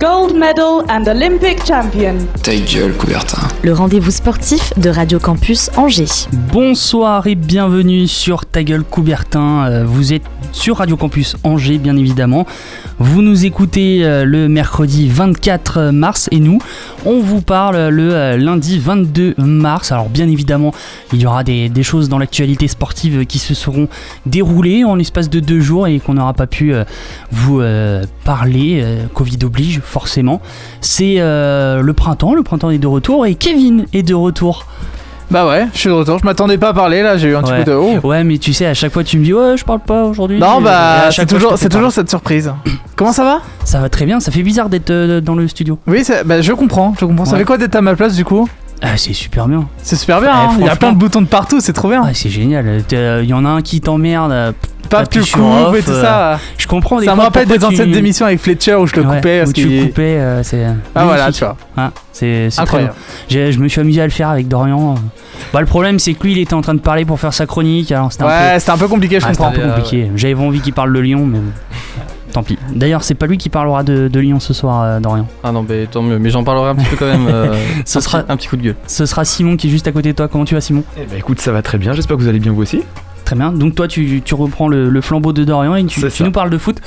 Gold 0.00 0.34
medal 0.34 0.82
and 0.88 1.04
Olympic 1.06 1.58
champion. 1.66 2.16
Ta 2.42 2.54
gueule, 2.56 2.94
Coubertin. 2.96 3.48
le 3.62 3.72
rendez-vous 3.74 4.10
sportif 4.10 4.72
de 4.78 4.88
Radio 4.88 5.18
Campus 5.18 5.70
Angers. 5.76 6.26
Bonsoir 6.52 7.26
et 7.26 7.34
bienvenue 7.34 8.06
sur 8.08 8.46
Ta 8.46 8.62
gueule 8.62 8.82
Coubertin. 8.84 9.66
Euh, 9.66 9.84
Vous 9.86 10.12
êtes 10.14 10.22
sur 10.52 10.78
Radio 10.78 10.96
Campus 10.96 11.36
Angers, 11.44 11.76
bien 11.78 11.96
évidemment. 11.96 12.46
Vous 12.98 13.20
nous 13.22 13.44
écoutez 13.44 14.00
euh, 14.04 14.24
le 14.24 14.48
mercredi 14.48 15.08
24 15.08 15.90
mars 15.92 16.28
et 16.32 16.40
nous, 16.40 16.58
on 17.04 17.20
vous 17.20 17.40
parle 17.42 17.88
le 17.88 18.14
euh, 18.14 18.36
lundi 18.38 18.78
22 18.78 19.34
mars. 19.38 19.92
Alors, 19.92 20.08
bien 20.08 20.28
évidemment, 20.28 20.72
il 21.12 21.20
y 21.20 21.26
aura 21.26 21.44
des, 21.44 21.68
des 21.68 21.82
choses 21.82 22.08
dans 22.08 22.18
l'actualité 22.18 22.68
sportive 22.68 23.26
qui 23.26 23.38
se 23.38 23.54
seront 23.54 23.88
déroulées 24.26 24.84
en 24.84 24.94
l'espace 24.94 25.28
de 25.30 25.40
deux 25.40 25.60
jours 25.60 25.86
et 25.86 26.00
qu'on 26.00 26.14
n'aura 26.14 26.32
pas 26.32 26.46
pu 26.46 26.72
euh, 26.74 26.84
vous 27.30 27.60
euh, 27.60 28.04
parler. 28.24 28.80
euh, 28.82 29.04
Covid 29.14 29.38
oblige, 29.44 29.80
forcément. 29.90 30.40
C'est 30.80 31.16
euh, 31.18 31.82
le 31.82 31.92
printemps, 31.92 32.34
le 32.34 32.42
printemps 32.42 32.70
est 32.70 32.78
de 32.78 32.86
retour 32.86 33.26
et 33.26 33.34
Kevin 33.34 33.86
est 33.92 34.02
de 34.02 34.14
retour. 34.14 34.66
Bah 35.30 35.46
ouais, 35.46 35.68
je 35.72 35.78
suis 35.78 35.88
de 35.88 35.94
retour. 35.94 36.18
Je 36.18 36.24
m'attendais 36.24 36.58
pas 36.58 36.70
à 36.70 36.74
parler 36.74 37.02
là, 37.02 37.16
j'ai 37.16 37.28
eu 37.28 37.36
un 37.36 37.42
petit 37.42 37.52
coup 37.52 37.64
de 37.64 37.72
oh. 37.72 38.00
Ouais, 38.02 38.24
mais 38.24 38.38
tu 38.38 38.52
sais, 38.52 38.66
à 38.66 38.74
chaque 38.74 38.92
fois 38.92 39.04
tu 39.04 39.18
me 39.18 39.24
dis 39.24 39.32
ouais, 39.32 39.56
je 39.56 39.64
parle 39.64 39.80
pas 39.80 40.04
aujourd'hui. 40.04 40.38
Non 40.40 40.60
bah 40.60 41.10
c'est 41.10 41.26
toujours 41.26 41.56
c'est 41.56 41.72
cette 41.90 42.10
surprise. 42.10 42.52
Comment 42.96 43.12
ça 43.12 43.24
va? 43.24 43.40
Ça 43.64 43.80
va 43.80 43.88
très 43.88 44.06
bien, 44.06 44.18
ça 44.18 44.32
fait 44.32 44.42
bizarre 44.42 44.68
d'être 44.68 44.90
euh, 44.90 45.20
dans 45.20 45.34
le 45.34 45.46
studio. 45.46 45.78
Oui, 45.86 46.04
bah, 46.26 46.42
je 46.42 46.52
comprends, 46.52 46.94
je 46.98 47.04
comprends. 47.04 47.24
Ça 47.24 47.36
fait 47.36 47.44
quoi 47.44 47.58
d'être 47.58 47.76
à 47.76 47.80
ma 47.80 47.94
place 47.94 48.16
du 48.16 48.24
coup? 48.24 48.48
Ah, 48.82 48.96
c'est 48.96 49.12
super 49.12 49.46
bien. 49.46 49.66
C'est 49.82 49.96
super 49.96 50.20
bien. 50.20 50.30
Eh, 50.32 50.36
hein. 50.46 50.56
Il 50.58 50.64
y 50.66 50.68
a 50.68 50.76
plein 50.76 50.92
de 50.92 50.96
boutons 50.98 51.20
de 51.20 51.26
partout, 51.26 51.60
c'est 51.60 51.72
trop 51.74 51.88
bien. 51.90 52.02
Ouais, 52.02 52.14
c'est 52.14 52.30
génial. 52.30 52.82
Il 52.90 53.24
y 53.28 53.34
en 53.34 53.44
a 53.44 53.48
un 53.50 53.60
qui 53.62 53.80
t'emmerde. 53.80 54.32
euh, 54.32 54.52
Pas 54.88 55.04
coupes 55.04 55.18
off, 55.38 55.76
et 55.78 55.82
tout 55.82 55.90
euh, 55.90 56.02
ça. 56.02 56.40
Je 56.58 56.66
comprends. 56.66 56.98
des 56.98 57.04
Ça 57.06 57.14
me 57.14 57.20
rappelle 57.20 57.46
des 57.46 57.58
pourquoi 57.58 57.68
tu- 57.68 57.82
anciennes 57.82 57.94
émissions 57.94 58.26
avec 58.26 58.40
Fletcher 58.40 58.74
où 58.76 58.86
je 58.86 58.96
le 58.96 59.02
Ouais, 59.02 59.16
coupais 59.16 59.38
parce 59.40 59.50
où 59.50 59.52
tu 59.52 59.86
coupais. 59.86 60.02
euh, 60.18 60.42
c'est 60.42 60.64
Ah 60.94 61.04
voilà, 61.04 61.30
tu 61.30 61.44
vois. 61.44 61.56
Hein, 61.76 61.92
c'est 62.12 62.48
Incroyable. 62.58 62.94
Je 63.28 63.58
me 63.58 63.68
suis 63.68 63.80
amusé 63.80 64.00
à 64.00 64.04
le 64.04 64.10
faire 64.10 64.30
avec 64.30 64.48
Dorian. 64.48 64.94
Bah, 65.52 65.60
le 65.60 65.66
problème, 65.66 65.98
c'est 65.98 66.14
que 66.14 66.22
lui, 66.24 66.32
il 66.32 66.38
était 66.38 66.54
en 66.54 66.60
train 66.62 66.74
de 66.74 66.80
parler 66.80 67.04
pour 67.04 67.20
faire 67.20 67.32
sa 67.34 67.46
chronique. 67.46 67.92
Alors, 67.92 68.10
c'était 68.12 68.24
un 68.24 68.28
peu. 68.54 68.58
C'était 68.58 68.72
un 68.72 68.78
peu 68.78 68.88
compliqué, 68.88 69.20
je 69.20 69.26
Ah, 69.26 69.32
c'était 69.32 69.44
comprends. 69.44 69.62
un 69.62 69.66
peu 69.66 69.68
compliqué. 69.74 70.10
J'avais 70.16 70.34
envie 70.34 70.60
qu'il 70.60 70.72
parle 70.72 70.92
de 70.94 70.98
Lyon, 71.00 71.26
mais. 71.26 71.38
Tant 72.30 72.42
pis. 72.42 72.58
D'ailleurs, 72.74 73.02
c'est 73.02 73.14
pas 73.14 73.26
lui 73.26 73.38
qui 73.38 73.48
parlera 73.48 73.82
de, 73.82 74.08
de 74.08 74.20
Lyon 74.20 74.40
ce 74.40 74.52
soir, 74.54 74.82
euh, 74.82 75.00
Dorian. 75.00 75.26
Ah 75.44 75.52
non, 75.52 75.64
mais 75.68 75.86
tant 75.86 76.02
mieux. 76.02 76.18
Mais 76.18 76.30
j'en 76.30 76.44
parlerai 76.44 76.70
un 76.70 76.74
petit 76.74 76.88
peu 76.88 76.96
quand 76.96 77.06
même. 77.06 77.26
euh, 77.28 77.54
Ce 77.84 77.98
un, 77.98 78.00
sera- 78.00 78.22
petit, 78.22 78.32
un 78.32 78.36
petit 78.36 78.48
coup 78.48 78.56
de 78.56 78.62
gueule. 78.62 78.76
Ce 78.86 79.06
sera 79.06 79.24
Simon 79.24 79.56
qui 79.56 79.66
est 79.66 79.70
juste 79.70 79.86
à 79.88 79.92
côté 79.92 80.10
de 80.12 80.16
toi. 80.16 80.28
Comment 80.28 80.44
tu 80.44 80.54
vas, 80.54 80.60
Simon? 80.60 80.84
Eh 80.96 81.00
bah 81.06 81.16
écoute, 81.18 81.40
ça 81.40 81.52
va 81.52 81.62
très 81.62 81.78
bien, 81.78 81.92
j'espère 81.92 82.16
que 82.16 82.22
vous 82.22 82.28
allez 82.28 82.40
bien 82.40 82.52
vous 82.52 82.62
aussi. 82.62 82.82
Très 83.24 83.36
bien. 83.36 83.52
Donc 83.52 83.76
toi, 83.76 83.86
tu, 83.86 84.22
tu 84.24 84.34
reprends 84.34 84.66
le, 84.66 84.88
le 84.88 85.00
flambeau 85.00 85.32
de 85.32 85.44
Dorian 85.44 85.76
et 85.76 85.84
tu, 85.84 86.00
nous 86.20 86.32
parles 86.32 86.50
de 86.50 86.58
foot. 86.58 86.78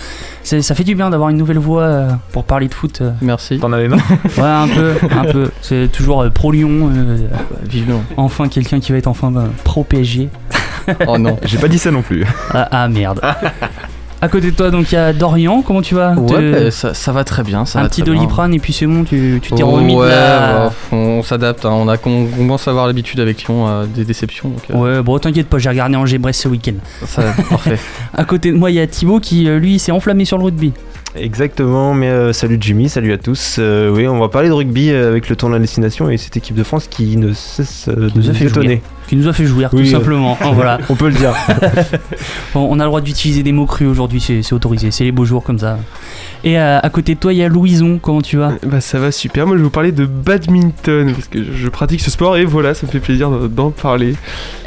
Ça 0.44 0.76
fait 0.76 0.84
du 0.84 0.94
bien 0.94 1.10
d'avoir 1.10 1.30
une 1.30 1.38
nouvelle 1.38 1.60
voix 1.60 1.84
euh, 1.84 2.10
pour 2.34 2.44
parler 2.44 2.68
de 2.68 2.74
foot. 2.74 3.00
euh. 3.02 3.12
Merci. 3.22 3.60
T'en 3.60 3.72
avais 3.72 3.88
marre? 3.88 4.00
Ouais, 4.38 4.44
un 4.44 4.68
peu, 4.68 4.92
un 5.10 5.24
peu. 5.32 5.52
C'est 5.62 5.90
toujours 5.90 6.22
euh, 6.24 6.30
pro 6.30 6.52
Lyon. 6.52 6.90
euh, 6.94 7.18
Vivement. 7.64 8.04
enfin, 8.18 8.50
quelqu'un 8.50 8.82
qui 8.82 8.92
va 8.92 8.98
être 8.98 9.08
enfin 9.08 9.34
euh, 9.38 9.46
pro 9.64 9.86
PSG. 9.86 10.28
Oh 11.08 11.18
non. 11.18 11.38
J'ai 11.46 11.60
pas 11.60 11.70
dit 11.70 11.78
ça 11.80 11.92
non 11.92 12.02
plus. 12.02 12.26
Ah, 12.54 12.68
ah, 12.72 12.88
merde. 12.90 13.22
à 14.24 14.30
côté 14.30 14.52
de 14.52 14.56
toi, 14.56 14.72
donc 14.72 14.92
il 14.92 14.96
y 14.96 14.98
a 14.98 15.14
Dorian. 15.14 15.62
Comment 15.62 15.82
tu 15.82 15.96
vas? 15.96 16.14
Ouais, 16.14 16.52
bah, 16.52 16.72
ça, 16.72 16.94
ça 16.94 17.12
va 17.12 17.24
très 17.24 17.44
bien. 17.44 17.66
Ça 17.66 17.80
Un 17.80 17.84
va 17.84 17.90
petit 17.90 18.02
très 18.02 18.12
bien. 18.12 18.20
doliprane 18.22 18.54
et 18.54 18.60
puis 18.60 18.74
c'est 18.74 18.86
bon. 18.86 19.04
Tu 19.04 19.40
tu 19.42 19.52
t'es 19.52 19.64
Oh, 19.64 19.72
remis 19.72 19.94
de 19.96 20.00
ouais, 20.00 20.10
la. 20.10 20.40
bah, 20.70 20.72
on 20.92 21.22
s'adapte. 21.24 21.66
hein. 21.66 21.72
On, 21.72 21.88
a, 21.88 21.96
on 22.06 22.26
commence 22.26 22.68
à 22.68 22.72
avoir 22.72 22.88
l'habitude 22.88 23.20
avec 23.20 23.44
Lyon 23.44 23.68
euh, 23.68 23.86
des 23.86 24.06
déceptions. 24.06 24.50
Donc, 24.50 24.62
euh, 24.72 24.78
Ouais, 24.98 25.04
bon, 25.04 25.18
t'inquiète 25.20 25.48
pas, 25.48 25.58
j'ai 25.60 25.70
regardé 25.70 25.96
Angers-Brest 25.96 26.42
ce 26.42 26.48
week-end. 26.48 26.74
ça, 27.06 27.22
parfait. 27.50 27.78
À 28.14 28.24
côté 28.26 28.52
de 28.52 28.58
moi, 28.58 28.72
il 28.72 28.76
y 28.76 28.80
a 28.80 28.88
Thibaut 28.88 29.20
qui, 29.20 29.48
euh, 29.50 29.58
lui, 29.60 29.80
s'est 29.80 29.92
enflammé 29.92 30.26
sur 30.26 30.38
le 30.38 30.46
rugby. 30.46 30.72
Exactement, 31.16 31.94
mais 31.94 32.08
euh, 32.10 32.34
salut 32.34 32.58
Jimmy, 32.60 32.90
salut 32.90 33.14
à 33.14 33.20
tous. 33.20 33.58
Euh, 33.60 33.92
oui, 33.94 34.08
on 34.08 34.20
va 34.20 34.30
parler 34.30 34.48
de 34.48 34.54
rugby 34.54 34.90
euh, 34.90 35.10
avec 35.10 35.30
le 35.30 35.36
tournoi 35.36 35.60
de 35.60 35.64
destination 35.64 36.10
et 36.10 36.18
cette 36.18 36.38
équipe 36.38 36.56
de 36.56 36.64
France 36.64 36.88
qui 36.90 37.18
ne 37.18 37.34
cesse 37.34 37.88
euh, 37.88 38.10
de 38.10 38.12
nous 38.16 38.26
a 38.30 38.34
nous 38.34 38.34
fait 38.34 38.46
étonner. 38.46 38.82
Qui 39.08 39.18
nous 39.18 39.28
a 39.28 39.34
fait 39.34 39.46
jouir, 39.46 39.70
Oui, 39.74 39.84
tout 39.84 39.90
euh, 39.96 40.00
simplement. 40.00 40.38
Oh, 40.44 40.54
voilà. 40.54 40.80
On 40.90 40.96
peut 40.96 41.10
le 41.10 41.14
dire. 41.16 41.34
Bon, 42.54 42.68
on 42.70 42.80
a 42.80 42.84
le 42.84 42.90
droit 42.90 43.02
d'utiliser 43.02 43.42
des 43.42 43.52
mots 43.52 43.66
crus 43.66 43.88
aujourd'hui, 43.88 44.22
c'est 44.22 44.54
autorisé, 44.54 44.92
c'est 44.92 45.04
les 45.04 45.12
beaux 45.12 45.26
jours 45.26 45.44
comme 45.44 45.58
ça. 45.58 45.80
Et 46.44 46.56
à 46.60 46.88
côté 46.94 47.16
de 47.16 47.20
toi, 47.20 47.34
il 47.34 47.38
y 47.40 47.44
a 47.44 47.48
Louison, 47.48 47.98
comment 48.00 48.22
tu 48.22 48.38
vas? 48.38 48.52
Bah 48.64 48.80
ça 48.80 49.00
va 49.00 49.12
super, 49.12 49.48
moi 49.48 49.56
je 49.56 49.62
vais 49.62 49.64
vous 49.64 49.70
parler 49.72 49.92
de 49.92 50.06
badminton 50.06 51.14
parce 51.14 51.28
que 51.30 51.44
je, 51.44 51.52
je 51.52 51.70
pratique 51.70 52.02
ce 52.02 52.12
sport 52.12 52.38
et 52.38 52.46
voilà, 52.46 52.76
ça 52.76 52.86
me 52.86 52.92
fait 52.92 53.00
plaisir 53.00 53.32
d'en- 53.50 53.72
parler. 53.72 54.14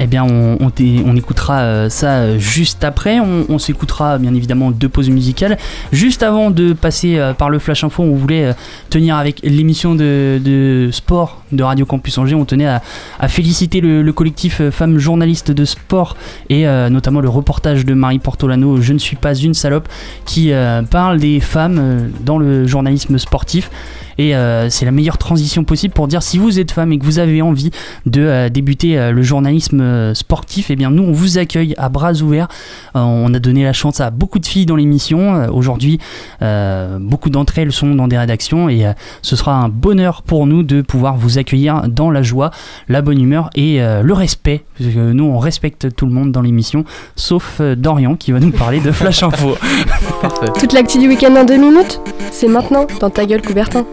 Eh 0.00 0.08
bien, 0.08 0.24
on, 0.24 0.56
on, 0.60 0.70
t'é- 0.70 1.00
on 1.06 1.14
écoutera 1.14 1.88
ça 1.90 2.36
juste 2.38 2.82
après. 2.82 3.20
On, 3.20 3.46
on 3.48 3.58
s'écoutera 3.60 4.18
bien 4.18 4.34
évidemment 4.34 4.72
deux 4.72 4.88
pauses 4.88 5.10
musicales. 5.10 5.56
Juste 5.92 6.24
avant 6.24 6.35
de 6.36 6.72
passer 6.72 7.18
euh, 7.18 7.32
par 7.32 7.50
le 7.50 7.58
Flash 7.58 7.82
Info, 7.82 8.02
on 8.02 8.14
voulait 8.14 8.46
euh, 8.46 8.52
tenir 8.90 9.16
avec 9.16 9.40
l'émission 9.42 9.94
de, 9.94 10.88
sport 10.92 11.42
de 11.52 11.62
Radio 11.62 11.86
Campus 11.86 12.18
Angers. 12.18 12.34
On 12.34 12.44
tenait 12.44 12.66
à, 12.66 12.82
féliciter 13.28 13.80
le, 13.80 14.02
le 14.02 14.12
collectif 14.12 14.60
euh, 14.60 14.70
Femmes 14.70 14.98
journalistes 14.98 15.50
de 15.50 15.64
sport 15.64 16.16
et 16.50 16.66
notamment 16.90 17.20
le 17.20 17.28
reportage 17.28 17.84
de 17.84 17.94
Marie 17.94 18.18
Portolano, 18.18 18.80
Je 18.80 18.92
ne 18.92 18.98
suis 18.98 19.16
pas 19.16 19.34
une 19.34 19.54
salope, 19.54 19.88
qui 20.24 20.52
parle 20.90 21.18
des 21.18 21.40
femmes 21.40 22.10
dans 22.24 22.38
le 22.38 22.66
journalisme 22.66 23.18
sportif. 23.18 23.70
Et 24.18 24.34
euh, 24.34 24.70
c'est 24.70 24.84
la 24.84 24.90
meilleure 24.90 25.18
transition 25.18 25.64
possible 25.64 25.94
pour 25.94 26.08
dire 26.08 26.22
si 26.22 26.38
vous 26.38 26.58
êtes 26.58 26.70
femme 26.70 26.92
et 26.92 26.98
que 26.98 27.04
vous 27.04 27.18
avez 27.18 27.42
envie 27.42 27.70
de 28.06 28.22
euh, 28.22 28.48
débuter 28.48 28.98
euh, 28.98 29.12
le 29.12 29.22
journalisme 29.22 30.14
sportif, 30.14 30.70
eh 30.70 30.76
bien 30.76 30.90
nous 30.90 31.02
on 31.02 31.12
vous 31.12 31.38
accueille 31.38 31.74
à 31.78 31.88
bras 31.88 32.12
ouverts. 32.14 32.48
On 32.94 33.32
a 33.34 33.38
donné 33.38 33.64
la 33.64 33.72
chance 33.72 34.00
à 34.00 34.10
beaucoup 34.10 34.38
de 34.38 34.46
filles 34.46 34.66
dans 34.66 34.76
l'émission. 34.76 35.48
Aujourd'hui, 35.52 35.98
beaucoup 36.40 37.30
d'entre 37.30 37.58
elles 37.58 37.72
sont 37.72 37.94
dans 37.94 38.08
des 38.08 38.16
rédactions 38.16 38.68
et 38.68 38.86
ce 39.22 39.36
sera 39.36 39.54
un 39.54 39.68
bonheur 39.68 40.22
pour 40.22 40.46
nous 40.46 40.62
de 40.62 40.82
pouvoir 40.82 41.16
vous 41.16 41.38
accueillir 41.38 41.88
dans 41.88 42.10
la 42.10 42.22
joie, 42.22 42.50
la 42.88 43.02
bonne 43.02 43.20
humeur 43.20 43.50
et 43.54 43.78
le 43.78 44.12
respect. 44.12 44.64
Parce 44.78 44.92
que 44.92 45.12
nous 45.12 45.24
on 45.24 45.38
respecte 45.38 45.94
tout 45.94 46.06
le 46.06 46.12
monde 46.12 46.32
dans 46.32 46.42
l'émission, 46.42 46.84
sauf 47.16 47.60
Dorian 47.60 48.16
qui 48.16 48.32
va 48.32 48.40
nous 48.40 48.52
parler 48.52 48.80
de 48.80 48.92
Flash 48.92 49.22
Info. 49.22 49.56
Toute 50.58 50.72
l'actu 50.72 50.98
du 50.98 51.08
week-end 51.08 51.34
en 51.36 51.44
deux 51.44 51.58
minutes 51.58 52.00
C'est 52.30 52.48
maintenant 52.48 52.86
dans 53.00 53.10
ta 53.10 53.26
gueule 53.26 53.42
Coubertin. 53.42 53.84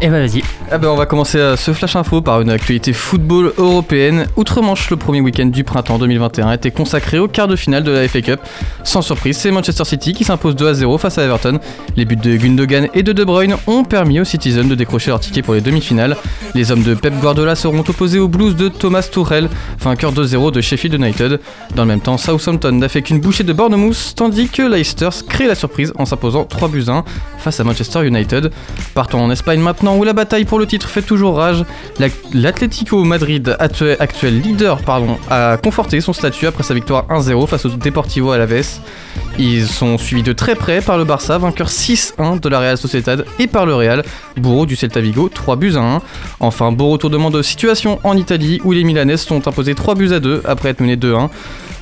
Et 0.00 0.08
bah 0.08 0.20
vas-y. 0.20 0.42
Ah 0.70 0.78
ben 0.78 0.88
on 0.88 0.96
va 0.96 1.06
commencer 1.06 1.38
euh, 1.38 1.56
ce 1.56 1.72
flash 1.72 1.96
info 1.96 2.20
par 2.20 2.40
une 2.40 2.50
actualité 2.50 2.92
football 2.92 3.52
européenne. 3.58 4.26
Outre-Manche, 4.36 4.90
le 4.90 4.96
premier 4.96 5.20
week-end 5.20 5.46
du 5.46 5.64
printemps 5.64 5.98
2021 5.98 6.52
était 6.52 6.70
consacré 6.70 7.18
au 7.18 7.26
quart 7.26 7.48
de 7.48 7.56
finale 7.56 7.82
de 7.82 7.90
la 7.90 8.06
FA 8.06 8.20
Cup. 8.20 8.40
Sans 8.84 9.02
surprise, 9.02 9.36
c'est 9.36 9.50
Manchester 9.50 9.84
City 9.84 10.12
qui 10.12 10.22
s'impose 10.22 10.54
2 10.54 10.68
à 10.68 10.74
0 10.74 10.98
face 10.98 11.18
à 11.18 11.24
Everton. 11.24 11.58
Les 11.96 12.04
buts 12.04 12.14
de 12.14 12.36
Gundogan 12.36 12.86
et 12.94 13.02
de 13.02 13.12
De 13.12 13.24
Bruyne 13.24 13.56
ont 13.66 13.82
permis 13.82 14.20
aux 14.20 14.24
Citizens 14.24 14.68
de 14.68 14.74
décrocher 14.76 15.10
leur 15.10 15.18
ticket 15.18 15.42
pour 15.42 15.54
les 15.54 15.60
demi-finales. 15.60 16.16
Les 16.54 16.70
hommes 16.70 16.84
de 16.84 16.94
Pep 16.94 17.14
Guardiola 17.20 17.56
seront 17.56 17.80
opposés 17.80 18.20
aux 18.20 18.28
Blues 18.28 18.54
de 18.54 18.68
Thomas 18.68 19.08
Tuchel, 19.10 19.48
vainqueur 19.80 20.12
2-0 20.12 20.52
de 20.52 20.60
Sheffield 20.60 20.94
United. 20.94 21.40
Dans 21.74 21.82
le 21.82 21.88
même 21.88 22.00
temps, 22.00 22.18
Southampton 22.18 22.72
n'a 22.72 22.88
fait 22.88 23.02
qu'une 23.02 23.20
bouchée 23.20 23.42
de 23.42 23.52
Bournemouth, 23.52 24.12
tandis 24.14 24.48
que 24.48 24.62
Leicester 24.62 25.08
crée 25.28 25.48
la 25.48 25.56
surprise 25.56 25.92
en 25.96 26.04
s'imposant 26.04 26.44
3 26.44 26.68
buts 26.68 26.84
à 26.86 26.92
1 26.92 27.04
face 27.48 27.60
à 27.60 27.64
Manchester 27.64 28.06
United. 28.06 28.50
Partons 28.94 29.20
en 29.22 29.30
Espagne 29.30 29.60
maintenant 29.60 29.96
où 29.96 30.04
la 30.04 30.12
bataille 30.12 30.44
pour 30.44 30.58
le 30.58 30.66
titre 30.66 30.86
fait 30.88 31.00
toujours 31.00 31.36
rage. 31.36 31.64
La- 31.98 32.08
L'Atlético 32.34 33.02
Madrid, 33.04 33.56
actu- 33.58 33.96
actuel 33.98 34.40
leader, 34.42 34.82
pardon, 34.82 35.16
a 35.30 35.56
conforté 35.56 36.02
son 36.02 36.12
statut 36.12 36.46
après 36.46 36.62
sa 36.62 36.74
victoire 36.74 37.06
1-0 37.08 37.46
face 37.46 37.64
au 37.64 37.70
Deportivo 37.70 38.32
Alaves. 38.32 38.80
Ils 39.38 39.66
sont 39.66 39.96
suivis 39.96 40.22
de 40.22 40.34
très 40.34 40.56
près 40.56 40.82
par 40.82 40.98
le 40.98 41.04
Barça, 41.04 41.38
vainqueur 41.38 41.68
6-1 41.70 42.36
de 42.38 42.48
la 42.50 42.58
Real 42.60 42.76
Sociedad 42.76 43.24
et 43.38 43.46
par 43.46 43.64
le 43.64 43.74
Real, 43.74 44.02
bourreau 44.36 44.66
du 44.66 44.76
Celta 44.76 45.00
Vigo, 45.00 45.30
3 45.32 45.56
buts 45.56 45.74
à 45.76 45.80
1. 45.80 46.02
Enfin, 46.40 46.70
beau 46.70 46.88
retournement 46.90 47.30
de 47.30 47.40
situation 47.40 47.98
en 48.04 48.14
Italie 48.16 48.60
où 48.64 48.72
les 48.72 48.84
Milanais 48.84 49.16
sont 49.16 49.48
imposés 49.48 49.74
3 49.74 49.94
buts 49.94 50.12
à 50.12 50.20
2 50.20 50.42
après 50.44 50.68
être 50.70 50.80
menés 50.80 50.96
2-1. 50.96 51.30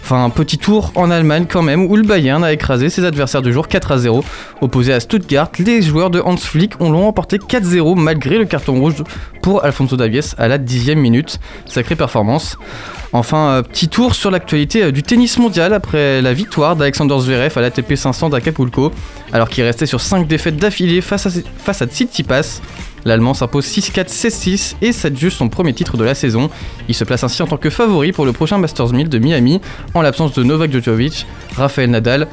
Enfin, 0.06 0.23
un 0.23 0.31
petit 0.31 0.56
tour 0.56 0.93
en 0.94 1.11
Allemagne 1.11 1.47
quand 1.50 1.62
même, 1.62 1.85
où 1.85 1.97
le 1.97 2.05
Bayern 2.05 2.44
a 2.44 2.53
écrasé 2.53 2.91
ses 2.91 3.05
adversaires 3.05 3.43
du 3.43 3.53
jour 3.53 3.67
4 3.67 3.91
à 3.91 3.99
0. 3.99 4.25
Opposés 4.61 4.93
à 4.93 5.00
Stuttgart, 5.00 5.50
les 5.58 5.82
joueurs 5.82 6.11
de 6.11 6.20
Hans 6.20 6.37
Flick 6.37 6.81
ont 6.81 6.93
l'ont 6.93 7.08
emporté 7.08 7.38
4-0 7.38 7.99
malgré 7.99 8.38
le 8.38 8.44
carton 8.44 8.79
rouge 8.79 9.03
pour 9.43 9.64
Alfonso 9.64 9.97
Davies 9.97 10.35
à 10.38 10.47
la 10.47 10.58
dixième 10.58 11.00
minute. 11.00 11.41
Sacrée 11.64 11.97
performance. 11.97 12.56
Enfin, 13.12 13.49
euh, 13.49 13.62
petit 13.62 13.88
tour 13.88 14.14
sur 14.14 14.31
l'actualité 14.31 14.85
euh, 14.85 14.93
du 14.93 15.03
tennis 15.03 15.41
mondial 15.41 15.73
après 15.73 16.23
la 16.23 16.32
victoire 16.32 16.76
d'Alexander 16.76 17.19
Zverev 17.19 17.59
à 17.59 17.61
l'ATP 17.61 17.97
500 17.97 18.29
d'Acapulco, 18.29 18.93
alors 19.32 19.49
qu'il 19.49 19.64
restait 19.64 19.87
sur 19.87 20.00
5 20.00 20.29
défaites 20.29 20.56
d'affilée 20.56 21.00
face 21.00 21.26
à, 21.26 21.31
face 21.59 21.82
à 21.82 21.87
Tsitsipas. 21.87 22.61
L'Allemand 23.06 23.35
s'impose 23.35 23.67
6-4, 23.67 24.08
16-6 24.08 24.75
et 24.82 24.91
s'adjuge 24.91 25.32
son 25.32 25.49
premier 25.49 25.73
titre 25.73 25.97
de 25.97 26.03
la 26.03 26.17
saison. 26.17 26.50
Il 26.88 26.94
se 26.94 27.05
place 27.05 27.23
ainsi 27.23 27.41
en 27.41 27.47
tant 27.47 27.56
que 27.56 27.70
favori 27.70 28.11
pour 28.11 28.26
le 28.26 28.32
prochain 28.32 28.58
Masters 28.58 28.93
1000 28.93 29.08
de 29.08 29.19
Miami, 29.20 29.61
en 29.94 30.03
l'absence 30.03 30.32
de 30.32 30.43
Novak 30.43 30.73
Djokovic, 30.73 31.25
Rafael 31.55 31.88
Nadal, 31.88 32.26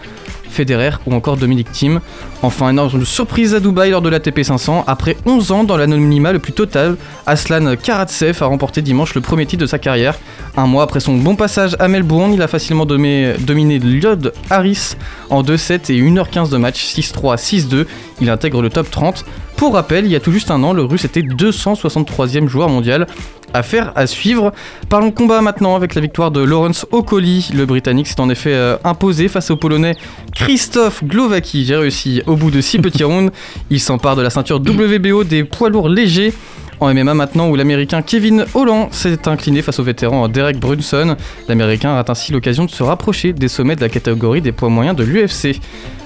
Federer 0.53 0.91
ou 1.05 1.13
encore 1.13 1.37
Dominic 1.37 1.71
Thiem. 1.71 1.99
Enfin, 2.41 2.69
énorme 2.69 3.05
surprise 3.05 3.55
à 3.55 3.59
Dubaï 3.59 3.91
lors 3.91 4.01
de 4.01 4.09
l'ATP 4.09 4.43
500. 4.43 4.83
Après 4.87 5.17
11 5.25 5.51
ans 5.51 5.63
dans 5.63 5.77
l'anonymat 5.77 6.31
le 6.31 6.39
plus 6.39 6.53
total, 6.53 6.97
Aslan 7.25 7.75
Karatsev 7.75 8.41
a 8.41 8.45
remporté 8.45 8.81
dimanche 8.81 9.15
le 9.15 9.21
premier 9.21 9.45
titre 9.45 9.61
de 9.61 9.67
sa 9.67 9.79
carrière. 9.79 10.17
Un 10.55 10.67
mois 10.67 10.83
après 10.83 10.99
son 10.99 11.17
bon 11.17 11.35
passage 11.35 11.75
à 11.79 11.87
Melbourne, 11.87 12.33
il 12.33 12.41
a 12.41 12.47
facilement 12.47 12.85
dominé, 12.85 13.33
dominé 13.39 13.79
Lloyd 13.79 14.33
Harris 14.49 14.95
en 15.29 15.41
2-7 15.41 15.91
et 15.91 16.01
1h15 16.01 16.49
de 16.49 16.57
match, 16.57 16.83
6-3, 16.85 17.37
6-2. 17.37 17.85
Il 18.21 18.29
intègre 18.29 18.61
le 18.61 18.69
top 18.69 18.89
30. 18.91 19.25
Pour 19.55 19.73
rappel, 19.73 20.05
il 20.05 20.11
y 20.11 20.15
a 20.15 20.19
tout 20.19 20.31
juste 20.31 20.51
un 20.51 20.61
an, 20.63 20.73
le 20.73 20.83
russe 20.83 21.05
était 21.05 21.21
263e 21.21 22.47
joueur 22.47 22.69
mondial. 22.69 23.07
Affaire 23.53 23.91
à 23.95 24.07
suivre. 24.07 24.51
Parlons 24.89 25.11
combat 25.11 25.41
maintenant 25.41 25.75
avec 25.75 25.95
la 25.95 26.01
victoire 26.01 26.31
de 26.31 26.41
Lawrence 26.41 26.85
Okoli. 26.91 27.49
Le 27.53 27.65
Britannique 27.65 28.07
s'est 28.07 28.19
en 28.19 28.29
effet 28.29 28.53
euh, 28.53 28.77
imposé 28.83 29.27
face 29.27 29.51
au 29.51 29.57
Polonais 29.57 29.95
Christophe 30.33 31.03
Glovaki. 31.03 31.65
J'ai 31.65 31.75
réussi 31.75 32.21
au 32.25 32.35
bout 32.35 32.51
de 32.51 32.61
6 32.61 32.79
petits 32.79 33.03
rounds. 33.03 33.31
Il 33.69 33.79
s'empare 33.79 34.15
de 34.15 34.21
la 34.21 34.29
ceinture 34.29 34.57
WBO 34.57 35.23
des 35.23 35.43
poids 35.43 35.69
lourds 35.69 35.89
légers. 35.89 36.33
En 36.79 36.93
MMA 36.93 37.13
maintenant 37.13 37.47
où 37.49 37.55
l'américain 37.55 38.01
Kevin 38.01 38.45
Holland 38.53 38.89
s'est 38.91 39.27
incliné 39.29 39.61
face 39.61 39.79
au 39.79 39.83
vétéran 39.83 40.27
Derek 40.27 40.59
Brunson, 40.59 41.15
l'américain 41.47 41.93
a 41.95 42.03
ainsi 42.11 42.33
l'occasion 42.33 42.65
de 42.65 42.71
se 42.71 42.83
rapprocher 42.83 43.31
des 43.31 43.47
sommets 43.47 43.77
de 43.77 43.81
la 43.81 43.89
catégorie 43.89 44.41
des 44.41 44.51
poids 44.51 44.69
moyens 44.69 44.95
de 44.95 45.03
l'UFC. 45.03 45.61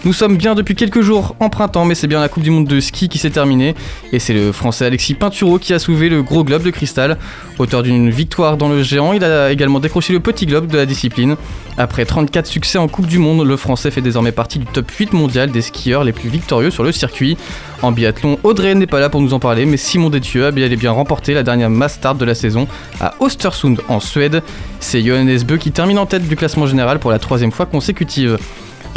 Nous 0.06 0.14
sommes 0.14 0.38
bien 0.38 0.54
depuis 0.54 0.76
quelques 0.76 1.02
jours 1.02 1.36
en 1.40 1.50
printemps, 1.50 1.84
mais 1.84 1.96
c'est 1.96 2.08
bien 2.08 2.22
la 2.22 2.30
Coupe 2.30 2.44
du 2.44 2.52
Monde 2.52 2.68
de 2.68 2.80
ski 2.80 3.10
qui 3.10 3.18
s'est 3.18 3.32
terminée. 3.32 3.76
Et 4.14 4.20
c'est 4.20 4.34
le 4.34 4.52
français 4.52 4.86
Alexis 4.86 5.16
Pinturo 5.16 5.58
qui 5.58 5.74
a 5.74 5.80
soulevé 5.80 6.08
le 6.08 6.22
gros 6.22 6.44
globe 6.44 6.64
de 6.64 6.70
cristal. 6.70 7.18
Auteur 7.58 7.82
d'une 7.82 8.12
victoire 8.12 8.58
dans 8.58 8.70
le 8.70 8.84
géant, 8.84 9.14
il 9.14 9.24
a 9.24 9.52
également 9.52 9.80
décroché 9.80 10.14
le 10.14 10.20
petit 10.20 10.46
globe 10.46 10.68
de 10.68 10.78
la 10.78 10.86
discipline. 10.86 11.36
Après 11.80 12.06
34 12.06 12.46
succès 12.46 12.78
en 12.78 12.88
Coupe 12.88 13.08
du 13.08 13.18
Monde, 13.18 13.46
le 13.46 13.58
français 13.58 13.90
fait 13.90 14.02
désormais 14.02 14.32
partie 14.32 14.60
du 14.60 14.66
top 14.66 14.90
8 14.90 15.14
mondial 15.14 15.52
des 15.52 15.62
skieurs 15.62 16.04
les 16.04 16.14
plus 16.14 16.30
victorieux 16.30 16.70
sur 16.70 16.84
le 16.84 16.92
circuit. 16.92 17.36
En 17.82 17.92
biathlon, 17.92 18.38
Audrey 18.44 18.76
n'est 18.76 18.88
pas 18.88 19.00
là 19.00 19.10
pour 19.10 19.22
nous 19.22 19.34
en 19.34 19.40
parler, 19.40 19.66
mais 19.66 19.78
Simon 19.78 20.10
Détieux 20.10 20.46
a 20.46 20.52
bien, 20.52 20.92
remporté 20.92 21.34
la 21.34 21.44
dernière 21.44 21.72
mass 21.72 21.96
start 21.96 22.18
de 22.18 22.26
la 22.26 22.36
saison 22.36 22.68
à 23.02 23.16
Östersund 23.20 23.82
en 23.90 24.00
Suède. 24.00 24.44
C'est 24.80 25.02
Johannes 25.02 25.40
Bö 25.44 25.58
qui 25.58 25.72
termine 25.72 25.98
en 25.98 26.06
tête 26.06 26.28
du 26.28 26.36
classement 26.36 26.68
général 26.68 27.00
pour 27.00 27.12
la 27.12 27.20
troisième 27.20 27.52
fois 27.52 27.66
consécutive. 27.66 28.38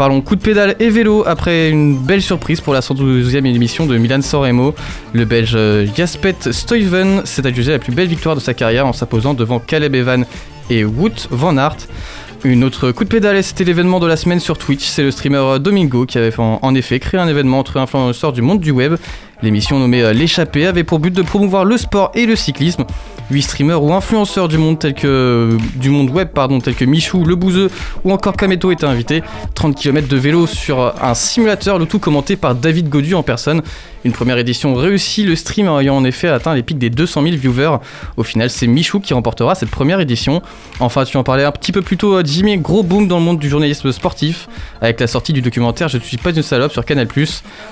Parlons 0.01 0.23
coup 0.23 0.35
de 0.35 0.41
pédale 0.41 0.77
et 0.81 0.89
vélo 0.89 1.25
après 1.27 1.69
une 1.69 1.95
belle 1.95 2.23
surprise 2.23 2.63
pour 2.63 2.73
la 2.73 2.81
112e 2.81 3.45
émission 3.45 3.85
de 3.85 3.99
Milan 3.99 4.23
Sanremo. 4.23 4.75
Le 5.13 5.27
belge 5.27 5.59
Jaspet 5.95 6.37
Stuyven 6.53 7.21
s'est 7.27 7.47
adjugé 7.47 7.73
la 7.73 7.79
plus 7.79 7.93
belle 7.93 8.09
victoire 8.09 8.35
de 8.35 8.41
sa 8.41 8.55
carrière 8.55 8.87
en 8.87 8.95
s'imposant 8.95 9.35
devant 9.35 9.59
Caleb 9.59 9.95
Evan 9.95 10.25
et 10.71 10.87
Wout 10.87 11.29
van 11.31 11.59
Aert. 11.59 11.77
Une 12.45 12.65
autre 12.65 12.93
coup 12.93 13.05
de 13.05 13.11
pédale, 13.11 13.45
c'était 13.45 13.65
l'événement 13.65 14.01
de 14.01 14.07
la 14.07 14.17
semaine 14.17 14.41
sur 14.41 14.57
Twitch. 14.57 14.87
C'est 14.87 15.03
le 15.03 15.11
streamer 15.11 15.59
Domingo 15.61 16.07
qui 16.07 16.17
avait 16.17 16.33
en, 16.39 16.75
effet 16.75 16.99
créé 16.99 17.21
un 17.21 17.29
événement 17.29 17.59
entre 17.59 17.77
influenceurs 17.77 18.33
du 18.33 18.41
monde 18.41 18.61
du 18.61 18.71
web. 18.71 18.97
L'émission 19.43 19.79
nommée 19.79 20.15
L'échappée 20.15 20.65
avait 20.65 20.83
pour 20.83 21.01
but 21.01 21.13
de 21.13 21.21
promouvoir 21.21 21.67
le 21.67 21.77
sport 21.77 22.11
et 22.15 22.25
le 22.25 22.37
cyclisme. 22.37 22.87
8 23.31 23.43
streamers 23.43 23.83
ou 23.83 23.93
influenceurs 23.93 24.49
du 24.49 24.59
monde, 24.59 24.79
tel 24.79 24.95
que, 24.95 25.57
du 25.77 25.91
monde 25.91 26.11
web 26.11 26.29
pardon, 26.35 26.61
tels 26.61 26.75
que 26.75 26.85
Michou, 26.85 27.25
Le 27.25 27.37
Bouzeux 27.37 27.71
ou 28.05 28.13
encore 28.13 28.37
Kameto 28.37 28.71
étaient 28.71 28.87
invités. 28.87 29.23
30 29.55 29.77
km 29.77 30.09
de 30.09 30.17
vélo 30.17 30.47
sur 30.47 30.95
un 31.03 31.15
simulateur, 31.15 31.79
le 31.79 31.87
tout 31.87 31.99
commenté 31.99 32.37
par 32.37 32.55
David 32.55 32.89
Godu 32.89 33.15
en 33.15 33.23
personne. 33.23 33.63
Une 34.03 34.13
première 34.13 34.39
édition 34.39 34.75
réussie, 34.75 35.25
le 35.25 35.37
stream 35.37 35.69
ayant 35.69 35.97
en 35.97 36.05
effet 36.05 36.29
atteint 36.29 36.55
les 36.55 36.63
pics 36.63 36.79
des 36.79 36.89
200 36.89 37.23
000 37.23 37.37
viewers. 37.37 37.77
Au 38.17 38.23
final, 38.23 38.49
c'est 38.49 38.67
Michou 38.67 38.99
qui 38.99 39.13
remportera 39.13 39.55
cette 39.55 39.71
première 39.71 40.01
édition. 40.01 40.41
Enfin, 40.81 41.05
tu 41.05 41.19
en 41.19 41.23
parlais 41.23 41.45
un 41.45 41.53
petit 41.53 41.71
peu 41.71 41.83
plus 41.83 41.99
tôt, 41.99 42.19
Jimmy, 42.25 42.57
gros 42.57 42.83
boom 42.83 43.09
dans 43.09 43.19
le 43.19 43.25
monde 43.25 43.39
du 43.39 43.51
journalisme 43.51 43.93
sportif, 43.93 44.49
avec 44.81 44.99
la 45.01 45.07
sortie 45.07 45.35
du 45.35 45.43
documentaire 45.43 45.89
Je 45.89 45.99
ne 45.99 46.03
suis 46.03 46.17
pas 46.17 46.31
une 46.31 46.43
salope 46.43 46.73
sur 46.73 46.85
Canal+, 46.87 47.09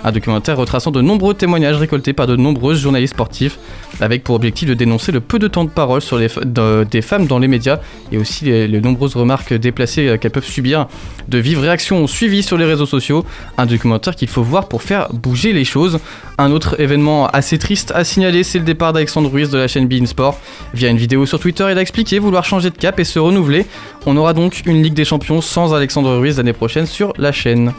un 0.04 0.12
documentaire 0.12 0.58
retraçant 0.58 0.90
de 0.90 1.00
nombreux 1.00 1.32
témoignages 1.32 1.76
récoltés 1.76 2.12
par 2.12 2.26
de 2.26 2.36
nombreux 2.36 2.74
journalistes 2.74 3.14
sportifs, 3.14 3.58
avec 4.00 4.22
pour 4.22 4.34
objectif 4.34 4.68
de 4.68 4.74
dénoncer 4.74 5.12
le 5.12 5.20
peu 5.20 5.38
de 5.38 5.47
temps 5.48 5.64
de 5.64 5.70
parole 5.70 6.00
sur 6.00 6.18
les 6.18 6.28
de, 6.44 6.86
des 6.90 7.02
femmes 7.02 7.26
dans 7.26 7.38
les 7.38 7.48
médias, 7.48 7.80
et 8.12 8.18
aussi 8.18 8.44
les, 8.44 8.80
nombreuses 8.80 9.16
remarques 9.16 9.54
déplacées 9.54 10.16
qu'elles 10.20 10.30
peuvent 10.30 10.44
subir. 10.44 10.86
De 11.28 11.38
vives 11.38 11.60
réactions 11.60 11.98
ont 11.98 12.06
suivi 12.06 12.42
sur 12.42 12.56
les 12.56 12.64
réseaux 12.64 12.86
sociaux, 12.86 13.24
un 13.56 13.66
documentaire 13.66 14.14
qu'il 14.14 14.28
faut 14.28 14.42
voir 14.42 14.68
pour 14.68 14.82
faire 14.82 15.08
bouger 15.12 15.52
les 15.52 15.64
choses. 15.64 15.98
Un 16.38 16.52
autre 16.52 16.80
événement 16.80 17.26
assez 17.26 17.58
triste 17.58 17.92
à 17.94 18.04
signaler, 18.04 18.44
c'est 18.44 18.58
le 18.58 18.64
départ 18.64 18.92
d'Alexandre 18.92 19.30
Ruiz 19.30 19.50
de 19.50 19.58
la 19.58 19.68
chaîne 19.68 19.88
Bein 19.88 20.06
Sport. 20.06 20.38
Via 20.74 20.88
une 20.88 20.96
vidéo 20.96 21.26
sur 21.26 21.40
Twitter, 21.40 21.66
il 21.70 21.78
a 21.78 21.80
expliqué 21.80 22.18
vouloir 22.18 22.44
changer 22.44 22.70
de 22.70 22.76
cap 22.76 22.98
et 23.00 23.04
se 23.04 23.18
renouveler. 23.18 23.66
On 24.06 24.16
aura 24.16 24.34
donc 24.34 24.62
une 24.66 24.82
Ligue 24.82 24.94
des 24.94 25.04
Champions 25.04 25.40
sans 25.40 25.74
Alexandre 25.74 26.16
Ruiz 26.16 26.36
l'année 26.36 26.52
prochaine 26.52 26.86
sur 26.86 27.12
la 27.18 27.32
chaîne. 27.32 27.72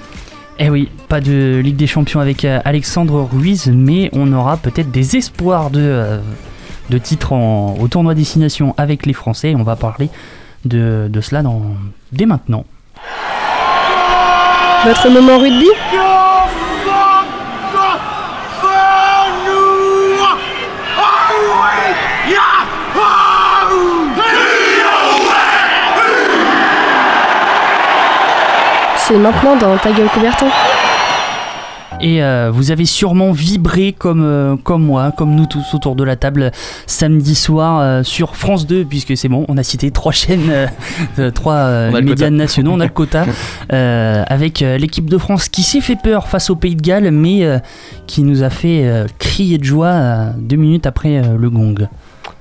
Eh 0.62 0.69
oui, 0.69 0.89
pas 1.07 1.22
de 1.22 1.62
Ligue 1.63 1.77
des 1.77 1.88
Champions 1.88 2.19
avec 2.19 2.44
euh, 2.44 2.60
Alexandre 2.65 3.30
Ruiz, 3.31 3.72
mais 3.74 4.10
on 4.12 4.33
aura 4.33 4.57
peut-être 4.57 4.92
des 4.92 5.15
espoirs 5.15 5.69
de, 5.69 5.80
euh, 5.80 6.19
de 6.89 6.97
titres 6.97 7.33
en- 7.33 7.75
au 7.80 7.88
tournoi 7.88 8.13
destination 8.15 8.74
avec 8.77 9.06
les 9.06 9.13
Français. 9.13 9.53
On 9.57 9.63
va 9.63 9.75
parler 9.75 10.09
de, 10.65 11.07
de 11.09 11.21
cela 11.21 11.41
dans, 11.41 11.62
dès 12.12 12.25
maintenant. 12.25 12.65
Votre 14.86 15.09
moment 15.09 15.38
rugby? 15.39 15.68
C'est 28.97 29.18
maintenant 29.18 29.56
dans 29.56 29.75
Ta 29.77 29.91
gueule 29.91 30.09
Coubertin. 30.09 30.47
Et 32.01 32.24
euh, 32.24 32.50
vous 32.54 32.72
avez 32.72 32.86
sûrement 32.86 33.31
vibré 33.31 33.94
comme, 33.98 34.24
euh, 34.24 34.56
comme 34.63 34.84
moi, 34.84 35.12
comme 35.12 35.36
nous 35.36 35.46
tous 35.46 35.74
autour 35.74 35.96
de 35.96 36.04
la 36.06 36.16
table 36.16 36.51
samedi 36.88 37.36
soir 37.36 37.81
euh, 37.81 38.04
sur 38.04 38.38
France 38.38 38.66
2, 38.66 38.86
puisque 38.86 39.18
c'est 39.18 39.28
bon, 39.28 39.46
on 39.50 39.57
a 39.57 39.63
cité 39.63 39.92
trois 39.92 40.13
chaînes, 40.13 40.50
euh, 40.50 40.68
euh, 41.19 41.31
trois 41.31 41.56
euh, 41.56 41.92
médias 41.92 42.16
quota. 42.16 42.30
nationaux, 42.30 42.72
on 42.72 42.80
a 42.80 42.86
le 42.86 42.92
quota, 42.92 43.25
euh, 43.74 44.24
avec 44.28 44.62
euh, 44.62 44.78
l'équipe 44.78 45.10
de 45.10 45.18
France 45.18 45.50
qui 45.50 45.62
s'est 45.62 45.81
fait 45.81 45.98
peur 46.01 46.30
face 46.30 46.50
au 46.50 46.56
Pays 46.56 46.75
de 46.75 46.81
Galles, 46.81 47.12
mais 47.12 47.44
euh, 47.44 47.60
qui 48.07 48.24
nous 48.24 48.44
a 48.44 48.50
fait 48.50 48.86
euh, 48.86 49.06
crier 49.18 49.57
de 49.57 49.66
joie 49.66 49.88
euh, 49.88 50.31
deux 50.38 50.56
minutes 50.56 50.88
après 50.88 51.18
euh, 51.18 51.38
le 51.38 51.50
gong. 51.50 51.75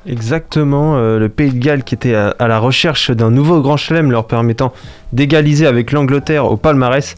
Exactement, 0.07 0.97
euh, 0.97 1.19
le 1.19 1.29
Pays 1.29 1.51
de 1.53 1.59
Galles 1.59 1.83
qui 1.83 1.95
était 1.97 2.15
à, 2.15 2.29
à 2.39 2.47
la 2.47 2.61
recherche 2.61 3.11
d'un 3.11 3.33
nouveau 3.33 3.61
grand 3.61 3.77
chelem 3.77 4.13
leur 4.13 4.27
permettant 4.29 4.73
d'égaliser 5.13 5.67
avec 5.67 5.91
l'Angleterre 5.91 6.47
au 6.47 6.57
palmarès. 6.57 7.17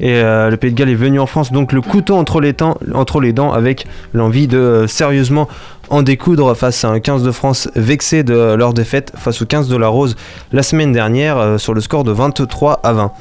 Et 0.00 0.14
euh, 0.14 0.50
le 0.50 0.56
Pays 0.56 0.72
de 0.72 0.76
Galles 0.76 0.88
est 0.88 0.94
venu 0.94 1.20
en 1.20 1.26
France, 1.26 1.52
donc 1.52 1.72
le 1.72 1.80
couteau 1.80 2.16
entre 2.16 2.40
les, 2.40 2.52
dents, 2.52 3.52
avec 3.52 3.86
l'envie 4.12 4.48
de 4.48 4.58
euh, 4.58 4.86
sérieusement 4.86 5.48
en 5.90 6.02
découdre 6.02 6.54
face 6.56 6.84
à 6.84 6.88
un 6.88 7.00
15 7.00 7.22
de 7.22 7.30
France 7.30 7.68
vexé 7.76 8.22
de 8.22 8.54
leur 8.54 8.72
défaite 8.72 9.12
face 9.16 9.42
au 9.42 9.46
15 9.46 9.68
de 9.68 9.76
la 9.76 9.88
Rose 9.88 10.16
la 10.52 10.62
semaine 10.62 10.92
dernière 10.92 11.36
euh, 11.36 11.58
sur 11.58 11.74
le 11.74 11.80
score 11.80 12.04
de 12.04 12.12
23 12.12 12.80
à 12.82 12.92
20. 12.92 13.12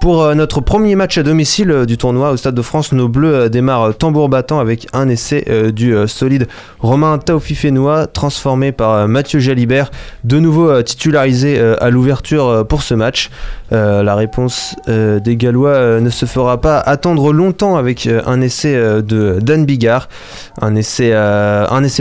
Pour 0.00 0.22
euh, 0.22 0.34
notre 0.34 0.62
premier 0.62 0.94
match 0.94 1.18
à 1.18 1.22
domicile 1.22 1.70
euh, 1.70 1.84
du 1.84 1.98
tournoi 1.98 2.30
au 2.30 2.38
Stade 2.38 2.54
de 2.54 2.62
France, 2.62 2.92
nos 2.92 3.06
Bleus 3.06 3.34
euh, 3.34 3.48
démarrent 3.50 3.94
tambour 3.94 4.30
battant 4.30 4.58
avec 4.58 4.86
un 4.94 5.10
essai 5.10 5.44
du 5.72 5.94
solide 6.06 6.48
Romain 6.78 7.18
Taufifénois 7.18 8.06
transformé 8.06 8.72
par 8.72 9.06
Mathieu 9.08 9.40
Jalibert, 9.40 9.90
de 10.24 10.38
nouveau 10.38 10.82
titularisé 10.82 11.60
à 11.60 11.90
l'ouverture 11.90 12.64
pour 12.66 12.82
ce 12.82 12.94
match. 12.94 13.30
La 13.70 14.14
réponse 14.14 14.74
des 14.86 15.36
Gallois 15.36 16.00
ne 16.00 16.10
se 16.10 16.26
fera 16.26 16.60
pas 16.60 16.78
attendre 16.78 17.32
longtemps 17.32 17.76
avec 17.76 18.08
un 18.26 18.40
essai 18.40 18.74
de 19.02 19.38
Dan 19.40 19.66
Bigard. 19.66 20.08
Un 20.60 20.76
essai, 20.76 21.12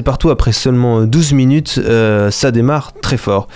partout 0.04 0.30
après 0.30 0.52
seulement 0.52 1.02
12 1.02 1.34
minutes, 1.34 1.82
ça 2.30 2.52
démarre 2.52 2.94
très 3.02 3.18
fort. 3.18 3.48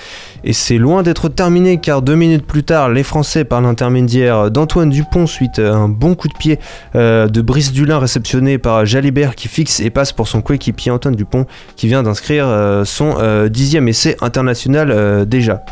Et 0.46 0.52
c'est 0.52 0.78
loin 0.78 1.04
d'être 1.04 1.30
terminé 1.30 1.78
car 1.78 2.02
deux 2.02 2.16
minutes 2.16 2.46
plus 2.46 2.64
tard, 2.64 2.90
les 2.90 3.04
Français, 3.04 3.46
par 3.46 3.62
l'intermédiaire 3.62 4.52
d'Antoine 4.52 4.90
Dupont, 4.90 5.26
suite 5.26 5.60
à 5.60 5.74
un 5.74 5.88
bon 5.88 6.16
coup 6.16 6.28
de 6.28 6.34
pied 6.34 6.60
euh, 6.96 7.28
de 7.28 7.42
Brice 7.42 7.72
Dulin 7.72 7.98
réceptionné 7.98 8.58
par 8.58 8.86
Jalibert 8.86 9.36
qui 9.36 9.48
fixe 9.48 9.80
et 9.80 9.90
passe 9.90 10.12
pour 10.12 10.28
son 10.28 10.42
coéquipier 10.42 10.92
Antoine 10.92 11.16
Dupont 11.16 11.46
qui 11.78 11.88
vient 11.88 12.04
d'inscrire 12.04 12.46
euh, 12.48 12.84
son 12.84 13.16
euh, 13.20 13.48
dixième 13.48 13.88
essai 13.88 14.18
international 14.22 15.26
déjà. 15.26 15.64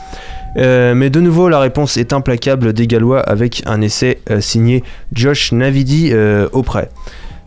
Mais 0.56 1.10
de 1.10 1.22
nouveau, 1.22 1.48
la 1.48 1.60
réponse 1.60 1.96
est 1.96 2.12
implacable 2.12 2.74
des 2.74 2.86
Gallois 2.86 3.22
avec 3.22 3.64
un 3.66 3.80
essai 3.80 4.20
signé 4.42 4.84
Josh 5.14 5.54
Navidi 5.54 6.14
auprès. 6.52 6.90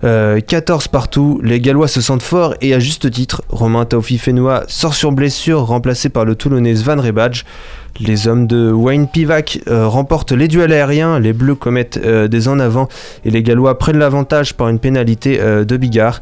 Euh, 0.04 0.40
14 0.40 0.88
partout, 0.88 1.40
les 1.42 1.60
Gallois 1.60 1.88
se 1.88 2.00
sentent 2.00 2.22
forts 2.22 2.54
et 2.60 2.74
à 2.74 2.78
juste 2.78 3.10
titre. 3.10 3.42
Romain 3.48 3.84
Taufifénois 3.86 4.64
sort 4.68 4.94
sur 4.94 5.12
blessure, 5.12 5.64
remplacé 5.64 6.10
par 6.10 6.24
le 6.24 6.34
Toulonnais 6.34 6.76
Svan 6.76 7.00
Rebadj. 7.00 7.44
Les 8.00 8.28
hommes 8.28 8.46
de 8.46 8.70
Wayne 8.70 9.08
Pivac 9.08 9.60
euh, 9.68 9.86
remportent 9.86 10.32
les 10.32 10.48
duels 10.48 10.72
aériens, 10.72 11.20
les 11.20 11.32
Bleus 11.32 11.54
commettent 11.54 12.00
euh, 12.04 12.28
des 12.28 12.48
en 12.48 12.58
avant 12.58 12.88
et 13.24 13.30
les 13.30 13.42
Gallois 13.42 13.78
prennent 13.78 13.98
l'avantage 13.98 14.54
par 14.54 14.68
une 14.68 14.78
pénalité 14.80 15.40
euh, 15.40 15.64
de 15.64 15.76
Bigard. 15.76 16.20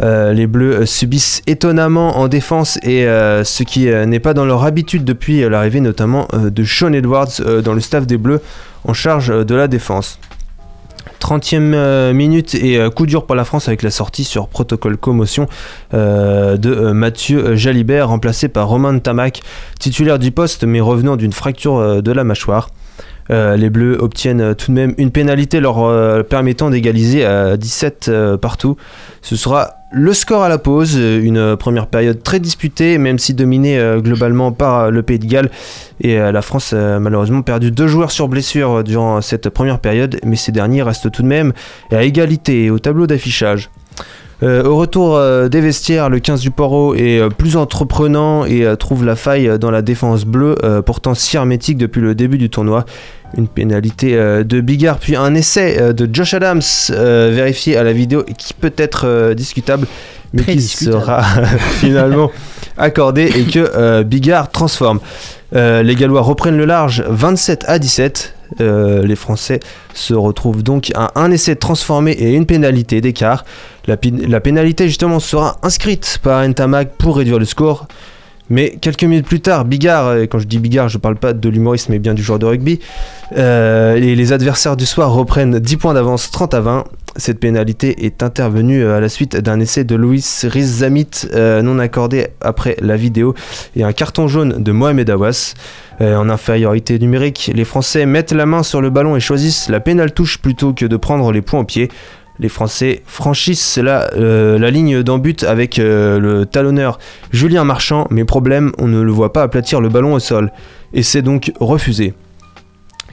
Euh, 0.00 0.32
les 0.32 0.46
Bleus 0.46 0.82
euh, 0.82 0.86
subissent 0.86 1.42
étonnamment 1.46 2.18
en 2.18 2.28
défense 2.28 2.78
et 2.82 3.06
euh, 3.06 3.44
ce 3.44 3.64
qui 3.64 3.90
euh, 3.90 4.06
n'est 4.06 4.20
pas 4.20 4.32
dans 4.32 4.46
leur 4.46 4.64
habitude 4.64 5.04
depuis 5.04 5.42
euh, 5.42 5.50
l'arrivée 5.50 5.80
notamment 5.80 6.26
euh, 6.32 6.48
de 6.48 6.64
Sean 6.64 6.92
Edwards 6.92 7.28
euh, 7.40 7.60
dans 7.60 7.74
le 7.74 7.80
staff 7.80 8.06
des 8.06 8.16
Bleus 8.16 8.40
en 8.84 8.94
charge 8.94 9.30
euh, 9.30 9.44
de 9.44 9.54
la 9.54 9.68
défense. 9.68 10.18
30e 11.20 11.74
euh, 11.74 12.12
minute 12.12 12.54
et 12.54 12.78
euh, 12.78 12.90
coup 12.90 13.06
dur 13.06 13.26
pour 13.26 13.36
la 13.36 13.44
France 13.44 13.68
avec 13.68 13.82
la 13.82 13.90
sortie 13.90 14.24
sur 14.24 14.48
protocole 14.48 14.96
commotion 14.96 15.46
euh, 15.94 16.56
de 16.56 16.92
Mathieu 16.92 17.54
Jalibert 17.54 18.08
remplacé 18.08 18.48
par 18.48 18.68
Romain 18.68 18.98
Tamac, 18.98 19.42
titulaire 19.78 20.18
du 20.18 20.32
poste 20.32 20.64
mais 20.64 20.80
revenant 20.80 21.16
d'une 21.16 21.32
fracture 21.32 22.02
de 22.02 22.12
la 22.12 22.24
mâchoire. 22.24 22.70
Euh, 23.30 23.56
les 23.56 23.70
Bleus 23.70 23.96
obtiennent 24.00 24.40
euh, 24.40 24.54
tout 24.54 24.70
de 24.72 24.76
même 24.76 24.94
une 24.98 25.10
pénalité 25.10 25.60
leur 25.60 25.82
euh, 25.82 26.22
permettant 26.22 26.70
d'égaliser 26.70 27.24
à 27.24 27.56
17 27.56 28.06
euh, 28.08 28.36
partout. 28.36 28.76
Ce 29.22 29.36
sera 29.36 29.74
le 29.92 30.12
score 30.12 30.42
à 30.42 30.48
la 30.48 30.58
pause, 30.58 30.94
une 30.96 31.56
première 31.56 31.88
période 31.88 32.22
très 32.22 32.38
disputée, 32.38 32.96
même 32.96 33.18
si 33.18 33.34
dominée 33.34 33.76
globalement 33.98 34.52
par 34.52 34.92
le 34.92 35.02
Pays 35.02 35.18
de 35.18 35.26
Galles. 35.26 35.50
Et 36.00 36.16
la 36.16 36.42
France 36.42 36.72
a 36.72 37.00
malheureusement 37.00 37.42
perdu 37.42 37.72
deux 37.72 37.88
joueurs 37.88 38.12
sur 38.12 38.28
blessure 38.28 38.84
durant 38.84 39.20
cette 39.20 39.48
première 39.48 39.80
période, 39.80 40.20
mais 40.24 40.36
ces 40.36 40.52
derniers 40.52 40.84
restent 40.84 41.10
tout 41.10 41.22
de 41.22 41.26
même 41.26 41.52
à 41.90 42.04
égalité 42.04 42.70
au 42.70 42.78
tableau 42.78 43.08
d'affichage. 43.08 43.68
Au 44.42 44.76
retour 44.76 45.20
des 45.50 45.60
vestiaires, 45.60 46.08
le 46.08 46.20
15 46.20 46.40
du 46.40 46.52
Poro 46.52 46.94
est 46.94 47.28
plus 47.36 47.56
entreprenant 47.56 48.44
et 48.44 48.64
trouve 48.78 49.04
la 49.04 49.16
faille 49.16 49.58
dans 49.58 49.72
la 49.72 49.82
défense 49.82 50.24
bleue, 50.24 50.54
pourtant 50.86 51.14
si 51.14 51.36
hermétique 51.36 51.78
depuis 51.78 52.00
le 52.00 52.14
début 52.14 52.38
du 52.38 52.48
tournoi. 52.48 52.84
Une 53.36 53.48
pénalité 53.48 54.16
euh, 54.16 54.44
de 54.44 54.60
Bigard, 54.60 54.98
puis 54.98 55.16
un 55.16 55.34
essai 55.34 55.76
euh, 55.80 55.92
de 55.92 56.08
Josh 56.12 56.34
Adams 56.34 56.62
euh, 56.90 57.30
vérifié 57.32 57.76
à 57.76 57.84
la 57.84 57.92
vidéo 57.92 58.24
qui 58.36 58.54
peut 58.54 58.72
être 58.76 59.34
discutable, 59.34 59.86
mais 60.32 60.42
Très 60.42 60.52
qui 60.52 60.58
discutable. 60.58 61.00
sera 61.00 61.22
finalement 61.80 62.30
accordé 62.76 63.30
et 63.36 63.44
que 63.44 64.02
Bigard 64.02 64.50
transforme. 64.50 65.00
Les 65.52 65.94
Gallois 65.96 66.22
reprennent 66.22 66.56
le 66.56 66.64
large 66.64 67.04
27 67.08 67.64
à 67.66 67.78
17. 67.78 68.34
Euh, 68.60 69.02
les 69.06 69.16
Français 69.16 69.60
se 69.94 70.14
retrouvent 70.14 70.62
donc 70.62 70.90
à 70.94 71.12
un 71.14 71.30
essai 71.30 71.56
transformé 71.56 72.12
et 72.12 72.34
une 72.34 72.46
pénalité 72.46 73.00
d'écart. 73.00 73.44
La 73.86 73.96
pénalité 74.40 74.88
justement 74.88 75.20
sera 75.20 75.58
inscrite 75.62 76.18
par 76.22 76.46
Ntamak 76.46 76.90
pour 76.96 77.16
réduire 77.16 77.38
le 77.38 77.44
score. 77.44 77.86
Mais 78.50 78.76
quelques 78.80 79.04
minutes 79.04 79.26
plus 79.26 79.40
tard, 79.40 79.64
Bigard, 79.64 80.16
et 80.16 80.28
quand 80.28 80.40
je 80.40 80.46
dis 80.46 80.58
Bigard, 80.58 80.88
je 80.88 80.98
parle 80.98 81.16
pas 81.16 81.32
de 81.32 81.48
l'humoriste 81.48 81.88
mais 81.88 82.00
bien 82.00 82.14
du 82.14 82.22
joueur 82.22 82.40
de 82.40 82.46
rugby, 82.46 82.80
euh, 83.36 83.94
et 83.94 84.16
les 84.16 84.32
adversaires 84.32 84.76
du 84.76 84.86
soir 84.86 85.12
reprennent 85.12 85.60
10 85.60 85.76
points 85.76 85.94
d'avance, 85.94 86.30
30 86.32 86.54
à 86.54 86.60
20. 86.60 86.84
Cette 87.16 87.40
pénalité 87.40 88.06
est 88.06 88.22
intervenue 88.22 88.84
euh, 88.84 88.96
à 88.96 89.00
la 89.00 89.08
suite 89.08 89.36
d'un 89.36 89.58
essai 89.58 89.84
de 89.84 89.96
Louis 89.96 90.24
Rizamit 90.44 91.10
euh, 91.34 91.60
non 91.60 91.78
accordé 91.78 92.28
après 92.40 92.76
la 92.80 92.96
vidéo 92.96 93.34
et 93.74 93.82
un 93.82 93.92
carton 93.92 94.28
jaune 94.28 94.62
de 94.62 94.72
Mohamed 94.72 95.10
Awas. 95.10 95.54
Euh, 96.00 96.16
en 96.16 96.30
infériorité 96.30 96.98
numérique, 96.98 97.50
les 97.54 97.64
Français 97.64 98.06
mettent 98.06 98.32
la 98.32 98.46
main 98.46 98.62
sur 98.62 98.80
le 98.80 98.88
ballon 98.88 99.16
et 99.16 99.20
choisissent 99.20 99.68
la 99.68 99.80
pénale 99.80 100.12
touche 100.12 100.38
plutôt 100.38 100.72
que 100.72 100.86
de 100.86 100.96
prendre 100.96 101.30
les 101.30 101.42
points 101.42 101.60
au 101.60 101.64
pied. 101.64 101.90
Les 102.40 102.48
Français 102.48 103.02
franchissent 103.04 103.76
la, 103.76 104.12
euh, 104.14 104.58
ligne 104.70 105.02
d'en 105.02 105.18
but 105.18 105.44
avec 105.44 105.78
euh, 105.78 106.18
le 106.18 106.46
talonneur 106.46 106.98
Julien 107.32 107.64
Marchand, 107.64 108.06
mais 108.10 108.24
problème, 108.24 108.72
on 108.78 108.88
ne 108.88 109.02
le 109.02 109.12
voit 109.12 109.34
pas 109.34 109.42
aplatir 109.42 109.82
le 109.82 109.90
ballon 109.90 110.14
au 110.14 110.18
sol. 110.20 110.50
Et 110.94 111.02
c'est 111.02 111.20
donc 111.20 111.52
refusé. 111.60 112.14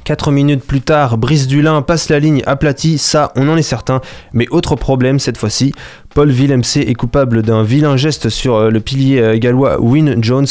4 0.08 0.32
minutes 0.32 0.64
plus 0.64 0.80
tard, 0.80 1.18
Brice 1.18 1.48
Dulin 1.48 1.82
passe 1.82 2.08
la 2.08 2.20
ligne 2.20 2.42
aplatie, 2.46 2.98
ça 2.98 3.34
on 3.36 3.50
en 3.50 3.58
est 3.58 3.62
certain, 3.62 4.00
mais 4.32 4.48
autre 4.52 4.78
problème 4.78 5.20
cette 5.20 5.36
fois-ci, 5.36 5.74
Paul 6.16 6.30
Villemc 6.30 6.62
est 6.78 6.94
coupable 6.94 7.42
d'un 7.42 7.62
vilain 7.62 7.98
geste 7.98 8.30
sur 8.30 8.56
euh, 8.56 8.70
le 8.70 8.80
pilier 8.80 9.20
euh, 9.20 9.38
gallois 9.38 9.82
Win 9.82 10.24
Jones, 10.24 10.48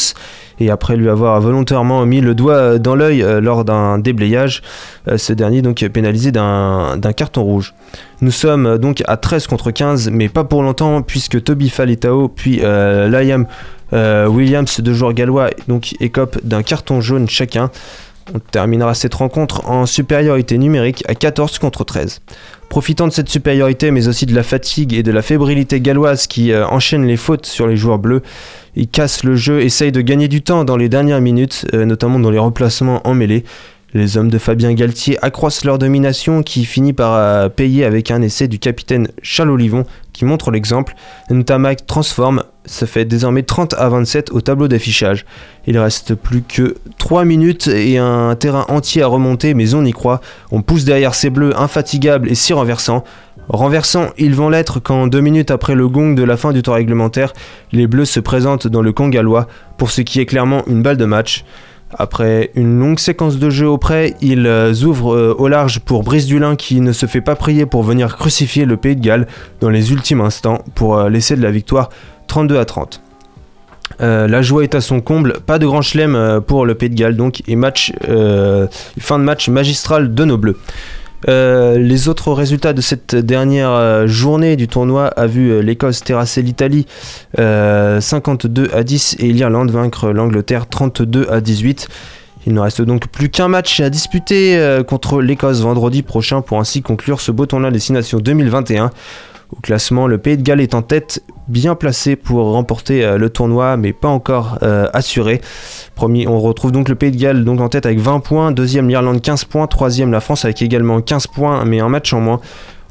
et 0.59 0.69
après 0.69 0.95
lui 0.95 1.09
avoir 1.09 1.41
volontairement 1.41 2.05
mis 2.05 2.21
le 2.21 2.35
doigt 2.35 2.53
euh, 2.53 2.77
dans 2.77 2.93
l'œil 2.93 3.25
lors 3.41 3.65
d'un 3.65 3.97
déblayage, 3.97 4.61
ce 5.15 5.33
dernier 5.33 5.63
donc 5.63 5.83
pénalisé 5.87 6.31
d'un 6.31 7.13
carton 7.15 7.41
rouge. 7.41 7.73
Nous 8.21 8.29
sommes 8.29 8.77
donc 8.77 9.01
à 9.07 9.17
13 9.17 9.47
contre 9.47 9.71
15, 9.71 10.11
mais 10.11 10.29
pas 10.29 10.43
pour 10.43 10.61
longtemps, 10.61 11.01
puisque 11.01 11.43
Toby 11.43 11.69
Falitao 11.69 12.27
puis 12.27 12.57
Liam 12.59 13.47
Williams, 13.91 14.81
deux 14.81 14.93
joueurs 14.93 15.13
gallois, 15.13 15.49
donc 15.67 15.95
écopent 15.99 16.39
d'un 16.43 16.61
carton 16.61 17.01
jaune 17.01 17.27
chacun. 17.27 17.71
On 18.33 18.39
terminera 18.39 18.93
cette 18.93 19.13
rencontre 19.13 19.69
en 19.69 19.85
supériorité 19.85 20.57
numérique 20.57 21.03
à 21.07 21.15
14 21.15 21.59
contre 21.59 21.83
13. 21.83 22.21
Profitant 22.69 23.07
de 23.07 23.13
cette 23.13 23.29
supériorité, 23.29 23.91
mais 23.91 24.07
aussi 24.09 24.25
de 24.25 24.35
la 24.35 24.43
fatigue 24.43 24.93
et 24.93 25.03
de 25.03 25.11
la 25.11 25.21
fébrilité 25.21 25.79
galloise 25.79 26.27
qui 26.27 26.51
euh, 26.51 26.67
enchaîne 26.67 27.05
les 27.05 27.15
fautes 27.15 27.45
sur 27.45 27.67
les 27.67 27.77
joueurs 27.77 27.99
bleus, 27.99 28.21
ils 28.75 28.89
cassent 28.89 29.23
le 29.23 29.35
jeu, 29.35 29.61
essayent 29.61 29.93
de 29.93 30.01
gagner 30.01 30.27
du 30.27 30.41
temps 30.41 30.65
dans 30.65 30.75
les 30.75 30.89
dernières 30.89 31.21
minutes, 31.21 31.65
euh, 31.73 31.85
notamment 31.85 32.19
dans 32.19 32.31
les 32.31 32.37
replacements 32.37 33.01
en 33.07 33.13
mêlée. 33.13 33.45
Les 33.93 34.17
hommes 34.17 34.29
de 34.29 34.37
Fabien 34.37 34.73
Galtier 34.73 35.17
accroissent 35.23 35.63
leur 35.63 35.77
domination 35.77 36.43
qui 36.43 36.65
finit 36.65 36.91
par 36.91 37.13
euh, 37.13 37.47
payer 37.47 37.85
avec 37.85 38.11
un 38.11 38.21
essai 38.21 38.49
du 38.49 38.59
capitaine 38.59 39.07
Charles 39.21 39.49
Olivon 39.49 39.85
qui 40.11 40.25
montre 40.25 40.51
l'exemple. 40.51 40.93
Ntamak 41.31 41.87
transforme, 41.87 42.43
ça 42.65 42.85
fait 42.85 43.05
désormais 43.05 43.43
30 43.43 43.75
à 43.75 43.87
27 43.87 44.31
au 44.31 44.41
tableau 44.41 44.67
d'affichage. 44.67 45.25
Il 45.67 45.79
reste 45.79 46.15
plus 46.15 46.41
que 46.41 46.75
3 46.97 47.23
minutes 47.23 47.67
et 47.67 47.97
un 47.97 48.35
terrain 48.35 48.65
entier 48.67 49.03
à 49.03 49.07
remonter, 49.07 49.53
mais 49.53 49.73
on 49.73 49.85
y 49.85 49.93
croit. 49.93 50.19
On 50.51 50.61
pousse 50.61 50.83
derrière 50.83 51.15
ces 51.15 51.29
bleus 51.29 51.57
infatigables 51.57 52.29
et 52.29 52.35
si 52.35 52.51
renversants. 52.51 53.05
Renversants, 53.47 54.09
ils 54.17 54.35
vont 54.35 54.49
l'être 54.49 54.81
quand 54.81 55.07
deux 55.07 55.21
minutes 55.21 55.51
après 55.51 55.75
le 55.75 55.87
gong 55.87 56.13
de 56.13 56.23
la 56.23 56.35
fin 56.35 56.51
du 56.51 56.61
temps 56.61 56.73
réglementaire, 56.73 57.31
les 57.71 57.87
bleus 57.87 58.03
se 58.03 58.19
présentent 58.19 58.67
dans 58.67 58.81
le 58.81 58.91
camp 58.91 59.07
gallois 59.07 59.47
pour 59.77 59.91
ce 59.91 60.01
qui 60.01 60.19
est 60.19 60.25
clairement 60.25 60.67
une 60.67 60.81
balle 60.81 60.97
de 60.97 61.05
match. 61.05 61.45
Après 61.95 62.51
une 62.55 62.79
longue 62.79 62.99
séquence 62.99 63.37
de 63.37 63.49
jeu 63.49 63.67
auprès, 63.67 64.15
ils 64.21 64.45
euh, 64.45 64.73
ouvrent 64.83 65.15
euh, 65.15 65.35
au 65.37 65.47
large 65.47 65.79
pour 65.79 66.03
Brice 66.03 66.25
Dulin 66.25 66.57
qui 66.57 66.81
ne 66.81 66.91
se 66.91 67.05
fait 67.05 67.21
pas 67.21 67.35
prier 67.35 67.65
pour 67.65 67.83
venir 67.83 68.17
crucifier 68.17 68.65
le 68.65 68.75
Pays 68.75 68.97
de 68.97 69.01
Galles 69.01 69.27
dans 69.61 69.69
les 69.69 69.91
ultimes 69.93 70.19
instants 70.19 70.63
pour 70.75 70.97
euh, 70.97 71.09
laisser 71.09 71.37
de 71.37 71.41
la 71.41 71.51
victoire 71.51 71.89
32 72.27 72.57
à 72.57 72.65
30. 72.65 73.01
Euh, 74.01 74.27
la 74.27 74.41
joie 74.41 74.63
est 74.63 74.75
à 74.75 74.81
son 74.81 74.99
comble, 74.99 75.39
pas 75.45 75.59
de 75.59 75.65
grand 75.65 75.81
chelem 75.81 76.41
pour 76.45 76.65
le 76.65 76.75
Pays 76.75 76.89
de 76.89 76.95
Galles 76.95 77.15
donc 77.15 77.41
et 77.47 77.55
match, 77.55 77.93
fin 78.99 79.17
de 79.17 79.23
match 79.23 79.47
magistral 79.47 80.13
de 80.13 80.25
nos 80.25 80.37
bleus. 80.37 80.57
Euh, 81.27 81.77
les 81.79 82.07
autres 82.09 82.31
résultats 82.31 82.73
de 82.73 82.81
cette 82.81 83.15
dernière 83.15 83.71
euh, 83.71 84.07
journée 84.07 84.55
du 84.55 84.67
tournoi 84.67 85.07
a 85.07 85.25
vu 85.25 85.49
euh, 85.49 85.61
l'Écosse 85.61 86.03
terrasser 86.03 86.41
l'Italie 86.41 86.85
euh, 87.39 87.99
52 87.99 88.69
à 88.73 88.83
10 88.83 89.17
et 89.19 89.31
l'Irlande 89.33 89.71
vaincre 89.71 90.09
l'Angleterre 90.09 90.67
32 90.67 91.27
à 91.29 91.41
18. 91.41 91.87
Il 92.45 92.53
ne 92.53 92.59
reste 92.59 92.81
donc 92.81 93.07
plus 93.07 93.29
qu'un 93.29 93.49
match 93.49 93.81
à 93.81 93.89
disputer 93.89 94.81
contre 94.87 95.21
l'Écosse 95.21 95.59
vendredi 95.59 96.01
prochain 96.01 96.39
pour 96.39 96.59
ainsi 96.59 96.81
conclure 96.81 97.19
ce 97.19 97.33
beau 97.33 97.45
tournoi 97.45 97.71
Destination 97.71 98.19
2021. 98.19 98.89
Au 99.55 99.61
classement, 99.61 100.07
le 100.07 100.17
Pays 100.17 100.35
de 100.35 100.41
Galles 100.41 100.59
est 100.59 100.73
en 100.73 100.81
tête, 100.81 101.23
bien 101.47 101.75
placé 101.75 102.17
pour 102.17 102.51
remporter 102.51 103.05
euh, 103.05 103.17
le 103.17 103.29
tournoi, 103.29 103.77
mais 103.77 103.93
pas 103.93 104.09
encore 104.09 104.59
euh, 104.61 104.89
assuré. 104.93 105.39
Premier, 105.95 106.27
on 106.27 106.41
retrouve 106.41 106.73
donc 106.73 106.89
le 106.89 106.95
Pays 106.95 107.11
de 107.11 107.17
Galles 107.17 107.45
donc 107.45 107.61
en 107.61 107.69
tête 107.69 107.85
avec 107.85 107.99
20 107.99 108.19
points, 108.19 108.51
deuxième 108.51 108.89
l'Irlande 108.89 109.21
15 109.21 109.45
points, 109.45 109.65
troisième 109.67 110.11
la 110.11 110.19
France 110.19 110.43
avec 110.43 110.61
également 110.61 110.99
15 110.99 111.27
points, 111.27 111.63
mais 111.63 111.79
un 111.79 111.87
match 111.87 112.11
en 112.11 112.19
moins. 112.19 112.41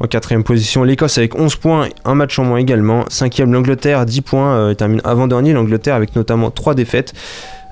En 0.00 0.06
quatrième 0.06 0.44
position, 0.44 0.82
l'Écosse 0.82 1.18
avec 1.18 1.34
11 1.38 1.56
points, 1.56 1.88
un 2.04 2.14
match 2.14 2.38
en 2.38 2.44
moins 2.44 2.58
également. 2.58 3.04
Cinquième, 3.08 3.52
l'Angleterre, 3.52 4.06
10 4.06 4.20
points, 4.22 4.54
euh, 4.54 4.74
termine 4.74 5.00
avant-dernier, 5.04 5.52
l'Angleterre 5.52 5.94
avec 5.94 6.16
notamment 6.16 6.50
3 6.50 6.74
défaites. 6.74 7.12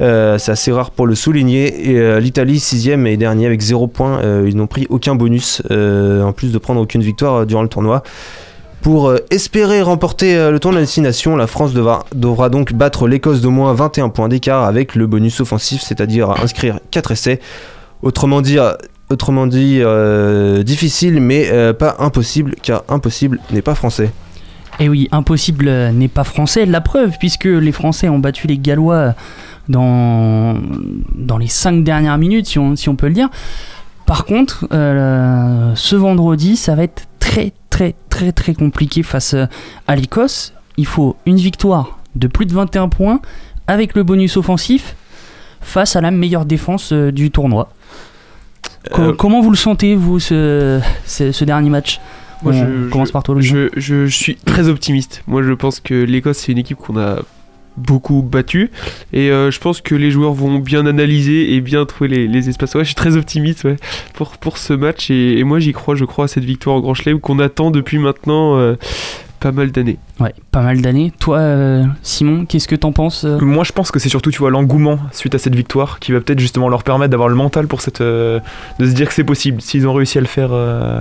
Euh, 0.00 0.36
c'est 0.38 0.52
assez 0.52 0.72
rare 0.72 0.90
pour 0.90 1.06
le 1.06 1.14
souligner. 1.14 1.90
Et 1.90 2.20
l'Italie, 2.20 2.60
sixième 2.60 3.06
et 3.06 3.16
dernier 3.16 3.46
avec 3.46 3.60
0 3.60 3.88
points. 3.88 4.20
Ils 4.46 4.56
n'ont 4.56 4.66
pris 4.66 4.86
aucun 4.88 5.14
bonus, 5.14 5.62
en 5.70 6.32
plus 6.32 6.50
de 6.50 6.58
prendre 6.58 6.80
aucune 6.80 7.02
victoire 7.02 7.44
durant 7.44 7.62
le 7.62 7.68
tournoi. 7.68 8.02
Pour 8.84 9.08
euh, 9.08 9.18
espérer 9.30 9.82
remporter 9.82 10.36
euh, 10.36 10.52
le 10.52 10.60
tournoi 10.60 10.80
de 10.80 10.84
destination, 10.84 11.34
la 11.34 11.48
France 11.48 11.72
devra, 11.72 12.04
donc 12.48 12.72
battre 12.72 13.08
l'Écosse 13.08 13.40
d'au 13.40 13.50
moins 13.50 13.74
21 13.74 14.10
points 14.10 14.28
d'écart 14.28 14.62
avec 14.62 14.94
le 14.94 15.08
bonus 15.08 15.40
offensif, 15.40 15.82
c'est-à-dire 15.82 16.30
inscrire 16.40 16.78
4 16.92 17.10
essais. 17.10 17.40
Autrement 18.02 18.40
dit, 18.40 18.58
autrement 19.10 19.46
dit 19.46 19.78
euh, 19.80 20.62
difficile, 20.62 21.20
mais 21.20 21.48
euh, 21.50 21.72
pas 21.72 21.96
impossible, 21.98 22.54
car 22.62 22.84
impossible 22.88 23.40
n'est 23.50 23.62
pas 23.62 23.74
français. 23.74 24.10
Et 24.80 24.88
oui, 24.88 25.08
impossible 25.12 25.68
euh, 25.68 25.92
n'est 25.92 26.08
pas 26.08 26.24
français. 26.24 26.66
La 26.66 26.80
preuve, 26.80 27.12
puisque 27.18 27.44
les 27.44 27.72
Français 27.72 28.08
ont 28.08 28.18
battu 28.18 28.46
les 28.46 28.58
Gallois 28.58 29.14
dans, 29.68 30.56
dans 31.14 31.38
les 31.38 31.46
5 31.46 31.84
dernières 31.84 32.18
minutes, 32.18 32.46
si 32.46 32.58
on, 32.58 32.96
peut 32.96 33.06
le 33.06 33.14
dire. 33.14 33.28
Par 34.06 34.24
contre, 34.24 34.66
euh, 34.72 35.72
ce 35.76 35.96
vendredi, 35.96 36.56
ça 36.56 36.74
va 36.74 36.82
être 36.82 37.06
très 37.20 37.52
très 37.74 37.94
très 38.08 38.30
très 38.30 38.54
compliqué 38.54 39.02
face 39.02 39.34
euh, 39.34 39.46
à 39.88 39.96
l'Écosse. 39.96 40.52
Il 40.76 40.86
faut 40.86 41.16
une 41.26 41.36
victoire 41.38 41.98
de 42.14 42.28
plus 42.28 42.46
de 42.46 42.52
21 42.54 42.88
points 42.88 43.20
avec 43.66 43.96
le 43.96 44.04
bonus 44.04 44.36
offensif 44.36 44.94
face 45.60 45.96
à 45.96 46.00
la 46.00 46.12
meilleure 46.12 46.44
défense 46.44 46.92
euh, 46.92 47.10
du 47.10 47.32
tournoi. 47.32 47.68
Euh, 48.98 49.12
comment 49.14 49.40
vous 49.40 49.50
le 49.50 49.56
sentez, 49.56 49.96
vous, 49.96 50.20
ce, 50.20 50.80
ce, 51.04 51.32
ce 51.32 51.44
dernier 51.44 51.70
match? 51.70 52.00
Moi, 52.44 52.52
On 52.54 52.56
je, 52.58 52.88
commence 52.90 53.08
je- 53.08 53.12
par 53.12 53.22
toi, 53.24 53.34
je 53.40 54.06
suis 54.06 54.36
très 54.36 54.68
optimiste. 54.68 55.22
Moi, 55.26 55.42
je 55.42 55.52
pense 55.52 55.80
que 55.80 55.94
l'Écosse, 55.94 56.38
c'est 56.38 56.52
une 56.52 56.58
équipe 56.58 56.76
qu'on 56.78 56.96
a 56.98 57.18
beaucoup 57.76 58.22
battue. 58.22 58.70
Et 59.12 59.30
euh, 59.30 59.50
je 59.50 59.60
pense 59.60 59.80
que 59.80 59.94
les 59.94 60.10
joueurs 60.10 60.32
vont 60.32 60.58
bien 60.58 60.86
analyser 60.86 61.54
et 61.54 61.60
bien 61.60 61.84
trouver 61.86 62.08
les, 62.08 62.26
les 62.28 62.48
espaces. 62.48 62.74
Ouais, 62.74 62.82
je 62.82 62.88
suis 62.88 62.94
très 62.94 63.16
optimiste 63.16 63.64
ouais, 63.64 63.76
pour, 64.12 64.36
pour 64.38 64.58
ce 64.58 64.72
match. 64.72 65.10
Et, 65.10 65.38
et 65.38 65.44
moi, 65.44 65.58
j'y 65.58 65.72
crois. 65.72 65.94
Je 65.94 66.04
crois 66.04 66.26
à 66.26 66.28
cette 66.28 66.44
victoire 66.44 66.76
en 66.76 66.80
Grand 66.80 66.94
Chelem 66.94 67.20
qu'on 67.20 67.38
attend 67.38 67.70
depuis 67.70 67.98
maintenant 67.98 68.56
euh, 68.56 68.76
pas 69.40 69.52
mal 69.52 69.70
d'années. 69.72 69.98
Ouais, 70.20 70.34
pas 70.52 70.62
mal 70.62 70.80
d'années. 70.80 71.12
Toi, 71.18 71.38
euh, 71.38 71.84
Simon, 72.02 72.46
qu'est-ce 72.46 72.68
que 72.68 72.76
t'en 72.76 72.92
penses 72.92 73.24
euh? 73.24 73.38
Moi, 73.40 73.64
je 73.64 73.72
pense 73.72 73.90
que 73.90 73.98
c'est 73.98 74.08
surtout, 74.08 74.30
tu 74.30 74.38
vois, 74.38 74.50
l'engouement 74.50 74.98
suite 75.12 75.34
à 75.34 75.38
cette 75.38 75.54
victoire 75.54 75.98
qui 75.98 76.12
va 76.12 76.20
peut-être 76.20 76.38
justement 76.38 76.68
leur 76.70 76.82
permettre 76.82 77.10
d'avoir 77.10 77.28
le 77.28 77.34
mental 77.34 77.66
pour 77.66 77.82
cette, 77.82 78.00
euh, 78.00 78.40
de 78.78 78.86
se 78.86 78.92
dire 78.92 79.06
que 79.08 79.12
c'est 79.14 79.24
possible. 79.24 79.60
S'ils 79.60 79.86
ont 79.86 79.92
réussi 79.92 80.16
à 80.16 80.22
le 80.22 80.26
faire 80.28 80.50
euh, 80.52 81.00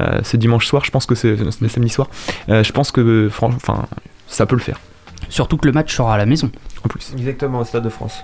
euh, 0.00 0.20
ce 0.22 0.36
dimanche 0.36 0.66
soir, 0.66 0.84
je 0.84 0.90
pense 0.92 1.04
que 1.06 1.16
c'est 1.16 1.36
samedi 1.50 1.88
soir. 1.90 2.08
euh, 2.48 2.62
je 2.62 2.70
pense 2.70 2.92
que, 2.92 3.28
franchement, 3.28 3.58
enfin, 3.60 3.86
ça 4.28 4.46
peut 4.46 4.56
le 4.56 4.62
faire. 4.62 4.78
Surtout 5.28 5.56
que 5.56 5.66
le 5.66 5.72
match 5.72 5.94
sera 5.94 6.14
à 6.14 6.18
la 6.18 6.26
maison. 6.26 6.50
En 6.84 6.88
plus. 6.88 7.12
Exactement, 7.16 7.60
au 7.60 7.64
Stade 7.64 7.84
de 7.84 7.88
France. 7.88 8.14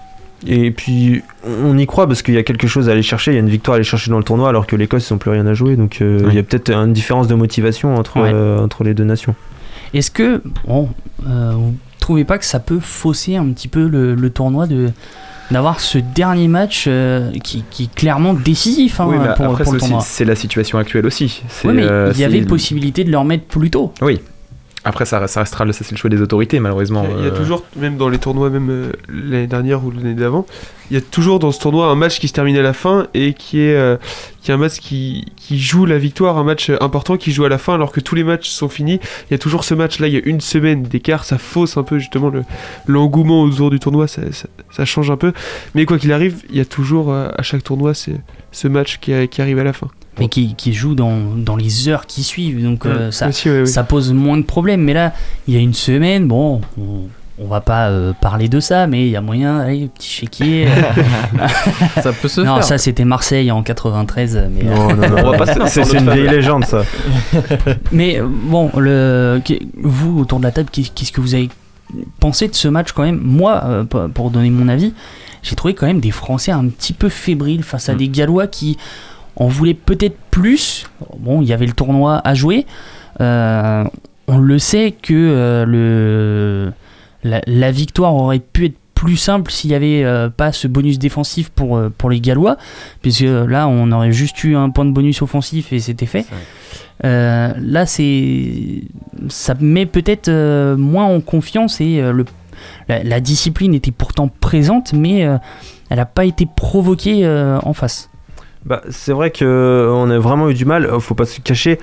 Et 0.46 0.70
puis, 0.70 1.22
on 1.46 1.76
y 1.78 1.86
croit 1.86 2.06
parce 2.06 2.20
qu'il 2.22 2.34
y 2.34 2.38
a 2.38 2.42
quelque 2.42 2.66
chose 2.66 2.88
à 2.88 2.92
aller 2.92 3.02
chercher. 3.02 3.30
Il 3.32 3.34
y 3.34 3.38
a 3.38 3.40
une 3.40 3.48
victoire 3.48 3.74
à 3.74 3.76
aller 3.76 3.84
chercher 3.84 4.10
dans 4.10 4.18
le 4.18 4.24
tournoi 4.24 4.48
alors 4.48 4.66
que 4.66 4.76
l'Écosse, 4.76 5.08
ils 5.08 5.12
n'ont 5.14 5.18
plus 5.18 5.30
rien 5.30 5.46
à 5.46 5.54
jouer. 5.54 5.76
Donc, 5.76 5.98
euh, 6.02 6.26
il 6.28 6.34
y 6.34 6.38
a 6.38 6.42
peut-être 6.42 6.70
une 6.70 6.92
différence 6.92 7.26
de 7.28 7.34
motivation 7.34 7.94
entre, 7.94 8.20
Ouais. 8.20 8.30
euh, 8.34 8.58
entre 8.58 8.84
les 8.84 8.92
deux 8.92 9.04
nations. 9.04 9.34
Est-ce 9.94 10.10
que, 10.10 10.42
bon, 10.66 10.90
euh, 11.26 11.52
vous 11.54 11.74
trouvez 12.00 12.24
pas 12.24 12.36
que 12.38 12.44
ça 12.44 12.60
peut 12.60 12.80
fausser 12.80 13.36
un 13.36 13.46
petit 13.52 13.68
peu 13.68 13.86
le, 13.88 14.14
le 14.14 14.30
tournoi 14.30 14.66
de 14.66 14.90
d'avoir 15.52 15.78
ce 15.78 15.98
dernier 15.98 16.48
match 16.48 16.86
euh, 16.88 17.30
qui, 17.44 17.62
qui 17.70 17.84
est 17.84 17.94
clairement 17.94 18.34
décisif 18.34 18.98
hein, 18.98 19.06
Oui, 19.08 19.14
pour, 19.36 19.46
après, 19.46 19.62
pour 19.62 19.72
le 19.74 19.78
tournoi? 19.78 20.00
c'est 20.00 20.24
la 20.24 20.34
situation 20.34 20.76
actuelle 20.76 21.06
aussi. 21.06 21.40
Oui, 21.64 21.72
mais 21.72 21.84
euh, 21.84 22.10
il 22.12 22.20
y 22.20 22.24
avait 22.24 22.42
possibilité 22.42 23.04
de 23.04 23.12
le 23.12 23.16
remettre 23.18 23.44
plus 23.44 23.70
tôt. 23.70 23.92
Oui. 24.02 24.20
Après, 24.86 25.04
ça, 25.04 25.26
ça 25.26 25.40
restera 25.40 25.64
le, 25.64 25.72
ça, 25.72 25.84
c'est 25.84 25.90
le 25.92 25.96
choix 25.98 26.08
des 26.10 26.22
autorités, 26.22 26.60
malheureusement. 26.60 27.04
Il 27.04 27.10
y 27.10 27.14
a- 27.14 27.18
il 27.18 27.24
y 27.24 27.28
a 27.28 27.32
euh, 27.32 27.36
toujours, 27.36 27.64
même 27.76 27.96
dans 27.96 28.08
les 28.08 28.18
tournois, 28.18 28.48
même 28.50 28.70
euh, 28.70 28.92
l'année 29.08 29.46
dernière 29.48 29.84
ou 29.84 29.90
l'année 29.90 30.14
d'avant, 30.14 30.46
il 30.90 30.94
y 30.94 30.96
a 30.96 31.00
toujours 31.00 31.40
dans 31.40 31.50
ce 31.50 31.58
tournoi 31.60 31.88
un 31.88 31.96
match 31.96 32.20
qui 32.20 32.28
se 32.28 32.32
termine 32.32 32.56
à 32.56 32.62
la 32.62 32.72
fin 32.72 33.08
et 33.12 33.34
qui 33.34 33.60
est, 33.60 33.74
euh, 33.74 33.96
qui 34.40 34.52
est 34.52 34.54
un 34.54 34.58
match 34.58 34.78
qui, 34.78 35.24
qui 35.36 35.58
joue 35.58 35.84
la 35.86 35.98
victoire, 35.98 36.38
un 36.38 36.44
match 36.44 36.70
important 36.80 37.16
qui 37.16 37.32
joue 37.32 37.44
à 37.44 37.48
la 37.48 37.58
fin 37.58 37.74
alors 37.74 37.90
que 37.90 37.98
tous 38.00 38.14
les 38.14 38.22
matchs 38.22 38.48
sont 38.48 38.68
finis. 38.68 39.00
Il 39.28 39.32
y 39.32 39.34
a 39.34 39.38
toujours 39.38 39.64
ce 39.64 39.74
match-là, 39.74 40.06
il 40.06 40.14
y 40.14 40.16
a 40.16 40.20
une 40.24 40.40
semaine 40.40 40.84
d'écart, 40.84 41.24
ça 41.24 41.38
fausse 41.38 41.76
un 41.76 41.82
peu 41.82 41.98
justement 41.98 42.28
le- 42.28 42.44
l'engouement 42.86 43.42
autour 43.42 43.70
du 43.70 43.80
tournoi, 43.80 44.06
ça, 44.06 44.22
ça- 44.30 44.48
ça 44.70 44.84
change 44.84 45.10
un 45.10 45.16
peu. 45.16 45.32
Mais 45.74 45.84
quoi 45.84 45.98
qu'il 45.98 46.12
arrive, 46.12 46.42
il 46.50 46.56
y 46.56 46.60
a 46.60 46.64
toujours 46.64 47.10
euh, 47.12 47.28
à 47.36 47.42
chaque 47.42 47.64
tournoi 47.64 47.92
ce 47.94 48.68
match 48.68 48.98
qui 49.00 49.12
arrive 49.12 49.58
à 49.58 49.64
la 49.64 49.72
fin. 49.72 49.88
Mais 50.18 50.28
qui, 50.28 50.54
qui 50.54 50.72
joue 50.72 50.94
dans, 50.94 51.18
dans 51.36 51.56
les 51.56 51.88
heures 51.88 52.06
qui 52.06 52.22
suivent. 52.22 52.62
Donc 52.62 52.86
euh, 52.86 53.10
ça, 53.10 53.28
aussi, 53.28 53.48
ça 53.66 53.82
pose 53.84 54.12
moins 54.12 54.36
de 54.38 54.42
problèmes. 54.44 54.82
Mais 54.82 54.94
là, 54.94 55.12
il 55.46 55.54
y 55.54 55.56
a 55.56 55.60
une 55.60 55.74
semaine, 55.74 56.26
bon, 56.26 56.60
on, 56.80 57.02
on 57.38 57.46
va 57.48 57.60
pas 57.60 57.88
euh, 57.90 58.14
parler 58.18 58.48
de 58.48 58.60
ça, 58.60 58.86
mais 58.86 59.06
il 59.06 59.10
y 59.10 59.16
a 59.16 59.20
moyen, 59.20 59.58
allez, 59.60 59.88
petit 59.88 60.08
chéquier. 60.08 60.68
ça 62.02 62.12
peut 62.12 62.28
se 62.28 62.40
non, 62.40 62.54
faire. 62.54 62.64
ça 62.64 62.78
c'était 62.78 63.04
Marseille 63.04 63.50
en 63.50 63.62
93. 63.62 64.48
Mais, 64.50 64.64
Non, 64.64 64.88
non, 64.94 65.08
non, 65.08 65.16
On 65.26 65.30
va 65.32 65.38
pas 65.44 65.68
se- 65.68 65.82
c'est 65.84 65.98
une 65.98 66.10
vieille 66.10 66.28
légende, 66.28 66.64
ça. 66.64 66.82
mais 67.92 68.20
euh, 68.20 68.26
bon, 68.26 68.70
le, 68.76 69.40
vous 69.82 70.18
autour 70.20 70.38
de 70.38 70.44
la 70.44 70.50
table, 70.52 70.68
qu'est- 70.72 70.92
qu'est-ce 70.94 71.12
que 71.12 71.20
vous 71.20 71.34
avez 71.34 71.48
pensé 72.20 72.48
de 72.48 72.54
ce 72.54 72.68
match 72.68 72.92
quand 72.92 73.02
même? 73.04 73.20
Moi, 73.22 73.60
euh, 73.64 73.84
pour- 73.84 74.08
pour 74.10 74.30
donner 74.30 74.50
mon 74.50 74.68
avis, 74.68 74.92
j'ai 75.42 75.54
trouvé 75.56 75.74
quand 75.74 75.86
même 75.86 76.00
des 76.00 76.10
Français 76.10 76.52
un 76.52 76.66
petit 76.68 76.92
peu 76.92 77.08
fébriles 77.08 77.62
face 77.62 77.88
à 77.88 77.94
Mm. 77.94 77.98
des 77.98 78.08
Gallois 78.08 78.46
qui 78.46 78.76
en 79.36 79.48
voulaient 79.48 79.74
peut-être 79.74 80.16
plus. 80.30 80.86
Bon, 81.18 81.42
il 81.42 81.48
y 81.48 81.52
avait 81.52 81.66
le 81.66 81.72
tournoi 81.72 82.20
à 82.24 82.34
jouer. 82.34 82.66
Euh, 83.20 83.84
on 84.28 84.38
le 84.38 84.58
sait 84.58 84.92
que 84.92 85.14
euh, 85.14 85.64
le, 85.64 86.72
la, 87.22 87.40
la 87.46 87.70
victoire 87.70 88.14
aurait 88.14 88.40
pu 88.40 88.66
être 88.66 88.76
plus 88.94 89.16
simple 89.16 89.50
s'il 89.50 89.70
n'y 89.70 89.76
avait 89.76 90.04
euh, 90.04 90.30
pas 90.30 90.52
ce 90.52 90.66
bonus 90.66 90.98
défensif 90.98 91.50
pour, 91.50 91.80
pour 91.98 92.10
les 92.10 92.20
Gallois, 92.20 92.56
puisque 93.02 93.20
là 93.20 93.68
on 93.68 93.92
aurait 93.92 94.12
juste 94.12 94.42
eu 94.42 94.56
un 94.56 94.70
point 94.70 94.86
de 94.86 94.90
bonus 94.92 95.20
offensif 95.20 95.72
et 95.72 95.80
c'était 95.80 96.06
fait. 96.06 96.26
Là 97.02 97.86
c'est 97.86 98.82
ça 99.28 99.54
met 99.60 99.86
peut-être 99.86 100.30
moins 100.76 101.04
en 101.04 101.20
confiance 101.20 101.80
et 101.80 102.00
le, 102.00 102.24
la, 102.88 103.04
la 103.04 103.20
discipline 103.20 103.74
était 103.74 103.90
pourtant 103.92 104.28
présente, 104.28 104.94
mais 104.94 105.20
elle 105.20 105.96
n'a 105.98 106.06
pas 106.06 106.24
été 106.24 106.46
provoquée 106.46 107.28
en 107.62 107.74
face. 107.74 108.08
Bah, 108.66 108.82
c'est 108.90 109.12
vrai 109.12 109.30
qu'on 109.30 110.10
a 110.10 110.18
vraiment 110.18 110.50
eu 110.50 110.54
du 110.54 110.64
mal, 110.64 110.86
euh, 110.86 110.98
faut 110.98 111.14
pas 111.14 111.24
se 111.24 111.40
cacher. 111.40 111.78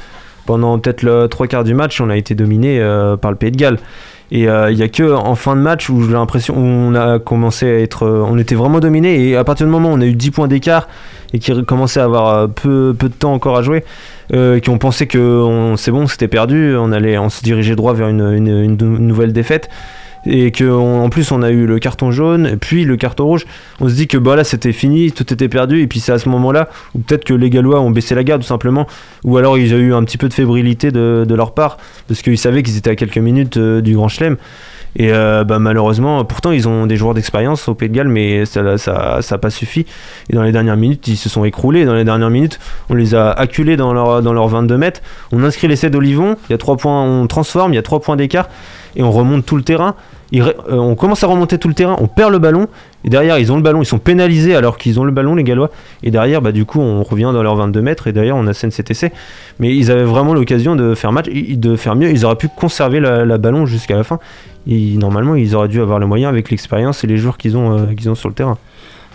Pendant 0.45 0.77
peut-être 0.77 1.03
le 1.03 1.27
trois 1.29 1.47
quarts 1.47 1.63
du 1.63 1.73
match, 1.73 2.01
on 2.01 2.09
a 2.09 2.17
été 2.17 2.35
dominé 2.35 2.81
euh, 2.81 3.15
par 3.15 3.31
le 3.31 3.37
Pays 3.37 3.51
de 3.51 3.55
Galles. 3.57 3.79
Et 4.31 4.49
euh, 4.49 4.71
il 4.71 4.77
y 4.77 4.83
a 4.83 4.89
que 4.89 5.13
en 5.13 5.35
fin 5.35 5.55
de 5.55 5.61
match 5.61 5.89
où 5.89 6.01
j'ai 6.03 6.11
l'impression 6.13 6.55
on 6.57 6.95
a 6.95 7.19
commencé 7.19 7.65
à 7.69 7.79
être. 7.79 8.03
euh, 8.03 8.25
on 8.27 8.37
était 8.37 8.55
vraiment 8.55 8.81
dominé. 8.81 9.29
Et 9.29 9.37
à 9.37 9.43
partir 9.45 9.65
du 9.65 9.71
moment 9.71 9.89
où 9.91 9.93
on 9.93 10.01
a 10.01 10.05
eu 10.05 10.15
10 10.15 10.31
points 10.31 10.47
d'écart 10.49 10.89
et 11.33 11.39
qui 11.39 11.53
commençait 11.63 12.01
à 12.01 12.03
avoir 12.03 12.27
euh, 12.35 12.47
peu, 12.47 12.93
peu 12.97 13.07
de 13.07 13.13
temps 13.13 13.31
encore 13.33 13.55
à 13.55 13.61
jouer, 13.61 13.85
euh, 14.33 14.59
qui 14.59 14.69
ont 14.69 14.77
pensé 14.77 15.07
que 15.07 15.73
c'est 15.77 15.91
bon, 15.91 16.07
c'était 16.07 16.27
perdu, 16.27 16.75
on, 16.77 16.91
allait, 16.91 17.17
on 17.17 17.29
se 17.29 17.41
dirigeait 17.43 17.75
droit 17.77 17.93
vers 17.93 18.09
une- 18.09 18.33
une 18.33 18.75
nouvelle 18.75 19.31
défaite. 19.31 19.69
Et 20.25 20.51
que 20.51 20.63
on- 20.63 21.03
en 21.03 21.09
plus 21.09 21.31
on 21.31 21.41
a 21.41 21.49
eu 21.51 21.65
le 21.65 21.79
carton 21.79 22.11
jaune, 22.11 22.57
puis 22.59 22.85
le 22.85 22.95
carton 22.97 23.25
rouge. 23.25 23.45
On 23.79 23.89
se 23.89 23.93
dit 23.95 24.07
que 24.07 24.17
bah 24.17 24.35
là 24.35 24.43
c'était 24.43 24.71
fini, 24.71 25.11
tout 25.11 25.31
était 25.33 25.49
perdu. 25.49 25.81
Et 25.81 25.87
puis 25.87 25.99
c'est 25.99 26.11
à 26.11 26.19
ce 26.19 26.29
moment-là 26.29 26.69
où 26.95 26.99
peut-être 26.99 27.25
que 27.25 27.33
les 27.33 27.49
Gallois 27.49 27.81
ont 27.81 27.91
baissé 27.91 28.15
la 28.15 28.23
garde 28.23 28.41
tout 28.41 28.47
simplement, 28.47 28.87
ou 29.23 29.37
alors 29.37 29.57
ils 29.57 29.73
ont 29.73 29.77
eu 29.77 29.93
un 29.93 30.03
petit 30.03 30.17
peu 30.17 30.29
de 30.29 30.33
fébrilité 30.33 30.91
de, 30.91 31.25
leur 31.33 31.53
part, 31.53 31.77
parce 32.07 32.21
qu'ils 32.21 32.37
savaient 32.37 32.63
qu'ils 32.63 32.77
étaient 32.77 32.91
à 32.91 32.95
quelques 32.95 33.17
minutes 33.17 33.57
euh, 33.57 33.81
du 33.81 33.95
Grand 33.95 34.07
Chelem. 34.07 34.37
Et 34.95 35.11
euh, 35.11 35.43
bah, 35.43 35.57
malheureusement, 35.59 36.23
pourtant 36.23 36.51
ils 36.51 36.67
ont 36.67 36.85
des 36.85 36.97
joueurs 36.97 37.15
d'expérience 37.15 37.67
au 37.67 37.73
Pays 37.73 37.89
de 37.89 37.95
Galles, 37.95 38.07
mais 38.07 38.45
ça 38.45 38.61
n'a 38.61 38.77
ça, 38.77 39.37
pas 39.39 39.49
suffi. 39.49 39.85
Et 40.29 40.35
dans 40.35 40.43
les 40.43 40.51
dernières 40.51 40.77
minutes, 40.77 41.07
ils 41.07 41.17
se 41.17 41.29
sont 41.29 41.45
écroulés. 41.45 41.85
Dans 41.85 41.95
les 41.95 42.03
dernières 42.03 42.29
minutes, 42.29 42.59
on 42.89 42.93
les 42.93 43.15
a 43.15 43.31
acculés 43.31 43.75
dans 43.75 43.93
leur, 43.93 44.21
dans 44.21 44.33
leur 44.33 44.47
22 44.47 44.77
mètres. 44.77 45.01
On 45.31 45.43
inscrit 45.43 45.67
l'essai 45.67 45.89
d'Olivon, 45.89 46.37
il 46.47 46.51
y 46.51 46.55
a 46.55 46.59
3 46.59 46.77
points, 46.77 47.03
on 47.03 47.25
transforme, 47.27 47.73
il 47.73 47.75
y 47.75 47.79
a 47.79 47.83
3 47.83 48.01
points 48.01 48.15
d'écart, 48.15 48.49
et 48.95 49.01
on 49.01 49.11
remonte 49.11 49.45
tout 49.45 49.57
le 49.57 49.63
terrain. 49.63 49.95
Euh, 50.41 50.53
on 50.69 50.95
commence 50.95 51.23
à 51.23 51.27
remonter 51.27 51.57
tout 51.57 51.67
le 51.67 51.73
terrain, 51.73 51.95
on 51.99 52.07
perd 52.07 52.31
le 52.31 52.39
ballon, 52.39 52.67
et 53.03 53.09
derrière 53.09 53.37
ils 53.37 53.51
ont 53.51 53.55
le 53.55 53.61
ballon, 53.61 53.81
ils 53.83 53.85
sont 53.85 53.99
pénalisés 53.99 54.55
alors 54.55 54.77
qu'ils 54.77 54.99
ont 54.99 55.03
le 55.03 55.11
ballon 55.11 55.35
les 55.35 55.43
Gallois, 55.43 55.69
et 56.01 56.09
derrière 56.09 56.41
bah, 56.41 56.51
du 56.51 56.65
coup 56.65 56.79
on 56.79 57.03
revient 57.03 57.29
dans 57.33 57.43
leurs 57.43 57.55
22 57.55 57.81
mètres, 57.81 58.07
et 58.07 58.13
derrière 58.13 58.35
on 58.35 58.47
assène 58.47 58.71
cet 58.71 58.89
essai. 58.89 59.11
Mais 59.59 59.75
ils 59.75 59.91
avaient 59.91 60.03
vraiment 60.03 60.33
l'occasion 60.33 60.75
de 60.75 60.95
faire 60.95 61.11
match, 61.11 61.27
de 61.29 61.75
faire 61.75 61.95
mieux, 61.95 62.09
ils 62.09 62.25
auraient 62.25 62.35
pu 62.35 62.49
conserver 62.49 62.99
la, 62.99 63.37
ballon 63.37 63.65
jusqu'à 63.65 63.95
la 63.95 64.03
fin. 64.03 64.19
Et 64.67 64.95
normalement 64.95 65.35
ils 65.35 65.55
auraient 65.55 65.67
dû 65.67 65.81
avoir 65.81 65.99
les 65.99 66.05
moyens 66.05 66.29
avec 66.29 66.49
l'expérience 66.49 67.03
et 67.03 67.07
les 67.07 67.17
joueurs 67.17 67.37
qu'ils 67.37 67.55
ont, 67.57 67.77
euh, 67.77 67.93
qu'ils 67.93 68.09
ont 68.09 68.15
sur 68.15 68.29
le 68.29 68.35
terrain. 68.35 68.57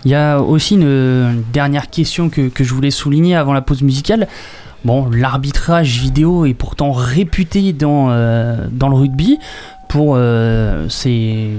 Il 0.05 0.11
y 0.11 0.15
a 0.15 0.39
aussi 0.39 0.75
une, 0.75 1.43
dernière 1.51 1.89
question 1.89 2.29
que, 2.29 2.49
je 2.57 2.73
voulais 2.73 2.91
souligner 2.91 3.35
avant 3.35 3.51
la 3.51 3.61
pause 3.61 3.81
musicale. 3.81 4.27
Bon, 4.85 5.09
l'arbitrage 5.11 5.99
vidéo 5.99 6.45
est 6.45 6.53
pourtant 6.53 6.93
réputé 6.93 7.73
dans, 7.73 8.07
euh, 8.11 8.67
dans 8.71 8.87
le 8.87 8.95
rugby 8.95 9.37
pour 9.89 10.13
euh, 10.15 10.87
ses- 10.87 11.49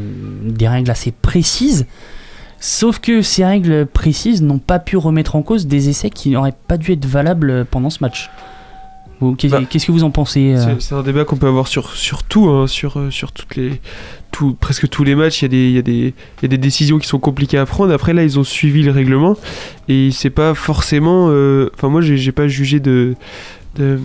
des 0.45 0.67
règles 0.69 0.91
assez 0.91 1.11
précises. 1.13 1.87
Sauf 2.59 2.99
que 2.99 3.21
ces 3.23 3.45
règles 3.45 3.87
précises 3.87 4.41
n'ont 4.43 4.59
pas 4.59 4.79
pu 4.79 4.97
remettre 4.97 5.37
en 5.37 5.43
cause 5.43 5.67
des 5.67 5.89
essais 5.91 6.09
qui 6.11 6.31
n'auraient 6.31 6.55
pas 6.69 6.77
dû 6.79 6.93
être 6.93 7.05
valables 7.07 7.65
pendant 7.71 7.91
ce 7.91 7.99
match. 8.03 8.31
Qu'est-ce 9.37 9.53
Bah, 9.53 9.61
qu'est-ce 9.69 9.85
que 9.87 9.93
vous 9.93 10.05
en 10.05 10.11
pensez 10.11 10.55
euh 10.55 10.79
C'est- 10.79 10.95
un 10.95 11.03
débat 11.03 11.25
qu'on 11.27 11.37
peut 11.37 11.47
avoir 11.47 11.67
sur, 11.69 11.91
sur 11.95 12.23
tout, 12.23 12.49
hein, 12.49 12.67
sur, 12.67 12.99
euh, 12.99 13.11
sur 13.11 13.33
toutes 13.33 13.55
les, 13.57 13.79
tout, 14.31 14.55
presque 14.59 14.89
tous 14.89 15.05
les 15.05 15.15
matchs. 15.15 15.43
Il 15.43 15.45
y, 15.73 15.77
a 15.79 15.83
des, 15.83 15.93
il, 15.93 16.05
y 16.07 16.13
y 16.43 16.45
a 16.47 16.49
des 16.49 16.57
décisions 16.57 16.99
qui 16.99 17.07
sont 17.07 17.19
compliquées 17.19 17.59
à 17.59 17.67
prendre. 17.67 17.93
Après, 17.93 18.15
là, 18.15 18.23
ils 18.23 18.39
ont 18.39 18.45
suivi 18.45 18.83
le 18.83 18.93
règlement 18.93 19.37
et 19.89 20.11
c'est 20.11 20.31
pas 20.31 20.55
forcément. 20.55 21.27
euh, 21.29 21.69
Enfin, 21.75 21.89
moi, 21.91 22.01
j'ai 22.01 22.17
j'ai 22.17 22.33
pas 22.33 22.49
jugé 22.49 22.81
de. 22.81 23.15
de 23.77 23.99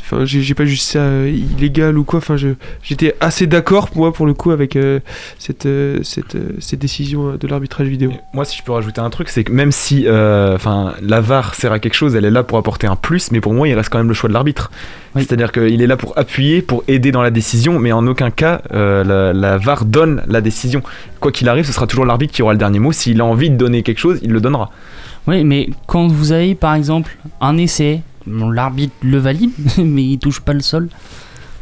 Enfin, 0.00 0.24
j'ai 0.24 0.54
pas 0.54 0.64
jugé 0.64 0.80
ça 0.80 0.98
euh, 1.00 1.30
illégal 1.30 1.96
ou 1.98 2.04
quoi. 2.04 2.18
Enfin, 2.18 2.36
je- 2.36 2.48
j'étais 2.82 3.14
assez 3.20 3.46
d'accord, 3.46 3.88
moi, 3.94 4.12
pour 4.12 4.26
le 4.26 4.34
coup, 4.34 4.50
avec 4.50 4.76
euh, 4.76 5.00
cette, 5.38 5.66
euh, 5.66 5.98
cette, 6.02 6.34
euh, 6.34 6.56
cette 6.60 6.78
décision 6.80 7.36
de 7.38 7.46
l'arbitrage 7.48 7.86
vidéo. 7.88 8.12
Moi, 8.32 8.44
si 8.44 8.58
je 8.58 8.62
peux 8.62 8.72
rajouter 8.72 9.00
un 9.00 9.10
truc, 9.10 9.28
c'est 9.28 9.44
que 9.44 9.52
même 9.52 9.72
si 9.72 10.04
euh, 10.06 10.54
enfin 10.54 10.94
la 11.02 11.20
VAR 11.20 11.54
sert 11.54 11.72
à 11.72 11.78
quelque 11.78 11.94
chose, 11.94 12.14
elle 12.16 12.24
est 12.24 12.30
là 12.30 12.42
pour 12.42 12.58
apporter 12.58 12.86
un 12.86 12.96
plus, 12.96 13.30
mais 13.30 13.40
pour 13.40 13.52
moi, 13.54 13.68
il 13.68 13.74
reste 13.74 13.88
quand 13.90 13.98
même 13.98 14.08
le 14.08 14.14
choix 14.14 14.28
de 14.28 14.34
l'arbitre. 14.34 14.70
C'est-à-dire 15.16 15.52
qu'il 15.52 15.80
est 15.80 15.86
là 15.86 15.96
pour 15.96 16.18
appuyer, 16.18 16.60
pour 16.60 16.82
aider 16.88 17.12
dans 17.12 17.22
la 17.22 17.30
décision, 17.30 17.78
mais 17.78 17.92
en 17.92 18.04
aucun 18.08 18.30
cas, 18.32 18.62
euh, 18.72 19.04
la, 19.04 19.32
la 19.32 19.58
VAR 19.58 19.84
donne 19.84 20.22
la 20.26 20.40
décision. 20.40 20.82
Quoi 21.20 21.30
qu'il 21.30 21.48
arrive, 21.48 21.64
ce 21.66 21.72
sera 21.72 21.86
toujours 21.86 22.04
l'arbitre 22.04 22.32
qui 22.34 22.42
aura 22.42 22.52
le 22.52 22.58
dernier 22.58 22.80
mot. 22.80 22.90
S'il 22.90 23.20
a 23.20 23.24
envie 23.24 23.48
de 23.48 23.56
donner 23.56 23.82
quelque 23.84 23.98
chose, 24.00 24.18
il 24.22 24.32
le 24.32 24.40
donnera. 24.40 24.70
Oui, 25.28 25.44
mais 25.44 25.70
quand 25.86 26.08
vous 26.08 26.32
avez 26.32 26.54
par 26.56 26.74
exemple 26.74 27.16
un 27.40 27.56
essai, 27.58 28.02
l'arbitre 28.26 28.94
le 29.02 29.18
valide, 29.18 29.52
mais 29.78 30.02
il 30.04 30.18
touche 30.18 30.40
pas 30.40 30.52
le 30.52 30.60
sol. 30.60 30.88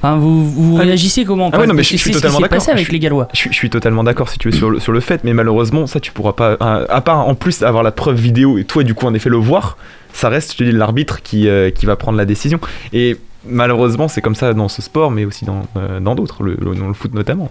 Enfin, 0.05 0.17
vous, 0.17 0.51
vous 0.51 0.79
Ah, 0.81 0.83
réagissez 0.83 1.25
comment 1.25 1.49
Ah 1.53 1.61
ouais, 1.61 1.67
non, 1.69 1.75
mais 1.75 1.85
je, 1.85 1.97
suis 1.97 2.11
totalement 2.11 2.41
d'accord. 2.41 2.59
passé 2.59 2.73
avec 2.73 2.87
Je- 2.89 2.93
les 2.93 2.99
Gallois. 2.99 3.29
Je, 3.33 3.39
suis- 3.39 3.51
je 3.53 3.57
suis 3.57 3.71
totalement 3.71 4.03
d'accord 4.03 4.29
si 4.29 4.37
tu 4.39 4.49
veux 4.51 4.57
sur 4.57 4.69
le, 4.71 4.81
sur 4.81 4.91
le 4.91 4.99
fait, 4.99 5.23
mais 5.23 5.33
malheureusement, 5.33 5.87
ça 5.87 6.01
tu 6.01 6.11
pourras 6.11 6.33
pas. 6.33 6.57
À, 6.59 6.79
à 6.93 7.01
part 7.03 7.29
en 7.29 7.37
plus 7.37 7.63
avoir 7.63 7.85
la 7.85 7.93
preuve 7.93 8.17
vidéo 8.21 8.59
et 8.59 8.65
toi 8.65 8.83
du 8.83 8.95
coup 8.95 9.07
en 9.07 9.15
effet 9.15 9.31
le 9.31 9.37
voir, 9.37 9.77
ça 10.13 10.29
reste, 10.29 10.53
je 10.55 10.59
te 10.59 10.65
dis, 10.65 10.73
l'arbitre 10.73 11.23
qui, 11.23 11.47
euh, 11.49 11.71
qui 11.71 11.87
va 11.87 11.95
prendre 11.95 12.19
la 12.19 12.25
décision. 12.25 12.59
Et 12.93 13.17
malheureusement, 13.47 14.09
c'est 14.09 14.21
comme 14.21 14.35
ça 14.35 14.55
dans 14.55 14.69
ce 14.69 14.83
sport, 14.83 15.11
mais 15.11 15.25
aussi 15.25 15.45
dans 15.45 15.63
euh, 15.77 16.01
dans 16.01 16.15
d'autres, 16.15 16.43
le, 16.43 16.57
le- 16.61 16.75
dans 16.75 16.89
le 16.89 16.95
foot 16.95 17.13
notamment. 17.15 17.51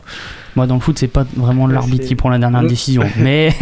Moi, 0.55 0.67
dans 0.67 0.75
le 0.75 0.81
foot, 0.81 0.97
c'est 0.99 1.07
pas 1.07 1.25
vraiment 1.37 1.65
l'arbitre 1.67 2.05
qui 2.05 2.15
prend 2.15 2.29
la 2.29 2.37
dernière 2.37 2.63
décision. 2.63 3.03
Mais 3.17 3.53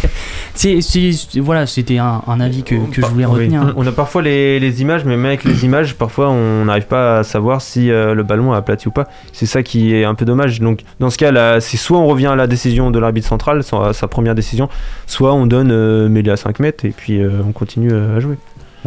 c'est, 0.54 0.80
c'est- 0.80 1.12
c'est- 1.12 1.40
voilà, 1.40 1.66
c'était 1.66 1.98
un, 1.98 2.22
un 2.26 2.40
avis 2.40 2.62
que, 2.62 2.74
que 2.90 3.02
je 3.02 3.06
voulais 3.06 3.26
Oui. 3.26 3.42
retenir. 3.44 3.74
On 3.76 3.86
a 3.86 3.92
parfois 3.92 4.22
les, 4.22 4.58
les 4.60 4.80
images, 4.82 5.04
mais 5.04 5.16
même 5.16 5.26
avec 5.26 5.44
les 5.44 5.64
images, 5.64 5.94
parfois 5.94 6.30
on 6.30 6.64
n'arrive 6.64 6.86
pas 6.86 7.18
à 7.18 7.24
savoir 7.24 7.60
si 7.60 7.90
euh, 7.90 8.14
le 8.14 8.22
ballon 8.22 8.52
a 8.52 8.56
aplati 8.58 8.88
ou 8.88 8.90
pas. 8.90 9.08
C'est 9.32 9.46
ça 9.46 9.62
qui 9.62 9.94
est 9.94 10.04
un 10.04 10.14
peu 10.14 10.24
dommage. 10.24 10.60
Donc 10.60 10.80
dans 11.00 11.10
ce 11.10 11.18
cas, 11.18 11.30
là, 11.32 11.60
c'est 11.60 11.76
soit 11.76 11.98
on 11.98 12.06
revient 12.06 12.26
à 12.26 12.36
la 12.36 12.46
décision 12.46 12.90
de 12.90 12.98
l'arbitre 12.98 13.28
central, 13.28 13.62
sa, 13.62 13.92
sa 13.92 14.08
première 14.08 14.34
décision, 14.34 14.68
soit 15.06 15.32
on 15.34 15.46
donne 15.46 15.70
euh, 15.70 16.08
mêlée 16.08 16.30
à 16.30 16.36
5 16.36 16.60
mètres 16.60 16.84
et 16.84 16.90
puis 16.90 17.22
euh, 17.22 17.30
on 17.46 17.52
continue 17.52 17.90
euh, 17.92 18.16
à 18.16 18.20
jouer. 18.20 18.36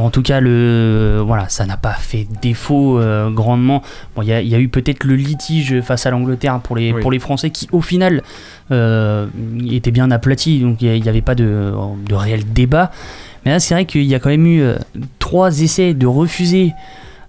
Bon, 0.02 0.08
en 0.08 0.10
tout 0.10 0.22
cas, 0.24 0.40
le, 0.40 1.22
voilà, 1.24 1.48
ça 1.50 1.66
n'a 1.66 1.78
pas 1.78 1.94
fait 1.94 2.26
défaut 2.42 2.98
euh, 3.00 3.30
grandement. 3.30 3.84
Bon, 4.16 4.24
il 4.24 4.30
y, 4.30 4.34
a- 4.34 4.42
il 4.42 4.48
y 4.48 4.56
a 4.56 4.60
eu 4.60 4.68
peut-être 4.68 5.04
le 5.04 5.16
litige 5.16 5.80
face 5.82 6.06
à 6.06 6.10
l'Angleterre 6.12 6.60
pour 6.60 6.76
les, 6.76 6.92
Oui. 6.92 7.02
pour 7.02 7.12
les 7.12 7.20
Français 7.20 7.50
qui, 7.52 7.68
au 7.72 7.82
final, 7.82 8.24
euh, 8.72 9.28
était 9.70 9.92
bien 9.92 10.10
aplati. 10.12 10.60
Donc, 10.60 10.82
il 10.82 11.02
n'y 11.02 11.10
avait 11.10 11.22
pas 11.22 11.36
de, 11.36 11.74
de 12.08 12.16
réel 12.16 12.44
débat. 12.52 12.92
Mais 13.46 13.52
là, 13.52 13.60
c'est 13.60 13.74
vrai 13.74 13.86
qu'il 13.86 14.04
y 14.04 14.16
a 14.16 14.20
quand 14.20 14.30
même 14.30 14.46
eu 14.48 14.62
euh, 14.62 14.76
trois 15.20 15.60
essais 15.62 15.94
de 15.94 16.08
refuser 16.08 16.74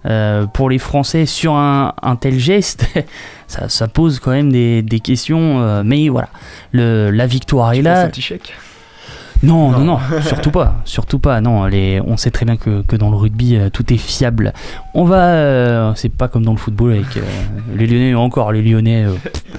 euh, 0.05 0.45
pour 0.47 0.69
les 0.69 0.79
Français 0.79 1.25
sur 1.25 1.53
un, 1.55 1.93
un 2.01 2.15
tel 2.15 2.39
geste. 2.39 2.85
ça, 3.47 3.67
ça 3.69 3.87
pose 3.87 4.19
quand 4.19 4.31
même 4.31 4.51
des, 4.51 4.81
des 4.81 4.99
questions. 4.99 5.61
euh, 5.61 5.83
mais 5.85 6.09
voilà, 6.09 6.29
le, 6.71 7.09
la 7.11 7.25
victoire 7.27 7.73
est 7.73 7.77
C'est 7.77 7.81
là. 7.83 8.01
un 8.03 8.09
petit 8.09 8.21
chèque. 8.21 8.53
Non, 9.43 9.71
non, 9.71 9.79
non, 9.83 9.99
surtout 10.21 10.51
pas, 10.51 10.75
surtout 10.85 11.19
pas. 11.19 11.41
Non, 11.41 11.65
les, 11.65 12.01
on 12.05 12.15
sait 12.17 12.31
très 12.31 12.45
bien 12.45 12.55
que, 12.55 12.81
que 12.81 12.95
dans 12.95 13.09
le 13.09 13.17
rugby, 13.17 13.57
euh, 13.57 13.69
tout 13.69 13.91
est 13.93 13.97
fiable. 13.97 14.53
On 14.93 15.03
va, 15.03 15.17
euh, 15.17 15.91
c'est 15.95 16.09
pas 16.11 16.27
comme 16.29 16.43
dans 16.45 16.53
le 16.53 16.57
football 16.57 16.91
avec 16.93 17.17
euh, 17.17 17.21
les 17.75 17.85
Lyonnais 17.85 18.13
encore 18.15 18.51
les 18.53 18.61
Lyonnais. 18.61 19.03
euh, 19.05 19.13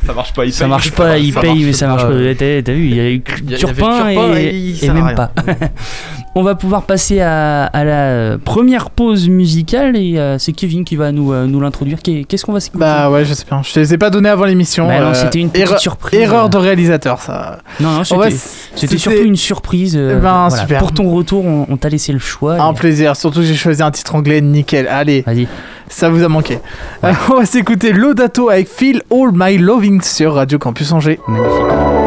Ça 0.07 0.15
marche 0.15 0.33
pas, 0.33 0.45
ils 0.47 0.53
ça 0.53 0.65
payent. 0.65 0.71
marche 0.71 0.91
pas, 0.93 1.19
ils 1.19 1.35
payent, 1.35 1.65
mais 1.65 1.73
ça 1.75 1.87
marche 1.87 2.03
pas. 2.03 2.09
T'as 2.09 2.73
vu, 2.73 2.87
il 2.89 2.97
y 2.97 3.01
a 3.01 3.11
eu 3.11 3.23
Il 3.43 3.51
y 3.51 3.55
a- 3.55 3.59
Turpin 3.59 4.11
y 4.11 4.15
Turpin 4.15 4.37
et, 4.37 4.43
et 4.45 4.85
et 4.85 4.91
même 4.91 5.05
rien. 5.05 5.15
pas. 5.15 5.33
on 6.37 6.43
va 6.43 6.55
pouvoir 6.55 6.83
passer 6.83 7.21
à, 7.21 7.65
à 7.67 7.85
la 7.85 8.39
première 8.39 8.91
pause 8.91 9.29
musicale 9.29 9.97
et 9.97 10.19
euh, 10.19 10.39
c'est 10.39 10.53
Kevin 10.53 10.85
qui 10.85 10.97
va 10.97 11.13
nous, 11.13 11.33
euh, 11.33 11.47
nous 11.47 11.61
l'introduire. 11.61 11.99
Qu'est- 12.03 12.25
Qu'est-ce 12.25 12.45
qu'on 12.45 12.53
va 12.53 12.61
s'écouter? 12.61 12.81
Bah 12.81 13.11
ouais, 13.11 13.25
je 13.25 13.35
sais 13.35 13.45
bien. 13.49 13.63
Je 13.63 13.73
te 13.73 13.79
les 13.81 13.95
ai 13.95 13.99
pas 13.99 14.11
donné 14.11 14.29
avant 14.29 14.45
l'émission. 14.45 14.87
Bah 14.89 14.95
euh, 15.01 15.15
c'était 15.15 15.39
une 15.41 15.51
petite 15.51 15.67
erreur- 15.69 15.81
surprise. 15.81 16.19
Erreur 16.21 16.49
de 16.49 16.57
réalisateur, 16.59 17.21
ça. 17.21 17.59
Non, 17.81 17.91
non, 17.93 18.05
c'était 18.05 18.99
surtout 18.99 19.23
une 19.23 19.37
surprise. 19.37 19.95
euh, 19.97 20.19
Ben, 20.21 20.49
voilà. 20.49 20.63
super. 20.63 20.79
Pour 20.81 20.93
ton 20.93 21.11
retour, 21.11 21.45
on, 21.45 21.67
on 21.69 21.77
t'a 21.77 21.89
laissé 21.89 22.13
le 22.13 22.19
choix. 22.19 22.55
Un 22.61 22.73
et- 22.73 22.75
plaisir, 22.75 23.15
surtout 23.17 23.41
que 23.41 23.47
j'ai 23.47 23.55
choisi 23.55 23.83
un 23.83 23.91
titre 23.91 24.15
anglais 24.15 24.41
nickel. 24.41 24.89
Allez, 24.89 25.23
Vas-y. 25.27 25.47
ça 25.89 26.09
vous 26.11 26.23
a 26.25 26.29
manqué. 26.29 26.59
On 27.31 27.37
va 27.39 27.47
s'écouter 27.47 27.93
Lodato 27.93 28.49
avec 28.51 28.69
Feel 28.69 29.03
All 29.11 29.31
My 29.33 29.57
Loving 29.59 30.03
sur 30.03 30.35
Radio 30.35 30.59
Campus 30.59 30.91
Angers. 30.93 31.21
Magnifique. 31.29 32.04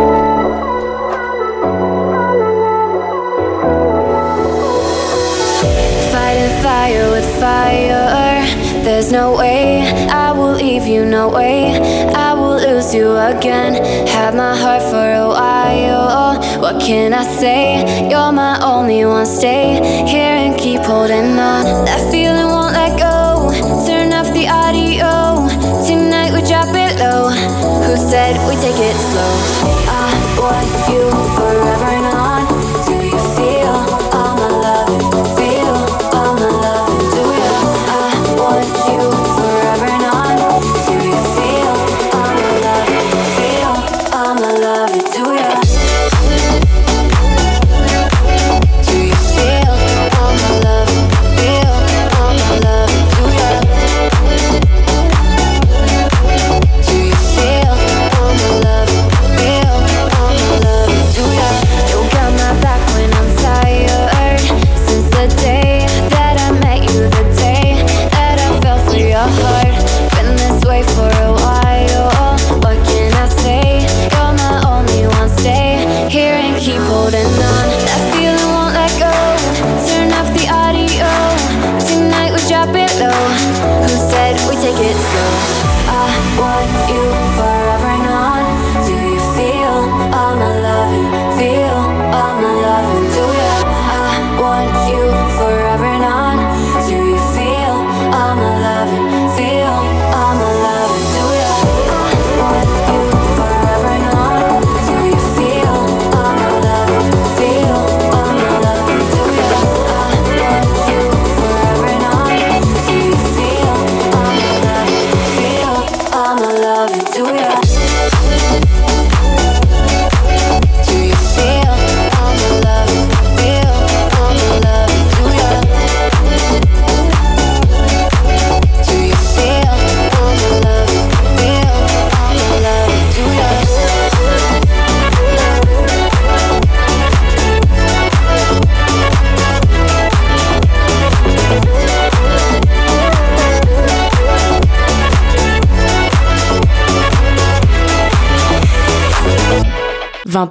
Fire. 7.39 8.43
There's 8.83 9.11
no 9.11 9.35
way 9.37 9.81
I 10.09 10.31
will 10.31 10.53
leave 10.53 10.85
you, 10.85 11.05
no 11.05 11.29
way 11.29 11.75
I 12.13 12.33
will 12.33 12.57
lose 12.57 12.93
you 12.93 13.17
again. 13.17 13.73
Had 14.07 14.35
my 14.35 14.55
heart 14.55 14.83
for 14.83 15.07
a 15.23 15.27
while. 15.27 16.39
What 16.61 16.81
can 16.81 17.13
I 17.13 17.23
say? 17.23 18.09
You're 18.09 18.31
my 18.31 18.59
only 18.63 19.05
one. 19.05 19.25
Stay 19.25 19.75
here 20.07 20.35
and 20.43 20.57
keep 20.57 20.81
holding 20.81 21.37
on. 21.37 21.63
That 21.85 22.01
feeling 22.11 22.36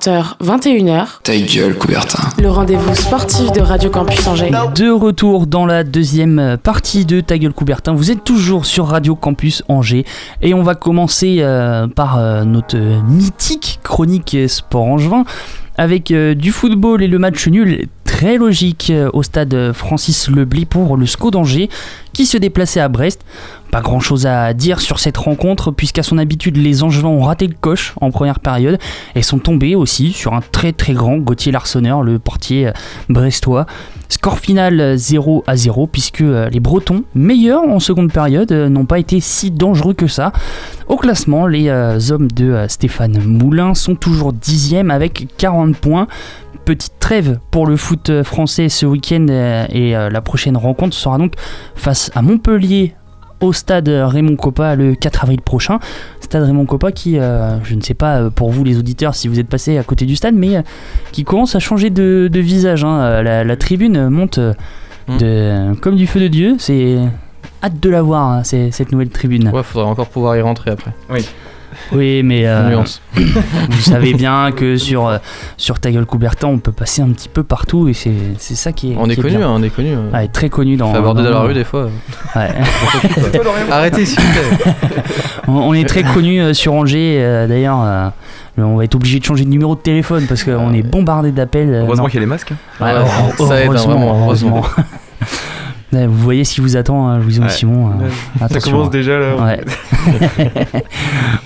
20h, 0.07 0.37
21h, 0.41 1.07
Ta 1.25 1.37
gueule, 1.37 1.75
Coubertin. 1.75 2.29
le 2.41 2.49
rendez-vous 2.49 2.95
sportif 2.95 3.51
de 3.51 3.61
Radio 3.61 3.91
Campus 3.91 4.25
Angers. 4.29 4.53
De 4.77 4.89
retour 4.89 5.49
dans 5.49 5.67
la 5.67 5.83
deuxième 5.83 6.57
partie 6.63 7.05
de 7.05 7.21
Ta 7.21 7.37
gueule 7.39 7.53
Coubertin. 7.53 7.93
Vous 7.93 8.13
êtes 8.13 8.23
toujours 8.23 8.67
sur 8.67 8.87
Radio 8.87 9.17
Campus 9.17 9.65
Angers 9.69 10.05
et 10.43 10.55
on 10.55 10.63
va 10.63 10.77
commencer 10.77 11.39
euh, 11.41 11.89
par 11.89 12.19
euh, 12.19 12.45
notre 12.45 12.77
mythique 13.09 13.81
chronique 13.83 14.37
sport 14.47 14.85
angevin 14.85 15.25
avec 15.77 16.11
euh, 16.11 16.35
du 16.35 16.53
football 16.53 17.03
et 17.03 17.09
le 17.09 17.19
match 17.19 17.47
nul 17.49 17.87
très 18.05 18.37
logique 18.39 18.91
euh, 18.91 19.11
au 19.13 19.23
stade 19.23 19.73
Francis 19.73 20.31
Leblis 20.31 20.65
pour 20.65 20.97
le 20.97 21.05
SCO 21.07 21.31
d'Angers 21.31 21.69
qui 22.17 22.25
se 22.25 22.39
déplaçait 22.39 22.81
à 22.81 22.89
Brest. 22.89 23.27
Pas 23.71 23.83
grand 23.83 24.01
chose 24.01 24.25
à 24.25 24.55
dire 24.55 24.81
sur 24.81 25.01
cette 25.01 25.19
rencontre 25.19 25.71
puisqu'à 25.71 26.03
son 26.03 26.17
habitude 26.17 26.57
les 26.57 26.83
Angevins 26.83 27.11
ont 27.11 27.21
raté 27.21 27.47
le 27.47 27.55
coche 27.61 27.93
en 28.01 28.11
première 28.11 28.41
période 28.41 28.79
et 29.15 29.21
sont 29.21 29.39
tombés 29.39 29.75
aussi 29.75 30.13
sur 30.13 30.33
un 30.33 30.41
très 30.41 30.73
très 30.73 30.95
grand 30.95 31.19
Gauthier 31.19 31.53
Larsonneur, 31.53 32.03
le 32.03 32.19
portier 32.19 32.69
euh, 32.69 32.73
brestois. 33.11 33.67
Score 34.09 34.39
final 34.39 34.81
euh, 34.81 34.97
0 34.97 35.45
à 35.47 35.57
0 35.57 35.89
puisque 35.89 36.23
euh, 36.23 36.49
les 36.49 36.61
Bretons, 36.61 37.05
meilleurs 37.15 37.65
en 37.65 37.81
seconde 37.81 38.11
période, 38.11 38.51
euh, 38.51 38.71
n'ont 38.71 38.87
pas 38.87 38.99
été 38.99 39.21
si 39.21 39.51
dangereux 39.51 39.93
que 39.93 40.07
ça. 40.07 40.33
Au 40.89 40.97
classement, 40.97 41.47
les 41.47 41.69
euh, 41.69 41.99
hommes 42.11 42.31
de 42.31 42.47
euh, 42.47 42.69
Stéphane 42.69 43.19
Moulin 43.25 43.75
sont 43.75 43.95
toujours 43.95 44.33
dixièmes 44.33 44.91
avec 44.91 45.27
40 45.37 45.77
points. 45.77 46.07
Petite 46.67 46.95
trêve 46.99 47.39
pour 47.53 47.69
le 47.69 47.77
foot 47.77 48.11
euh, 48.11 48.25
français 48.25 48.69
ce 48.69 48.87
week-end 48.87 49.27
euh, 49.31 49.67
et 49.71 49.97
euh, 49.97 50.11
la 50.11 50.21
prochaine 50.21 50.57
rencontre 50.57 50.97
sera 50.97 51.17
donc 51.17 51.35
face 51.77 52.06
à 52.15 52.23
Montpellier 52.23 52.95
au 53.41 53.53
stade 53.53 53.89
Raymond 53.89 54.37
Coppa 54.37 54.75
le 54.77 54.95
4 54.95 55.25
avril 55.25 55.43
prochain. 55.43 55.79
Stade 56.21 56.45
Raymond 56.45 56.65
Coppa 56.67 56.91
qui, 56.93 57.19
euh, 57.19 57.63
je 57.65 57.75
ne 57.75 57.81
sais 57.83 57.93
pas 57.95 58.17
euh, 58.23 58.31
pour 58.31 58.51
vous 58.51 58.65
les 58.65 58.79
auditeurs 58.79 59.15
si 59.15 59.29
vous 59.29 59.39
êtes 59.39 59.49
passés 59.49 59.77
à 59.79 59.83
côté 59.83 60.07
du 60.07 60.17
stade, 60.17 60.35
mais 60.35 60.57
euh, 60.57 60.63
qui 61.13 61.25
commence 61.25 61.55
à 61.55 61.59
changer 61.59 61.91
de, 61.91 62.29
de 62.33 62.41
visage. 62.41 62.83
hein. 62.85 63.23
La, 63.23 63.45
la 63.45 63.57
tribune 63.57 64.09
monte 64.09 64.39
de, 65.09 65.75
comme 65.81 65.97
du 65.97 66.07
feu 66.07 66.21
de 66.21 66.29
Dieu. 66.29 66.57
C'est 66.59 66.97
hâte 67.63 67.79
de 67.81 67.91
la 67.91 68.03
voir, 68.03 68.27
hein, 68.31 68.43
c'est- 68.45 68.71
cette 68.71 68.91
nouvelle 68.93 69.09
tribune. 69.11 69.51
Ouais, 69.51 69.63
faudrait 69.63 69.89
encore 69.89 70.09
pouvoir 70.09 70.37
y 70.37 70.41
rentrer 70.41 70.71
après. 70.71 70.93
Oui. 71.11 71.27
Oui, 71.93 72.23
mais 72.23 72.43
euh, 72.47 72.83
vous 73.15 73.81
savez 73.81 74.15
bien 74.15 74.51
que 74.53 74.77
sur, 74.77 75.07
euh, 75.07 75.19
sur 75.57 75.79
Ta 75.79 75.91
gueule 75.91 76.07
Coubertin, 76.07 76.49
on 76.49 76.59
peut 76.59 76.73
passer 76.73 77.03
un 77.03 77.09
petit 77.09 77.29
peu 77.29 77.43
partout 77.43 77.89
et 77.89 77.93
c'est 77.95 78.13
c'est 78.39 78.55
ça 78.55 78.73
qui 78.73 78.93
est. 78.93 78.97
On 78.99 79.09
est 79.09 79.17
connu, 79.17 79.43
hein, 79.43 79.51
on 79.51 79.63
est 79.63 79.71
connu. 79.71 79.91
euh. 79.95 80.11
Ouais, 80.13 80.29
très 80.29 80.49
connu 80.49 80.77
dans. 80.77 80.93
Fait 80.93 80.99
aborder 80.99 81.23
dans 81.23 81.31
la 81.31 81.35
dans- 81.37 81.43
rue 81.45 81.55
des 81.55 81.65
fois. 81.65 81.89
Ouais. 82.35 82.51
Arrêtez 83.71 84.07
s'il 84.07 84.21
vous 84.21 84.33
plaît. 84.33 84.73
on, 85.49 85.53
on 85.55 85.75
est 85.75 85.89
très 85.89 86.03
connu 86.03 86.41
euh, 86.41 86.53
sur 86.55 86.73
Angers. 86.75 87.17
euh, 87.21 87.47
D'ailleurs, 87.47 87.81
euh, 87.83 88.09
on 88.59 88.77
va 88.77 88.85
être 88.85 88.95
obligé 88.95 89.19
de 89.21 89.25
changer 89.25 89.45
de 89.45 89.51
numéro 89.51 89.75
de 89.75 89.81
téléphone 89.81 90.25
parce 90.29 90.43
qu'on 90.45 90.73
est 90.73 90.83
bombardé 90.83 91.31
d'appels. 91.33 91.73
Heureusement 91.73 92.05
non. 92.05 92.09
qu'il 92.09 92.17
y 92.17 92.19
a 92.19 92.21
les 92.21 92.27
masques. 92.27 92.53
hein. 92.81 92.85
Ouais, 92.85 92.93
ça 93.47 93.61
aide, 93.61 93.69
hein, 93.69 93.73
heureusement, 93.75 93.95
vraiment, 93.97 94.23
heureusement. 94.25 94.65
Ouais, 95.93 96.07
Vous 96.07 96.17
voyez 96.19 96.45
ce 96.45 96.55
qui 96.55 96.61
vous 96.61 96.77
attend, 96.77 97.07
hein, 97.09 97.19
Louison 97.19 97.43
Ouais. 97.43 97.49
et 97.49 97.53
Simon. 97.53 97.91
euh, 97.91 98.09
Ouais. 98.41 98.49
Ça 98.51 98.61
commence 98.61 98.89
hein. 98.89 98.91
déjà 98.91 99.19
là. 99.19 99.37
Ouais. 99.37 99.61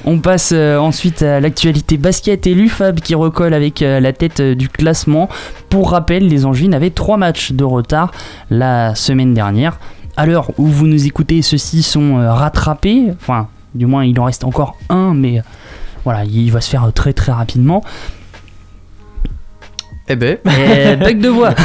On 0.05 0.19
passe 0.19 0.53
euh, 0.55 0.79
ensuite 0.79 1.23
à 1.23 1.41
l'actualité 1.41 1.97
basket 1.97 2.47
et 2.47 2.55
l'UFAB 2.55 3.01
qui 3.01 3.15
recolle 3.15 3.55
avec 3.55 3.83
euh, 3.83 4.01
la 4.01 4.13
tête 4.13 4.41
euh, 4.41 4.55
du 4.55 4.69
classement. 4.69 5.29
Pour 5.69 5.91
rappel, 5.91 6.27
les 6.29 6.47
Angevines 6.47 6.75
avaient 6.75 6.91
trois 6.91 7.17
matchs 7.17 7.53
de 7.53 7.65
retard 7.65 8.13
la 8.51 8.95
semaine 8.95 9.35
dernière. 9.35 9.79
À 10.17 10.27
l'heure 10.27 10.51
où 10.59 10.67
vous 10.67 10.87
nous 10.87 11.07
écoutez, 11.07 11.43
ceux-ci 11.43 11.83
sont 11.83 12.19
euh, 12.19 12.33
rattrapés. 12.33 13.09
Enfin, 13.21 13.49
du 13.75 13.87
moins, 13.87 14.05
il 14.05 14.19
en 14.19 14.25
reste 14.25 14.45
encore 14.45 14.77
un, 14.89 15.15
mais 15.15 15.39
euh, 15.39 15.43
voilà, 16.05 16.25
il 16.25 16.51
va 16.51 16.61
se 16.61 16.71
faire 16.71 16.85
euh, 16.85 16.91
très 16.91 17.13
très 17.13 17.33
rapidement. 17.33 17.83
Eh 20.13 20.17
ben. 20.17 20.39
Euh, 20.47 20.97
bug 20.97 21.21
de 21.21 21.29
voix. 21.29 21.55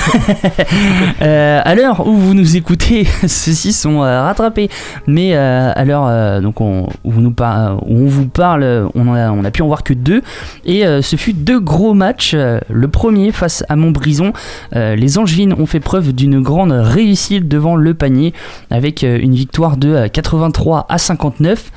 Euh, 1.21 1.61
à 1.63 1.75
l'heure 1.75 2.05
où 2.07 2.13
vous 2.13 2.33
nous 2.33 2.57
écoutez, 2.57 3.05
ceux-ci 3.21 3.73
sont 3.73 4.03
euh, 4.03 4.21
rattrapés. 4.23 4.69
Mais 5.07 5.31
euh, 5.33 5.71
à 5.73 5.85
l'heure 5.85 6.41
donc 6.41 6.61
on, 6.61 6.87
où, 7.03 7.11
vous 7.11 7.21
nous 7.21 7.31
par- 7.31 7.81
où 7.87 8.03
on 8.03 8.07
vous 8.07 8.27
parle, 8.27 8.89
on 8.93 9.13
a, 9.13 9.31
on 9.31 9.43
a 9.43 9.51
pu 9.51 9.61
en 9.61 9.67
voir 9.67 9.83
que 9.83 9.93
deux. 9.93 10.21
Et 10.65 10.83
ce 11.01 11.15
fut 11.15 11.33
deux 11.33 11.59
gros 11.59 11.93
matchs. 11.93 12.35
Le 12.35 12.87
premier 12.87 13.31
face 13.31 13.63
à 13.69 13.75
Montbrison, 13.75 14.33
les 14.73 15.17
Angevines 15.17 15.53
ont 15.53 15.65
fait 15.65 15.79
preuve 15.79 16.13
d'une 16.13 16.41
grande 16.41 16.71
réussite 16.71 17.47
devant 17.47 17.75
le 17.75 17.93
panier 17.93 18.33
avec 18.69 19.03
une 19.03 19.33
victoire 19.33 19.77
de 19.77 19.89
euh, 19.89 20.07
83 20.07 20.85
à 20.89 20.97
59. 20.97 21.71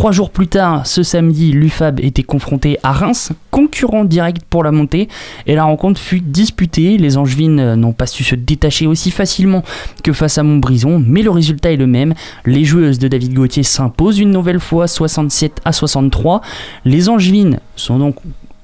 Trois 0.00 0.12
jours 0.12 0.30
plus 0.30 0.48
tard, 0.48 0.86
ce 0.86 1.02
samedi, 1.02 1.52
l'UFAB 1.52 2.00
était 2.00 2.22
confronté 2.22 2.78
à 2.82 2.90
Reims, 2.90 3.32
concurrent 3.50 4.06
direct 4.06 4.40
pour 4.48 4.64
la 4.64 4.72
montée, 4.72 5.10
et 5.46 5.54
la 5.54 5.64
rencontre 5.64 6.00
fut 6.00 6.22
disputée. 6.22 6.96
Les 6.96 7.18
Angevines 7.18 7.74
n'ont 7.74 7.92
pas 7.92 8.06
su 8.06 8.24
se 8.24 8.34
détacher 8.34 8.86
aussi 8.86 9.10
facilement 9.10 9.62
que 10.02 10.14
face 10.14 10.38
à 10.38 10.42
Montbrison, 10.42 11.04
mais 11.06 11.20
le 11.20 11.28
résultat 11.28 11.72
est 11.72 11.76
le 11.76 11.86
même. 11.86 12.14
Les 12.46 12.64
joueuses 12.64 12.98
de 12.98 13.08
David 13.08 13.34
Gauthier 13.34 13.62
s'imposent 13.62 14.18
une 14.18 14.30
nouvelle 14.30 14.58
fois 14.58 14.88
67 14.88 15.60
à 15.66 15.72
63. 15.72 16.40
Les 16.86 17.10
Angevines 17.10 17.60
sont 17.76 17.98
donc 17.98 18.16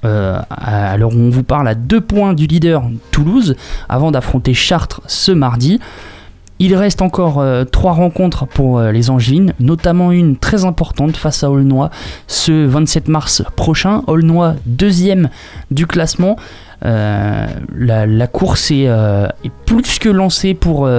euh, 0.05 0.39
on 0.99 1.29
vous 1.29 1.43
parle 1.43 1.67
à 1.67 1.75
deux 1.75 2.01
points 2.01 2.33
du 2.33 2.47
leader 2.47 2.81
Toulouse 3.11 3.55
avant 3.89 4.09
d'affronter 4.09 4.55
Chartres 4.55 5.01
ce 5.05 5.31
mardi. 5.31 5.79
Il 6.59 6.75
reste 6.75 7.03
encore 7.03 7.39
euh, 7.39 7.65
trois 7.65 7.93
rencontres 7.93 8.47
pour 8.47 8.79
euh, 8.79 8.91
les 8.91 9.11
Angevines, 9.11 9.53
notamment 9.59 10.11
une 10.11 10.37
très 10.37 10.65
importante 10.65 11.15
face 11.15 11.43
à 11.43 11.51
Aulnois 11.51 11.91
ce 12.25 12.65
27 12.65 13.09
mars 13.09 13.43
prochain. 13.55 14.01
Aulnois 14.07 14.55
deuxième 14.65 15.29
du 15.69 15.85
classement. 15.85 16.35
Euh, 16.85 17.45
la, 17.75 18.27
course 18.27 18.71
est, 18.71 18.89
plus 19.65 19.99
que 19.99 20.09
lancée 20.09 20.53
pour, 20.53 20.89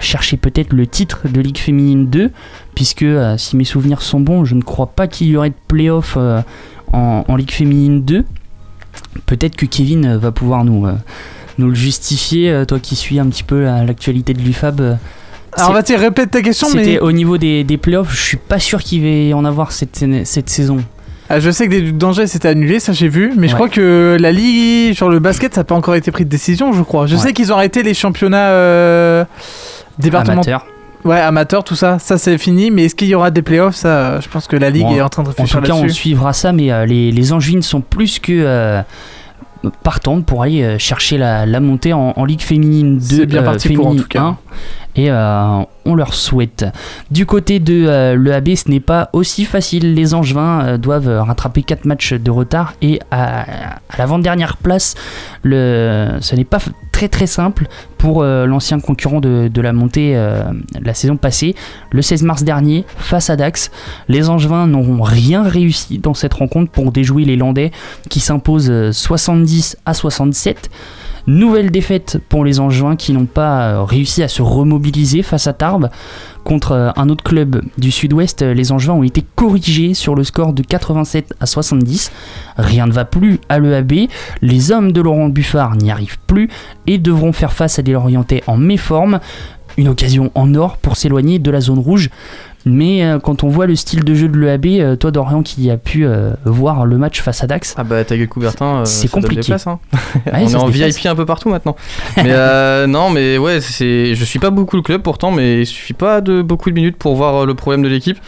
chercher 0.00 0.36
peut-être 0.36 0.72
le 0.72 0.86
titre 0.86 1.28
de 1.28 1.40
Ligue 1.40 1.58
féminine 1.58 2.08
2, 2.08 2.30
puisque 2.74 3.06
si 3.36 3.56
mes 3.56 3.64
souvenirs 3.64 4.02
sont 4.02 4.20
bons, 4.20 4.44
je 4.44 4.54
ne 4.54 4.62
crois 4.62 4.88
pas 4.88 5.08
qu'il 5.08 5.28
y 5.28 5.36
aurait 5.36 5.50
de 5.50 5.54
playoff 5.68 6.18
en, 6.92 7.36
Ligue 7.36 7.50
féminine 7.50 8.02
2. 8.02 8.24
Peut-être 9.26 9.56
que 9.56 9.66
Kevin 9.66 10.16
va 10.16 10.32
pouvoir 10.32 10.64
nous, 10.64 10.86
nous 11.60 11.68
le 11.68 11.74
justifier, 11.74 12.50
euh, 12.50 12.64
toi 12.64 12.78
qui 12.80 12.96
suis 12.96 13.18
un 13.20 13.26
petit 13.26 13.42
peu 13.44 13.62
la- 13.62 13.84
l'actualité 13.84 14.32
de 14.34 14.40
l'UFAB. 14.40 14.80
euh, 14.80 14.94
Alors, 15.56 15.72
vas-y, 15.72 15.96
répète 15.96 16.30
ta 16.30 16.42
question, 16.42 16.68
C'était 16.68 16.84
mais. 16.84 16.98
au 17.00 17.12
niveau 17.12 17.38
des, 17.38 17.64
des 17.64 17.76
playoffs, 17.76 18.12
je 18.14 18.20
suis 18.20 18.36
pas 18.36 18.58
sûr 18.58 18.82
qu'il 18.82 19.02
va 19.02 19.08
y 19.08 19.34
en 19.34 19.44
avoir 19.44 19.72
cette, 19.72 20.04
cette 20.24 20.48
saison. 20.50 20.78
Ah, 21.28 21.38
je 21.38 21.50
sais 21.52 21.66
que 21.68 21.70
des 21.72 21.92
dangers 21.92 22.26
c'était 22.26 22.48
annulé, 22.48 22.80
ça 22.80 22.92
j'ai 22.92 23.06
vu, 23.08 23.32
mais 23.36 23.46
je 23.46 23.54
crois 23.54 23.68
que 23.68 24.16
la 24.20 24.32
ligue, 24.32 24.94
sur 24.94 25.08
le 25.08 25.20
basket, 25.20 25.54
ça 25.54 25.60
n'a 25.60 25.64
pas 25.64 25.76
encore 25.76 25.94
été 25.94 26.10
pris 26.10 26.24
de 26.24 26.28
décision, 26.30 26.72
je 26.72 26.82
crois. 26.82 27.06
Je 27.06 27.14
Ouais. 27.14 27.20
sais 27.22 27.32
qu'ils 27.32 27.52
ont 27.52 27.56
arrêté 27.56 27.84
les 27.84 27.94
championnats 27.94 28.48
euh, 28.50 29.24
départementaux. 29.98 30.48
Amateur. 30.50 30.66
Ouais, 31.04 31.18
amateurs, 31.18 31.64
tout 31.64 31.76
ça, 31.76 31.98
ça 31.98 32.18
c'est 32.18 32.36
fini, 32.36 32.70
mais 32.70 32.84
est-ce 32.84 32.94
qu'il 32.94 33.08
y 33.08 33.14
aura 33.14 33.30
des 33.30 33.42
playoffs? 33.42 33.76
Ça, 33.76 34.20
je 34.20 34.28
pense 34.28 34.46
que 34.46 34.56
la 34.56 34.68
ligue 34.70 34.82
Bon, 34.86 34.96
est 34.96 35.00
en 35.00 35.08
train 35.08 35.22
de 35.22 35.28
En 35.28 35.30
réfléchir 35.30 35.60
tout 35.60 35.66
cas, 35.66 35.72
on 35.72 35.82
là-dessus. 35.82 35.94
suivra 36.00 36.32
ça, 36.32 36.52
mais 36.52 36.70
euh, 36.72 36.84
les, 36.84 37.10
les 37.10 37.32
Angevines 37.32 37.62
sont 37.62 37.80
plus 37.80 38.18
que 38.18 38.32
euh, 38.32 38.82
partantes 39.82 40.24
pour 40.24 40.42
aller 40.42 40.62
euh, 40.62 40.78
chercher 40.78 41.18
la, 41.18 41.46
la 41.46 41.60
montée 41.60 41.92
en, 41.92 42.12
en 42.16 42.24
Ligue 42.24 42.40
féminine 42.40 42.98
2, 42.98 43.02
C'est 43.04 43.26
bien 43.26 43.42
parti 43.42 43.68
pour, 43.74 43.86
en 43.86 43.90
féminine 43.90 44.02
tout 44.02 44.08
cas. 44.08 44.20
1. 44.22 44.38
Et 44.96 45.10
euh, 45.10 45.62
on 45.84 45.94
leur 45.94 46.14
souhaite. 46.14 46.66
Du 47.10 47.24
côté 47.24 47.60
de 47.60 47.86
euh, 47.86 48.16
l'EAB, 48.16 48.56
ce 48.56 48.68
n'est 48.68 48.80
pas 48.80 49.08
aussi 49.12 49.44
facile. 49.44 49.94
Les 49.94 50.14
Angevins 50.14 50.64
euh, 50.64 50.76
doivent 50.78 51.08
euh, 51.08 51.22
rattraper 51.22 51.62
4 51.62 51.84
matchs 51.84 52.12
de 52.12 52.30
retard. 52.30 52.74
Et 52.82 52.98
à, 53.10 53.42
à 53.42 53.96
l'avant-dernière 53.98 54.56
place, 54.56 54.96
le, 55.42 56.16
ce 56.20 56.34
n'est 56.34 56.44
pas 56.44 56.58
très 57.08 57.26
simple 57.26 57.66
pour 57.98 58.22
euh, 58.22 58.46
l'ancien 58.46 58.80
concurrent 58.80 59.20
de, 59.20 59.60
la 59.60 59.72
montée 59.72 60.16
euh, 60.16 60.44
la 60.80 60.94
saison 60.94 61.16
passée. 61.16 61.54
Le 61.92 62.02
16 62.02 62.22
mars 62.22 62.44
dernier, 62.44 62.84
face 62.96 63.30
à 63.30 63.36
Dax, 63.36 63.70
les 64.08 64.28
Angevins 64.28 64.66
n'auront 64.66 65.02
rien 65.02 65.42
réussi 65.42 65.98
dans 65.98 66.14
cette 66.14 66.34
rencontre 66.34 66.70
pour 66.70 66.92
déjouer 66.92 67.24
les 67.24 67.36
Landais 67.36 67.70
qui 68.08 68.20
s'imposent 68.20 68.70
euh, 68.70 68.92
70 68.92 69.76
à 69.84 69.94
67. 69.94 70.70
Nouvelle 71.26 71.70
défaite 71.70 72.18
pour 72.28 72.44
les 72.44 72.60
Angevins 72.60 72.96
qui 72.96 73.12
n'ont 73.12 73.26
pas 73.26 73.62
euh, 73.62 73.84
réussi 73.84 74.22
à 74.22 74.28
se 74.28 74.42
remobiliser 74.42 75.22
face 75.22 75.46
à 75.46 75.52
Tarbes. 75.52 75.90
Contre 76.44 76.72
euh, 76.72 76.90
un 76.96 77.08
autre 77.08 77.22
club 77.22 77.62
du 77.78 77.90
sud-ouest, 77.90 78.42
euh, 78.42 78.54
les 78.54 78.72
Angevins 78.72 78.94
ont 78.94 79.02
été 79.02 79.24
corrigés 79.34 79.94
sur 79.94 80.14
le 80.14 80.24
score 80.24 80.52
de 80.52 80.62
87 80.62 81.34
à 81.40 81.46
70. 81.46 82.10
Rien 82.56 82.86
ne 82.86 82.92
va 82.92 83.04
plus 83.04 83.40
à 83.48 83.58
l'EAB. 83.58 84.08
Les 84.42 84.72
hommes 84.72 84.92
de 84.92 85.00
Laurent 85.00 85.28
Buffard 85.28 85.76
n'y 85.76 85.90
arrivent 85.90 86.18
plus 86.26 86.48
et 86.86 86.98
devront 86.98 87.32
faire 87.32 87.52
face 87.52 87.78
à 87.78 87.82
des 87.82 87.92
Lorientais 87.92 88.42
en 88.46 88.56
méforme. 88.56 89.20
Une 89.76 89.88
occasion 89.88 90.32
en 90.34 90.54
or 90.54 90.78
pour 90.78 90.96
s'éloigner 90.96 91.38
de 91.38 91.50
la 91.50 91.60
zone 91.60 91.78
rouge. 91.78 92.10
Mais 92.66 93.02
euh, 93.02 93.18
quand 93.18 93.42
on 93.42 93.48
voit 93.48 93.66
le 93.66 93.74
style 93.74 94.04
de 94.04 94.14
jeu 94.14 94.28
de 94.28 94.36
l'EAB, 94.38 94.66
euh, 94.66 94.96
toi 94.96 95.10
Dorian 95.10 95.42
qui 95.42 95.70
a 95.70 95.76
pu 95.78 96.04
euh, 96.04 96.32
voir 96.44 96.84
le 96.84 96.98
match 96.98 97.22
face 97.22 97.42
à 97.42 97.46
Dax, 97.46 97.74
Ah 97.78 97.84
bah 97.84 98.04
ta 98.04 98.16
gueule 98.16 98.28
Coubertin, 98.28 98.84
C'est 98.84 99.08
compliqué. 99.10 99.40
déplace, 99.42 99.66
hein. 99.66 99.78
Ouais, 100.26 100.32
on 100.44 100.48
est 100.48 100.54
en. 100.54 100.66
VIP 100.66 101.06
un 101.06 101.14
peu 101.14 101.24
partout 101.24 101.48
maintenant. 101.48 101.74
mais 102.18 102.24
euh, 102.26 102.86
non, 102.86 103.10
mais 103.10 103.38
ouais, 103.38 103.60
c'est, 103.60 104.14
je 104.14 104.24
suis 104.24 104.38
pas 104.38 104.50
beaucoup 104.50 104.76
le 104.76 104.82
club 104.82 105.02
pourtant, 105.02 105.30
mais 105.30 105.60
il 105.60 105.66
suffit 105.66 105.94
pas 105.94 106.20
de 106.20 106.42
beaucoup 106.42 106.68
de 106.70 106.74
minutes 106.74 106.96
pour 106.98 107.16
voir 107.16 107.46
le 107.46 107.54
problème 107.54 107.82
de 107.82 107.88
l'équipe. 107.88 108.18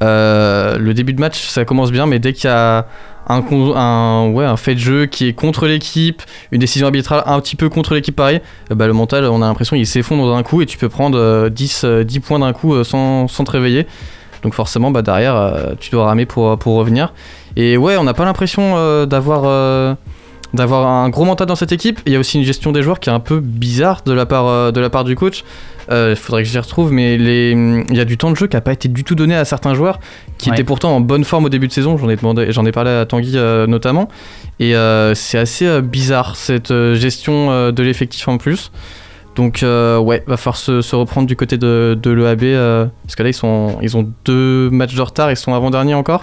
Le 0.00 0.92
début 0.92 1.12
de 1.12 1.20
match, 1.20 1.46
ça 1.48 1.64
commence 1.64 1.92
bien, 1.92 2.06
mais 2.06 2.18
dès 2.18 2.32
qu'il 2.32 2.48
y 2.48 2.52
a 2.52 2.86
un, 3.28 4.30
ouais, 4.30 4.44
un 4.44 4.56
fait 4.56 4.74
de 4.74 4.80
jeu 4.80 5.06
qui 5.06 5.28
est 5.28 5.32
contre 5.32 5.66
l'équipe, 5.66 6.22
une 6.52 6.60
décision 6.60 6.86
arbitrale 6.86 7.22
un 7.26 7.40
petit 7.40 7.56
peu 7.56 7.68
contre 7.68 7.94
l'équipe 7.94 8.16
pareil, 8.16 8.40
euh, 8.70 8.74
bah, 8.74 8.86
le 8.86 8.92
mental, 8.92 9.24
on 9.24 9.42
a 9.42 9.46
l'impression 9.46 9.76
qu'il 9.76 9.86
s'effondre 9.86 10.34
d'un 10.34 10.42
coup 10.42 10.62
et 10.62 10.66
tu 10.66 10.78
peux 10.78 10.88
prendre 10.88 11.18
euh, 11.18 11.48
10, 11.48 11.82
euh, 11.84 12.04
10 12.04 12.20
points 12.20 12.38
d'un 12.38 12.52
coup 12.52 12.74
euh, 12.74 12.84
sans, 12.84 13.28
sans 13.28 13.44
te 13.44 13.50
réveiller. 13.50 13.86
Donc 14.42 14.54
forcément, 14.54 14.90
bah, 14.90 15.02
derrière, 15.02 15.36
euh, 15.36 15.74
tu 15.78 15.90
dois 15.90 16.06
ramer 16.06 16.26
pour, 16.26 16.58
pour 16.58 16.76
revenir. 16.76 17.12
Et 17.56 17.76
ouais, 17.76 17.96
on 17.96 18.04
n'a 18.04 18.14
pas 18.14 18.24
l'impression 18.24 18.74
euh, 18.76 19.04
d'avoir 19.04 19.42
euh, 19.44 19.94
d'avoir 20.54 20.86
un 20.86 21.08
gros 21.10 21.24
mental 21.24 21.46
dans 21.46 21.56
cette 21.56 21.72
équipe. 21.72 22.00
Il 22.06 22.12
y 22.12 22.16
a 22.16 22.18
aussi 22.18 22.38
une 22.38 22.44
gestion 22.44 22.72
des 22.72 22.82
joueurs 22.82 23.00
qui 23.00 23.10
est 23.10 23.12
un 23.12 23.20
peu 23.20 23.40
bizarre 23.40 24.02
de 24.06 24.12
la 24.12 24.24
part, 24.26 24.46
euh, 24.46 24.70
de 24.72 24.80
la 24.80 24.90
part 24.90 25.04
du 25.04 25.14
coach. 25.16 25.44
Il 25.90 26.16
faudrait 26.16 26.42
que 26.42 26.48
j'y 26.50 26.58
retrouve, 26.58 26.92
mais 26.92 27.16
les- 27.16 27.52
il 27.88 27.96
y 27.96 28.00
a 28.00 28.04
du 28.04 28.18
temps 28.18 28.30
de 28.30 28.36
jeu 28.36 28.46
qui 28.46 28.54
n'a 28.56 28.60
pas 28.60 28.72
été 28.74 28.88
du 28.88 29.04
tout 29.04 29.14
donné 29.14 29.34
à 29.34 29.46
certains 29.46 29.72
joueurs 29.74 30.00
qui 30.36 30.50
Ouais. 30.50 30.54
étaient 30.56 30.64
pourtant 30.64 30.94
en 30.94 31.00
bonne 31.00 31.24
forme 31.24 31.46
au 31.46 31.48
début 31.48 31.66
de 31.66 31.72
saison. 31.72 31.96
J'en 31.96 32.10
ai, 32.10 32.16
demandé, 32.16 32.52
j'en 32.52 32.66
ai 32.66 32.72
parlé 32.72 32.90
à 32.90 33.06
Tanguy 33.06 33.32
euh, 33.36 33.66
notamment. 33.66 34.06
Et 34.60 34.76
euh, 34.76 35.14
c'est 35.14 35.38
assez 35.38 35.64
euh, 35.66 35.80
bizarre 35.80 36.36
cette 36.36 36.72
euh, 36.72 36.94
gestion 36.94 37.50
euh, 37.50 37.72
de 37.72 37.82
l'effectif 37.82 38.28
en 38.28 38.36
plus. 38.36 38.70
Donc 39.34 39.62
euh, 39.62 39.98
ouais, 39.98 40.22
va 40.26 40.36
falloir 40.36 40.56
se, 40.58 40.82
se 40.82 40.94
reprendre 40.94 41.26
du 41.26 41.36
côté 41.36 41.56
de, 41.56 41.98
de 41.98 42.10
l'EAB 42.10 42.42
euh, 42.42 42.86
parce 43.04 43.16
que 43.16 43.22
là 43.22 43.30
ils, 43.30 43.32
sont, 43.32 43.78
ils 43.80 43.96
ont 43.96 44.12
deux 44.26 44.68
matchs 44.68 44.94
de 44.94 45.00
retard, 45.00 45.30
ils 45.30 45.36
sont 45.38 45.54
avant-derniers 45.54 45.94
encore. 45.94 46.22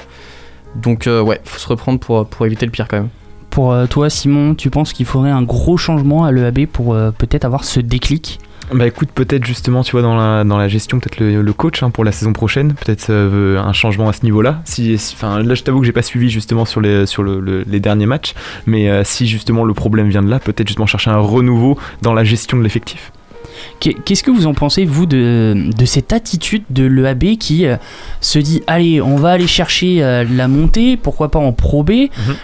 Donc 0.76 1.08
euh, 1.08 1.22
ouais, 1.22 1.42
faut 1.44 1.58
se 1.58 1.68
reprendre 1.68 2.00
pour, 2.00 2.28
pour 2.28 2.46
éviter 2.46 2.68
le 2.68 2.72
pire 2.72 2.88
quand 2.88 2.98
même. 2.98 3.10
Pour 3.56 3.72
euh, 3.72 3.86
toi 3.88 4.10
Simon, 4.10 4.54
tu 4.54 4.70
penses 4.70 4.92
qu'il 4.92 5.06
faudrait 5.06 5.32
un 5.32 5.42
gros 5.42 5.78
changement 5.78 6.26
à 6.26 6.32
l'EAB 6.34 6.66
pour 6.66 6.94
euh, 6.94 7.12
peut-être 7.12 7.46
avoir 7.46 7.64
ce 7.64 7.80
déclic? 7.80 8.40
Bah 8.74 8.86
écoute, 8.86 9.08
peut-être 9.16 9.46
justement, 9.46 9.82
tu 9.82 9.94
vois, 9.94 10.02
dans 10.02 10.18
la, 10.18 10.44
dans 10.44 10.58
la 10.58 10.68
gestion, 10.68 11.00
peut-être 11.00 11.22
le, 11.22 11.54
coach 11.54 11.82
hein, 11.82 11.90
pour 11.90 12.04
la 12.04 12.12
saison 12.12 12.34
prochaine, 12.34 12.74
peut-être 12.74 13.12
euh, 13.12 13.58
un 13.58 13.72
changement 13.72 14.10
à 14.10 14.14
ce 14.14 14.24
niveau-là. 14.24 14.60
Si, 14.66 14.98
là, 15.22 15.54
je 15.56 15.64
t'avoue 15.64 15.80
que 15.80 15.86
j'ai 15.86 15.94
pas 15.94 16.02
suivi 16.02 16.30
justement 16.30 16.66
sur 16.66 16.82
les, 16.82 17.06
sur 17.06 17.24
le- 17.24 17.40
le- 17.40 17.64
les 17.66 17.80
derniers 17.80 18.08
matchs, 18.08 18.34
mais 18.66 19.04
si 19.06 19.26
justement 19.26 19.64
le 19.64 19.74
problème 19.74 20.10
vient 20.10 20.24
de 20.24 20.30
là, 20.30 20.40
peut-être 20.40 20.68
justement 20.68 20.88
chercher 20.88 21.12
un 21.12 21.20
renouveau 21.20 21.78
dans 22.02 22.14
la 22.14 22.26
gestion 22.26 22.58
de 22.58 22.64
l'effectif. 22.64 23.14
Qu'est- 23.80 23.96
Qu'est-ce 24.06 24.24
que 24.24 24.32
vous 24.32 24.48
en 24.48 24.54
pensez, 24.54 24.86
vous, 24.86 25.06
de, 25.06 25.56
de 25.76 25.86
cette 25.86 26.14
attitude 26.14 26.64
de 26.70 26.84
l'EAB 26.86 27.38
qui 27.38 27.66
euh, 27.66 27.78
se 28.22 28.40
dit 28.40 28.62
Allez, 28.68 29.02
on 29.02 29.16
va 29.16 29.32
aller 29.32 29.48
chercher 29.48 30.04
euh, 30.04 30.24
la 30.30 30.48
montée, 30.48 30.98
pourquoi 30.98 31.30
pas 31.32 31.40
en 31.40 31.52
Pro 31.52 31.84
B 31.84 31.92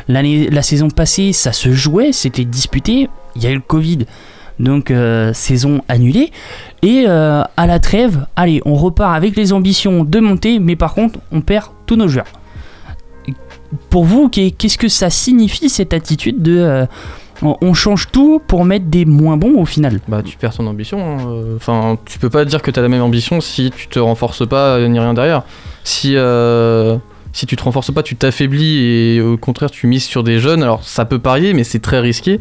L'année, 0.07 0.49
La 0.49 0.61
saison 0.61 0.89
passée, 0.89 1.33
ça 1.33 1.51
se 1.51 1.71
jouait, 1.71 2.11
c'était 2.11 2.45
disputé, 2.45 3.09
il 3.35 3.43
y 3.43 3.47
a 3.47 3.51
eu 3.51 3.55
le 3.55 3.61
Covid, 3.61 3.99
donc 4.59 4.91
euh, 4.91 5.33
saison 5.33 5.81
annulée. 5.87 6.31
Et 6.83 7.05
à 7.05 7.67
la 7.67 7.79
trêve, 7.79 8.25
allez, 8.35 8.61
on 8.65 8.73
repart 8.75 9.15
avec 9.15 9.35
les 9.35 9.53
ambitions 9.53 10.03
de 10.03 10.19
monter, 10.19 10.57
mais 10.59 10.75
par 10.75 10.93
contre, 10.95 11.19
on 11.31 11.41
perd 11.41 11.67
tous 11.85 11.95
nos 11.95 12.07
joueurs. 12.07 12.25
Pour 13.89 14.03
vous, 14.03 14.27
qu'est- 14.29 14.51
qu'est-ce 14.51 14.77
que 14.77 14.87
ça 14.89 15.09
signifie 15.09 15.69
cette 15.69 15.93
attitude 15.93 16.41
de. 16.41 16.85
On 17.41 17.73
change 17.73 18.07
tout 18.11 18.41
pour 18.45 18.65
mettre 18.65 18.85
des 18.85 19.05
moins 19.05 19.37
bons 19.37 19.59
au 19.59 19.65
final 19.65 19.99
Bah, 20.07 20.21
tu 20.23 20.37
perds 20.37 20.53
ton 20.55 20.67
ambition. 20.67 20.99
hein. 20.99 21.17
Enfin, 21.55 21.97
tu 22.05 22.19
peux 22.19 22.29
pas 22.29 22.45
dire 22.45 22.61
que 22.61 22.69
tu 22.71 22.79
as 22.79 22.83
la 22.83 22.89
même 22.89 23.01
ambition 23.01 23.41
si 23.41 23.71
tu 23.71 23.87
te 23.87 23.99
renforces 23.99 24.47
pas 24.47 24.75
euh, 24.77 24.87
ni 24.87 24.99
rien 24.99 25.13
derrière. 25.13 25.43
Si, 25.83 26.15
euh, 26.15 26.97
si 27.33 27.45
tu 27.47 27.55
te 27.55 27.63
renforces 27.63 27.91
pas, 27.91 28.03
tu 28.03 28.15
t'affaiblis 28.15 28.77
et 28.85 29.21
au 29.21 29.37
contraire, 29.37 29.71
tu 29.71 29.87
mises 29.87 30.03
sur 30.03 30.23
des 30.23 30.39
jeunes. 30.39 30.61
Alors, 30.63 30.83
ça 30.83 31.05
peut 31.05 31.19
parier, 31.19 31.53
mais 31.53 31.63
c'est 31.63 31.79
très 31.79 31.99
risqué. 31.99 32.39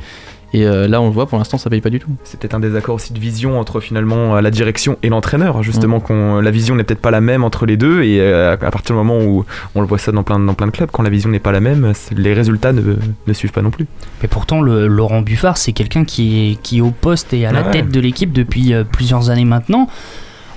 Et 0.52 0.66
euh, 0.66 0.88
là, 0.88 1.00
on 1.00 1.06
le 1.06 1.12
voit, 1.12 1.26
pour 1.26 1.38
l'instant, 1.38 1.58
ça 1.58 1.70
paye 1.70 1.80
pas 1.80 1.90
du 1.90 2.00
tout. 2.00 2.10
C'est 2.24 2.40
peut-être 2.40 2.54
un 2.54 2.60
désaccord 2.60 2.96
aussi 2.96 3.12
de 3.12 3.18
vision 3.20 3.60
entre 3.60 3.78
finalement 3.78 4.36
euh, 4.36 4.40
la 4.40 4.50
direction 4.50 4.96
et 5.04 5.08
l'entraîneur. 5.08 5.62
Justement, 5.62 6.00
qu'on 6.00 6.40
la 6.40 6.50
vision 6.50 6.74
n'est 6.74 6.82
peut-être 6.82 7.00
pas 7.00 7.12
la 7.12 7.20
même 7.20 7.44
entre 7.44 7.66
les 7.66 7.76
deux. 7.76 8.02
Et 8.02 8.20
euh, 8.20 8.54
à 8.54 8.56
partir 8.56 8.94
du 8.96 8.98
moment 9.02 9.18
où 9.20 9.44
on 9.76 9.80
le 9.80 9.86
voit 9.86 9.98
ça 9.98 10.10
dans 10.10 10.24
plein, 10.24 10.40
dans 10.40 10.54
plein 10.54 10.66
de 10.66 10.72
clubs, 10.72 10.90
quand 10.92 11.04
la 11.04 11.10
vision 11.10 11.30
n'est 11.30 11.38
pas 11.38 11.52
la 11.52 11.60
même, 11.60 11.92
les 12.16 12.34
résultats 12.34 12.72
ne, 12.72 12.96
ne 13.26 13.32
suivent 13.32 13.52
pas 13.52 13.62
non 13.62 13.70
plus. 13.70 13.86
Mais 14.22 14.28
pourtant, 14.28 14.60
le, 14.60 14.88
Laurent 14.88 15.22
Buffard, 15.22 15.56
c'est 15.56 15.72
quelqu'un 15.72 16.04
qui 16.04 16.50
est, 16.52 16.54
qui 16.62 16.78
est 16.78 16.82
au 16.82 16.90
poste 16.90 17.32
et 17.32 17.46
à 17.46 17.52
la 17.52 17.62
Ouais. 17.62 17.70
tête 17.70 17.90
de 17.90 18.00
l'équipe 18.00 18.32
depuis 18.32 18.74
euh, 18.74 18.82
plusieurs 18.82 19.30
années 19.30 19.44
maintenant. 19.44 19.86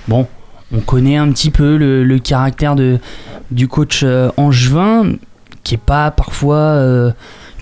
Bon, 0.08 0.26
on 0.72 0.80
connaît 0.80 1.18
un 1.18 1.30
petit 1.30 1.50
peu 1.50 1.76
le, 1.76 2.02
le 2.02 2.18
caractère 2.18 2.74
de, 2.74 2.98
du 3.52 3.68
coach 3.68 4.00
euh, 4.02 4.30
Angevin, 4.36 5.12
qui 5.62 5.74
est 5.76 5.78
pas 5.78 6.10
parfois. 6.10 6.56
euh, 6.56 7.12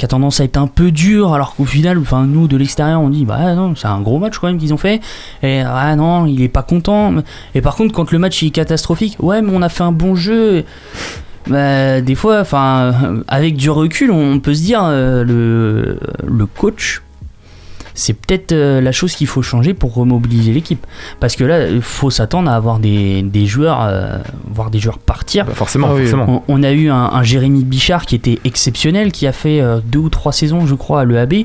qui 0.03 0.07
a 0.07 0.09
tendance 0.09 0.41
à 0.41 0.45
être 0.45 0.57
un 0.57 0.67
peu 0.67 0.91
dur, 0.91 1.33
alors 1.33 1.55
qu'au 1.55 1.65
final, 1.65 1.97
enfin 1.97 2.25
nous 2.25 2.49
de 2.49 2.57
l'extérieur, 2.57 3.01
on 3.01 3.09
dit 3.09 3.25
bah 3.25 3.55
non, 3.55 3.77
c'est 3.77 3.87
un 3.87 4.01
gros 4.01 4.19
match 4.19 4.37
quand 4.37 4.49
même 4.49 4.59
qu'ils 4.59 4.75
ont 4.75 4.77
fait. 4.77 5.01
Et 5.45 5.61
ah 5.61 5.95
non, 5.95 6.27
il 6.27 6.43
est 6.43 6.49
pas 6.49 6.65
content. 6.65 7.15
Et 7.55 7.61
par 7.61 7.77
contre, 7.77 7.95
quand 7.95 8.11
le 8.11 8.19
match 8.19 8.43
est 8.43 8.51
catastrophique, 8.51 9.17
ouais, 9.21 9.43
mais 9.43 9.53
on 9.55 9.62
a 9.62 9.69
fait 9.69 9.85
un 9.85 9.93
bon 9.93 10.17
jeu. 10.17 10.65
Bah, 11.47 12.01
des 12.01 12.17
fois, 12.17 12.41
enfin, 12.41 13.23
avec 13.29 13.55
du 13.55 13.71
recul, 13.71 14.11
on 14.11 14.41
peut 14.41 14.55
se 14.55 14.62
dire 14.62 14.81
euh, 14.83 15.23
le, 15.23 16.01
le 16.27 16.47
coach, 16.47 17.03
c'est 17.95 18.15
peut-être 18.15 18.53
euh, 18.53 18.81
la 18.81 18.93
chose 18.93 19.15
qu'il 19.15 19.27
faut 19.27 19.43
changer 19.43 19.75
pour 19.75 19.95
remobiliser 19.95 20.53
l'équipe. 20.53 20.87
Parce 21.21 21.37
que 21.37 21.45
là, 21.45 21.69
il 21.69 21.83
faut 21.83 22.11
s'attendre 22.11 22.51
à 22.51 22.55
avoir 22.55 22.79
des, 22.79 23.23
des 23.23 23.47
joueurs, 23.47 23.83
euh, 23.83 24.19
voir 24.47 24.71
des 24.71 24.79
joueurs 24.79 24.99
partir. 24.99 25.47
forcément, 25.51 25.89
Ah 25.91 25.95
oui, 25.95 26.03
forcément. 26.07 26.43
On, 26.49 26.61
on 26.61 26.63
a 26.63 26.73
eu 26.73 26.89
un, 26.91 26.97
un 26.97 27.23
Jérémy 27.23 27.65
Bichard 27.65 28.07
qui 28.07 28.15
était 28.15 28.39
exceptionnel, 28.45 29.13
qui 29.13 29.27
a 29.27 29.33
fait 29.33 29.61
euh, 29.61 29.81
deux 29.85 29.99
ou 30.01 30.09
trois 30.09 30.33
saisons, 30.33 30.67
je 30.67 30.75
crois, 30.75 31.01
à 31.01 31.05
l'EAB. 31.05 31.45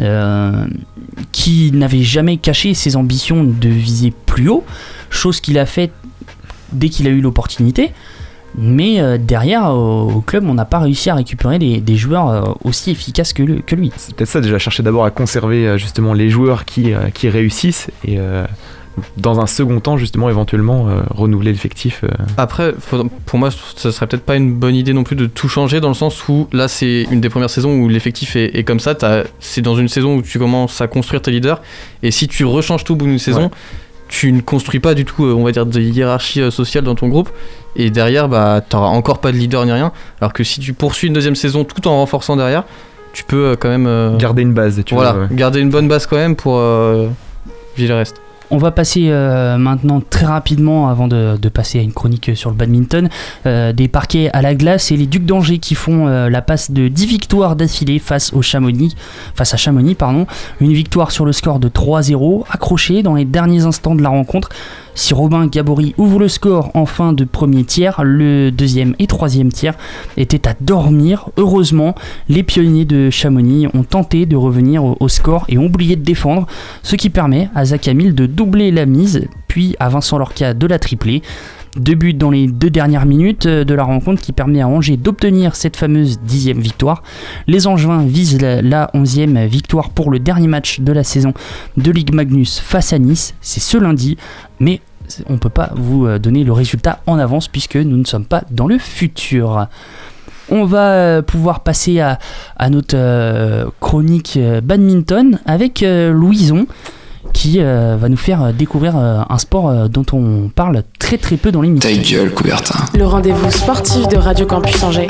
euh, 0.00 0.66
qui 1.32 1.70
n'avait 1.72 2.02
jamais 2.02 2.38
caché 2.38 2.72
ses 2.72 2.96
ambitions 2.96 3.44
de 3.44 3.68
viser 3.68 4.12
plus 4.24 4.48
haut, 4.48 4.64
chose 5.10 5.40
qu'il 5.40 5.58
a 5.58 5.66
fait 5.66 5.92
dès 6.72 6.88
qu'il 6.88 7.06
a 7.06 7.10
eu 7.10 7.20
l'opportunité. 7.20 7.92
Mais 8.58 9.00
euh, 9.00 9.18
derrière, 9.18 9.70
au, 9.70 10.10
au 10.16 10.20
club, 10.20 10.44
on 10.46 10.54
n'a 10.54 10.64
pas 10.64 10.78
réussi 10.78 11.08
à 11.10 11.14
récupérer 11.14 11.58
des, 11.58 11.80
des 11.80 11.96
joueurs 11.96 12.28
euh, 12.28 12.42
aussi 12.64 12.90
efficaces 12.90 13.32
que, 13.32 13.42
le- 13.42 13.60
que 13.60 13.74
lui. 13.74 13.90
C'est 13.96 14.14
peut-être 14.14 14.28
ça 14.30 14.40
déjà, 14.40 14.58
chercher 14.58 14.82
d'abord 14.82 15.04
à 15.04 15.10
conserver 15.10 15.66
euh, 15.66 15.78
justement 15.78 16.12
les 16.12 16.28
joueurs 16.28 16.64
qui, 16.64 16.92
euh, 16.92 17.08
qui 17.14 17.28
réussissent 17.30 17.88
et 18.04 18.18
euh, 18.18 18.44
dans 19.16 19.40
un 19.40 19.46
second 19.46 19.80
temps 19.80 19.96
justement 19.96 20.28
éventuellement 20.28 20.86
euh, 20.90 21.00
renouveler 21.14 21.50
l'effectif. 21.52 22.04
euh. 22.04 22.08
Après, 22.36 22.74
faut- 22.78 23.08
pour 23.24 23.38
moi, 23.38 23.48
ce 23.50 23.90
serait 23.90 24.06
peut-être 24.06 24.24
pas 24.26 24.36
une 24.36 24.52
bonne 24.52 24.74
idée 24.74 24.92
non 24.92 25.02
plus 25.02 25.16
de 25.16 25.24
tout 25.24 25.48
changer 25.48 25.80
dans 25.80 25.88
le 25.88 25.94
sens 25.94 26.28
où 26.28 26.46
là, 26.52 26.68
c'est 26.68 27.06
une 27.10 27.22
des 27.22 27.30
premières 27.30 27.48
saisons 27.48 27.74
où 27.80 27.88
l'effectif 27.88 28.36
est, 28.36 28.54
est 28.54 28.64
comme 28.64 28.80
ça. 28.80 28.94
T'as- 28.94 29.24
C'est 29.40 29.62
dans 29.62 29.76
une 29.76 29.88
saison 29.88 30.16
où 30.16 30.22
tu 30.22 30.38
commences 30.38 30.82
à 30.82 30.88
construire 30.88 31.22
tes 31.22 31.30
leaders 31.30 31.62
et 32.02 32.10
si 32.10 32.28
tu 32.28 32.44
rechanges 32.44 32.84
tout 32.84 32.92
au 32.92 32.96
bout 32.96 33.06
d'une 33.06 33.18
saison, 33.18 33.50
tu 34.08 34.30
ne 34.30 34.42
construis 34.42 34.78
pas 34.78 34.92
du 34.92 35.06
tout, 35.06 35.24
on 35.24 35.42
va 35.42 35.52
dire, 35.52 35.64
de 35.64 35.80
hiérarchie 35.80 36.52
sociale 36.52 36.84
dans 36.84 36.94
ton 36.94 37.08
groupe 37.08 37.30
et 37.76 37.90
derrière, 37.90 38.28
bah, 38.28 38.60
t'auras 38.66 38.88
encore 38.88 39.18
pas 39.18 39.32
de 39.32 39.36
leader 39.36 39.64
ni 39.64 39.72
rien. 39.72 39.92
Alors 40.20 40.32
que 40.32 40.44
si 40.44 40.60
tu 40.60 40.72
poursuis 40.72 41.08
une 41.08 41.14
deuxième 41.14 41.36
saison 41.36 41.64
tout 41.64 41.86
en 41.88 41.96
renforçant 41.98 42.36
derrière, 42.36 42.64
tu 43.12 43.24
peux 43.24 43.46
euh, 43.48 43.56
quand 43.58 43.68
même 43.68 43.86
euh, 43.86 44.16
Garder 44.16 44.42
une 44.42 44.54
base, 44.54 44.82
tu 44.84 44.94
voilà, 44.94 45.14
ouais. 45.16 45.26
garder 45.32 45.60
une 45.60 45.70
bonne 45.70 45.88
base 45.88 46.06
quand 46.06 46.16
même 46.16 46.36
pour 46.36 46.56
euh, 46.58 47.08
viser 47.76 47.88
le 47.88 47.94
reste. 47.96 48.16
On 48.54 48.58
va 48.58 48.70
passer 48.70 49.06
euh, 49.08 49.56
maintenant 49.56 50.02
très 50.10 50.26
rapidement, 50.26 50.88
avant 50.90 51.08
de, 51.08 51.38
de 51.40 51.48
passer 51.48 51.78
à 51.78 51.82
une 51.82 51.94
chronique 51.94 52.32
sur 52.34 52.50
le 52.50 52.56
badminton, 52.56 53.08
euh, 53.46 53.72
des 53.72 53.88
parquets 53.88 54.28
à 54.34 54.42
la 54.42 54.54
glace 54.54 54.92
et 54.92 54.96
les 54.98 55.06
Ducs 55.06 55.24
d'Angers 55.24 55.56
qui 55.58 55.74
font 55.74 56.06
euh, 56.06 56.28
la 56.28 56.42
passe 56.42 56.70
de 56.70 56.88
10 56.88 57.06
victoires 57.06 57.56
d'affilée 57.56 57.98
face, 57.98 58.30
au 58.34 58.42
Chamonix, 58.42 58.94
face 59.34 59.54
à 59.54 59.56
Chamonix. 59.56 59.94
Pardon. 59.94 60.26
Une 60.60 60.74
victoire 60.74 61.12
sur 61.12 61.24
le 61.24 61.32
score 61.32 61.60
de 61.60 61.70
3-0, 61.70 62.44
accrochée 62.50 63.02
dans 63.02 63.14
les 63.14 63.24
derniers 63.24 63.64
instants 63.64 63.94
de 63.94 64.02
la 64.02 64.10
rencontre. 64.10 64.50
Si 64.94 65.14
Robin 65.14 65.46
Gabory 65.46 65.94
ouvre 65.96 66.18
le 66.18 66.28
score 66.28 66.70
en 66.74 66.84
fin 66.84 67.14
de 67.14 67.24
premier 67.24 67.64
tiers, 67.64 68.02
le 68.04 68.50
deuxième 68.50 68.94
et 68.98 69.06
troisième 69.06 69.50
tiers 69.50 69.74
étaient 70.18 70.46
à 70.46 70.54
dormir. 70.60 71.30
Heureusement, 71.38 71.94
les 72.28 72.42
pionniers 72.42 72.84
de 72.84 73.08
Chamonix 73.08 73.68
ont 73.72 73.84
tenté 73.84 74.26
de 74.26 74.36
revenir 74.36 74.84
au, 74.84 75.08
score 75.08 75.46
et 75.48 75.56
ont 75.56 75.64
oublié 75.64 75.96
de 75.96 76.04
défendre, 76.04 76.46
ce 76.82 76.96
qui 76.96 77.08
permet 77.08 77.48
à 77.54 77.64
Zach 77.64 77.88
Hamil 77.88 78.14
de 78.14 78.26
doubler 78.26 78.70
la 78.70 78.84
mise, 78.84 79.28
puis 79.48 79.74
à 79.80 79.88
Vincent 79.88 80.18
Lorca 80.18 80.52
de 80.52 80.66
la 80.66 80.78
tripler. 80.78 81.22
Deux 81.76 81.94
buts 81.94 82.12
dans 82.12 82.30
les 82.30 82.48
deux 82.48 82.68
dernières 82.68 83.06
minutes 83.06 83.46
euh, 83.46 83.64
de 83.64 83.72
la 83.72 83.84
rencontre 83.84 84.20
qui 84.20 84.32
permet 84.32 84.60
à 84.60 84.68
Angers 84.68 84.98
d'obtenir 84.98 85.56
cette 85.56 85.76
fameuse 85.76 86.20
dixième 86.20 86.60
victoire. 86.60 87.02
Les 87.46 87.66
Angevins 87.66 88.04
visent 88.04 88.38
la, 88.42 88.90
onzième 88.92 89.46
victoire 89.46 89.88
pour 89.88 90.10
le 90.10 90.18
dernier 90.18 90.48
match 90.48 90.80
de 90.80 90.92
la 90.92 91.02
saison 91.02 91.32
de 91.78 91.90
Ligue 91.90 92.12
Magnus 92.12 92.60
face 92.60 92.92
à 92.92 92.98
Nice. 92.98 93.34
C'est 93.40 93.60
ce 93.60 93.78
lundi, 93.78 94.18
mais 94.60 94.82
on 95.28 95.34
ne 95.34 95.38
peut 95.38 95.48
pas 95.48 95.70
vous 95.74 96.06
euh, 96.06 96.18
donner 96.18 96.44
le 96.44 96.52
résultat 96.52 97.00
en 97.06 97.18
avance 97.18 97.48
puisque 97.48 97.76
nous 97.76 97.96
ne 97.96 98.04
sommes 98.04 98.26
pas 98.26 98.44
dans 98.50 98.66
le 98.66 98.76
futur. 98.76 99.66
On 100.50 100.66
va 100.66 100.90
euh, 100.90 101.22
pouvoir 101.22 101.60
passer 101.60 102.00
à, 102.00 102.18
notre 102.68 103.72
chronique 103.80 104.38
badminton 104.62 105.40
avec 105.46 105.82
Louison 105.82 106.66
qui 107.32 107.60
euh, 107.60 107.96
va 107.98 108.08
nous 108.08 108.16
faire 108.16 108.42
euh, 108.42 108.52
découvrir 108.52 108.96
euh, 108.96 109.20
un 109.28 109.38
sport 109.38 109.68
euh, 109.68 109.88
dont 109.88 110.04
on 110.12 110.48
parle 110.48 110.82
très 110.98 111.18
très 111.18 111.36
peu 111.36 111.50
dans 111.52 111.62
l'émission. 111.62 111.90
Ta 111.90 111.96
gueule, 111.96 112.30
Coubertin. 112.30 112.84
Le 112.94 113.06
rendez-vous 113.06 113.50
sportif 113.50 114.08
de 114.08 114.16
Radio 114.16 114.46
Campus 114.46 114.82
Angers. 114.82 115.08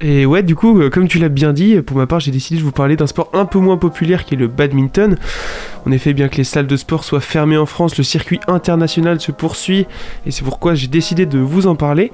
Et 0.00 0.26
ouais, 0.26 0.42
du 0.42 0.56
coup, 0.56 0.80
comme 0.90 1.06
tu 1.06 1.18
l'as 1.18 1.28
bien 1.28 1.52
dit, 1.52 1.80
pour 1.80 1.96
ma 1.96 2.06
part, 2.06 2.18
j'ai 2.18 2.32
décidé 2.32 2.58
de 2.58 2.64
vous 2.64 2.72
parler 2.72 2.96
d'un 2.96 3.06
sport 3.06 3.30
un 3.32 3.44
peu 3.44 3.60
moins 3.60 3.76
populaire 3.76 4.24
qui 4.24 4.34
est 4.34 4.36
le 4.36 4.48
badminton. 4.48 5.16
En 5.86 5.92
effet, 5.92 6.12
bien 6.12 6.28
que 6.28 6.36
les 6.36 6.44
salles 6.44 6.66
de 6.66 6.76
sport 6.76 7.04
soient 7.04 7.20
fermées 7.20 7.56
en 7.56 7.64
France, 7.64 7.96
le 7.96 8.02
circuit 8.02 8.40
international 8.48 9.20
se 9.20 9.30
poursuit 9.30 9.86
et 10.26 10.32
c'est 10.32 10.42
pourquoi 10.42 10.74
j'ai 10.74 10.88
décidé 10.88 11.26
de 11.26 11.38
vous 11.38 11.68
en 11.68 11.76
parler. 11.76 12.10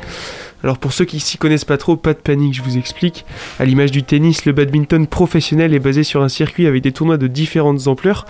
Alors 0.63 0.79
pour 0.79 0.93
ceux 0.93 1.05
qui 1.05 1.21
s'y 1.21 1.39
connaissent 1.39 1.65
pas 1.65 1.79
trop, 1.79 1.97
pas 1.97 2.13
de 2.13 2.19
panique, 2.19 2.55
je 2.55 2.63
vous 2.63 2.77
explique. 2.77 3.25
À 3.59 3.65
l'image 3.65 3.91
du 3.91 4.03
tennis, 4.03 4.45
le 4.45 4.53
badminton 4.53 5.07
professionnel 5.07 5.75
est 5.75 5.79
basé 5.79 6.03
sur 6.03 6.23
un 6.23 6.29
circuit 6.29 6.67
avec 6.67 6.83
des 6.83 6.93
tournois 6.93 7.17
de 7.17 7.27
différentes 7.27 7.87
ampleurs. 7.87 8.27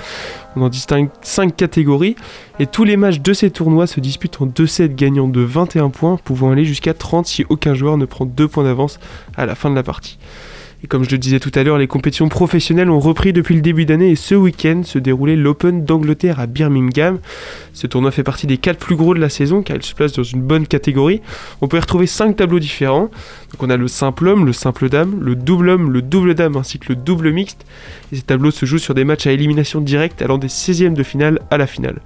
On 0.57 0.63
en 0.63 0.69
distingue 0.69 1.09
5 1.23 1.57
catégories 1.57 2.17
et 2.59 2.67
tous 2.67 2.85
les 2.85 2.97
matchs 2.97 3.21
de 3.21 3.33
ces 3.33 3.51
tournois 3.51 3.87
se 3.87 4.01
disputent 4.01 4.41
en 4.41 4.47
2 4.47 4.67
sets 4.67 4.91
gagnants 4.91 5.29
de 5.29 5.41
21 5.41 5.91
points, 5.91 6.19
pouvant 6.23 6.51
aller 6.51 6.65
jusqu'à 6.65 6.95
30 6.95 7.27
si 7.27 7.45
aucun 7.49 7.75
joueur 7.75 7.97
ne 7.97 8.05
prend 8.05 8.27
2 8.27 8.49
points 8.49 8.65
d'avance 8.65 9.01
à 9.37 9.47
la 9.47 9.55
fin 9.55 9.71
de 9.71 9.75
la 9.75 9.83
partie. 9.83 10.19
Et 10.83 10.87
comme 10.87 11.05
je 11.05 11.11
le 11.11 11.19
disais 11.19 11.41
tout 11.41 11.53
à 11.55 11.63
l'heure, 11.63 11.77
les 11.77 11.87
compétitions 11.87 12.29
professionnelles 12.29 12.89
ont 12.89 13.01
repris 13.01 13.33
depuis 13.35 13.55
le 13.55 13.61
début 13.61 13.85
d'année 13.85 14.11
et 14.11 14.17
ce 14.17 14.35
week-end 14.35 14.83
se 14.83 14.99
déroulait 14.99 15.37
l'Open 15.37 15.85
d'Angleterre 15.85 16.41
à 16.41 16.47
Birmingham. 16.47 17.19
Ce 17.75 17.87
tournoi 17.87 18.11
fait 18.11 18.23
partie 18.23 18.47
des 18.47 18.57
4 18.57 18.79
plus 18.79 18.97
gros 18.97 19.15
de 19.15 19.21
la 19.21 19.29
saison 19.29 19.63
car 19.63 19.77
il 19.77 19.83
se 19.83 19.95
place 19.95 20.13
dans 20.13 20.23
une 20.23 20.41
bonne 20.41 20.67
catégorie. 20.67 21.21
On 21.61 21.69
peut 21.69 21.77
y 21.77 21.81
retrouver 21.81 22.07
5 22.07 22.37
tableaux 22.37 22.59
différents. 22.59 23.11
Donc 23.51 23.63
on 23.63 23.71
a 23.71 23.77
le 23.77 23.89
simple 23.89 24.29
homme, 24.29 24.47
le 24.47 24.53
simple 24.53 24.89
dame, 24.89 25.19
le 25.21 25.35
double 25.35 25.71
homme, 25.71 25.91
le 25.91 26.03
double 26.03 26.35
dame 26.35 26.57
ainsi 26.57 26.79
que 26.79 26.91
le 26.91 26.97
double 26.97 27.33
mixte. 27.33 27.67
Et 28.13 28.17
ces 28.17 28.23
tableaux 28.23 28.51
se 28.51 28.65
jouent 28.65 28.79
sur 28.79 28.95
des 28.95 29.05
matchs 29.05 29.27
à 29.27 29.33
élimination 29.33 29.81
directe 29.81 30.23
allant 30.23 30.39
des 30.39 30.49
16e 30.49 30.93
de 30.93 31.03
finale 31.03 31.41
à 31.51 31.59
la 31.59 31.67
finale. 31.67 32.01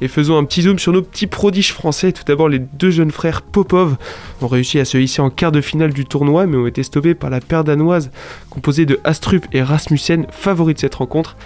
Et 0.00 0.08
faisons 0.08 0.38
un 0.38 0.44
petit 0.44 0.62
zoom 0.62 0.78
sur 0.78 0.92
nos 0.92 1.02
petits 1.02 1.26
prodiges 1.26 1.72
français. 1.72 2.12
Tout 2.12 2.24
d'abord, 2.26 2.48
les 2.48 2.58
deux 2.58 2.90
jeunes 2.90 3.10
frères 3.10 3.42
Popov 3.42 3.96
ont 4.40 4.48
réussi 4.48 4.78
à 4.78 4.84
se 4.84 4.96
hisser 4.96 5.20
en 5.20 5.30
quart 5.30 5.52
de 5.52 5.60
finale 5.60 5.92
du 5.92 6.06
tournoi, 6.06 6.46
mais 6.46 6.56
ont 6.56 6.66
été 6.66 6.82
stoppés 6.82 7.14
par 7.14 7.30
la 7.30 7.40
paire 7.40 7.64
danoise 7.64 8.10
composée 8.48 8.86
de 8.86 8.98
Astrup 9.04 9.46
et 9.52 9.62
Rasmussen, 9.62 10.26
favoris 10.30 10.76
de 10.76 10.80
cette 10.80 10.94
rencontre. 10.94 11.36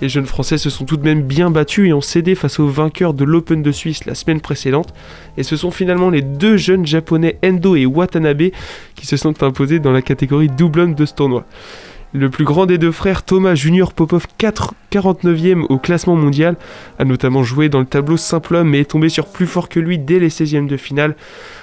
Les 0.00 0.08
jeunes 0.08 0.26
Français 0.26 0.58
se 0.58 0.70
sont 0.70 0.84
tout 0.84 0.96
de 0.96 1.04
même 1.04 1.22
bien 1.22 1.50
battus 1.50 1.88
et 1.88 1.92
ont 1.92 2.00
cédé 2.00 2.34
face 2.34 2.58
aux 2.58 2.66
vainqueurs 2.66 3.14
de 3.14 3.24
l'Open 3.24 3.62
de 3.62 3.72
Suisse 3.72 4.04
la 4.04 4.14
semaine 4.14 4.40
précédente. 4.40 4.92
Et 5.36 5.42
ce 5.42 5.56
sont 5.56 5.70
finalement 5.70 6.10
les 6.10 6.22
deux 6.22 6.56
jeunes 6.56 6.86
japonais 6.86 7.38
Endo 7.44 7.76
et 7.76 7.86
Watanabe 7.86 8.50
qui 8.94 9.06
se 9.06 9.16
sont 9.16 9.42
imposés 9.42 9.78
dans 9.78 9.92
la 9.92 10.02
catégorie 10.02 10.48
double 10.48 10.80
homme 10.80 10.94
de 10.94 11.06
ce 11.06 11.14
tournoi. 11.14 11.44
Le 12.16 12.30
plus 12.30 12.44
grand 12.44 12.66
des 12.66 12.78
deux 12.78 12.92
frères, 12.92 13.24
Thomas 13.24 13.56
Junior 13.56 13.92
Popov, 13.92 14.28
4 14.38 14.74
49e 14.92 15.66
au 15.68 15.78
classement 15.78 16.14
mondial, 16.14 16.54
a 17.00 17.04
notamment 17.04 17.42
joué 17.42 17.68
dans 17.68 17.80
le 17.80 17.86
tableau 17.86 18.16
simple 18.16 18.54
homme 18.54 18.68
mais 18.68 18.82
est 18.82 18.90
tombé 18.92 19.08
sur 19.08 19.26
plus 19.26 19.48
fort 19.48 19.68
que 19.68 19.80
lui 19.80 19.98
dès 19.98 20.20
les 20.20 20.28
16e 20.28 20.68
de 20.68 20.76
finale. 20.76 21.16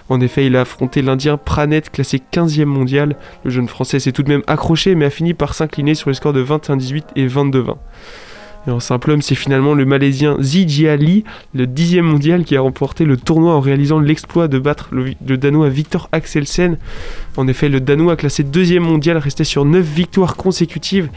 En 0.10 0.20
effet, 0.20 0.46
il 0.46 0.58
a 0.58 0.62
affronté 0.62 1.02
l'Indien 1.02 1.38
Pranet, 1.38 1.90
classé 1.90 2.22
15e 2.34 2.66
mondial. 2.66 3.16
Le 3.46 3.50
jeune 3.50 3.70
Français 3.70 4.02
s'est 4.02 4.12
tout 4.12 4.24
de 4.24 4.30
même 4.30 4.44
accroché 4.46 4.94
mais 4.94 5.06
a 5.06 5.10
fini 5.10 5.34
par 5.34 5.54
s'incliner 5.54 5.96
sur 5.96 6.10
les 6.10 6.16
scores 6.16 6.34
de 6.34 6.44
21-18 6.44 7.04
et 7.16 7.28
22-20. 7.28 7.78
Et 8.68 8.70
en 8.70 8.80
simple 8.80 9.12
homme, 9.12 9.22
c'est 9.22 9.36
finalement 9.36 9.74
le 9.74 9.86
Malaisien 9.86 10.38
Zijia 10.40 10.96
Lee, 10.96 11.24
le 11.56 11.66
dixième 11.66 12.06
mondial, 12.06 12.44
qui 12.44 12.56
a 12.56 12.62
remporté 12.62 13.06
le 13.06 13.18
tournoi 13.18 13.56
en 13.56 13.60
réalisant 13.60 14.00
l'exploit 14.00 14.48
de 14.48 14.60
battre 14.60 14.90
le, 14.92 15.14
le 15.26 15.38
Danois 15.38 15.70
Victor 15.70 16.10
Axelsen. 16.12 16.78
En 17.38 17.48
effet, 17.48 17.70
le 17.70 17.80
Danois 17.82 18.16
classé 18.16 18.44
deuxième 18.44 18.84
mondial 18.84 19.18
restait 19.18 19.44
sur 19.44 19.66
9 19.66 19.84
victoires 19.84 20.36
consécutives 20.36 21.10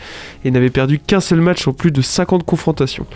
et 0.44 0.50
n'avait 0.50 0.70
perdu 0.70 0.98
qu'un 0.98 1.20
seul 1.20 1.40
match 1.40 1.68
en 1.68 1.72
plus 1.72 1.90
de 1.90 2.00
50 2.00 2.44
confrontations. 2.44 3.06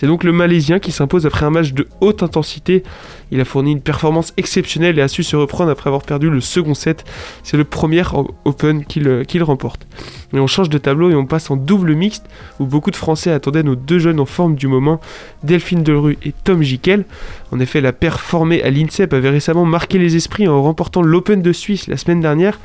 C'est 0.00 0.06
donc 0.06 0.24
le 0.24 0.32
Malaisien 0.32 0.78
qui 0.78 0.92
s'impose 0.92 1.26
après 1.26 1.44
un 1.44 1.50
match 1.50 1.74
de 1.74 1.86
haute 2.00 2.22
intensité. 2.22 2.84
Il 3.30 3.38
a 3.38 3.44
fourni 3.44 3.72
une 3.72 3.82
performance 3.82 4.32
exceptionnelle 4.38 4.98
et 4.98 5.02
a 5.02 5.08
su 5.08 5.22
se 5.22 5.36
reprendre 5.36 5.70
après 5.70 5.88
avoir 5.88 6.00
perdu 6.00 6.30
le 6.30 6.40
second 6.40 6.72
set. 6.72 7.04
C'est 7.42 7.58
le 7.58 7.64
premier 7.64 8.02
Open 8.46 8.86
qu'il 8.86 9.26
qu'il 9.26 9.42
remporte. 9.42 9.86
Mais 10.32 10.40
on 10.40 10.46
change 10.46 10.70
de 10.70 10.78
tableau 10.78 11.10
et 11.10 11.14
on 11.14 11.26
passe 11.26 11.50
en 11.50 11.56
double 11.56 11.94
mixte 11.94 12.24
où 12.60 12.64
beaucoup 12.64 12.90
de 12.90 12.96
Français 12.96 13.30
attendaient 13.30 13.62
nos 13.62 13.76
deux 13.76 13.98
jeunes 13.98 14.20
en 14.20 14.24
forme 14.24 14.54
du 14.54 14.68
moment, 14.68 15.02
Delphine 15.42 15.82
Delru 15.82 16.16
et 16.24 16.32
Tom 16.44 16.62
Jikel. 16.62 17.04
En 17.52 17.58
effet, 17.58 17.80
la 17.80 17.92
paire 17.92 18.20
formée 18.20 18.62
à 18.62 18.70
l'INSEP 18.70 19.12
avait 19.12 19.30
récemment 19.30 19.64
marqué 19.64 19.98
les 19.98 20.16
esprits 20.16 20.46
en 20.46 20.62
remportant 20.62 21.02
l'Open 21.02 21.42
de 21.42 21.52
Suisse 21.52 21.88
la 21.88 21.96
semaine 21.96 22.20
dernière. 22.20 22.60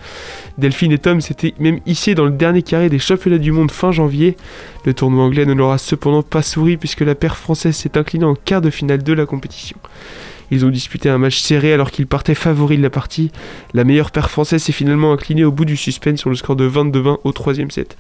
Delphine 0.58 0.92
et 0.92 1.00
Tom 1.00 1.22
s'étaient 1.22 1.56
même 1.60 1.80
hissés 1.86 2.14
dans 2.14 2.26
le 2.26 2.32
dernier 2.32 2.62
carré 2.62 2.90
des 2.90 3.00
championnats 3.00 3.40
du 3.40 3.52
monde 3.52 3.72
fin 3.72 3.92
janvier. 3.92 4.38
Le 4.86 4.94
tournoi 4.94 5.24
anglais 5.24 5.46
ne 5.46 5.54
leur 5.54 5.72
a 5.72 5.78
cependant 5.78 6.22
pas 6.22 6.44
souri 6.44 6.78
puisque 6.78 7.02
la 7.02 7.16
paire 7.16 7.38
française 7.38 7.76
s'est 7.76 7.98
inclinée 7.98 8.26
en 8.26 8.36
quart 8.36 8.62
de 8.62 8.70
finale 8.70 9.02
de 9.02 9.14
la 9.14 9.26
compétition. 9.26 9.78
Ils 10.52 10.66
ont 10.66 10.70
disputé 10.70 11.10
un 11.10 11.18
match 11.18 11.40
serré 11.40 11.74
alors 11.74 11.90
qu'ils 11.90 12.06
partaient 12.06 12.36
favoris 12.36 12.78
de 12.78 12.84
la 12.84 12.92
partie. 12.92 13.32
La 13.74 13.84
meilleure 13.84 14.12
paire 14.12 14.30
française 14.30 14.62
s'est 14.62 14.72
finalement 14.72 15.12
inclinée 15.12 15.44
au 15.44 15.52
bout 15.52 15.66
du 15.66 15.76
suspense 15.76 16.20
sur 16.20 16.30
le 16.30 16.36
score 16.36 16.56
de 16.56 16.70
22-20 16.70 17.18
au 17.24 17.32
troisième 17.32 17.72
set. 17.72 17.98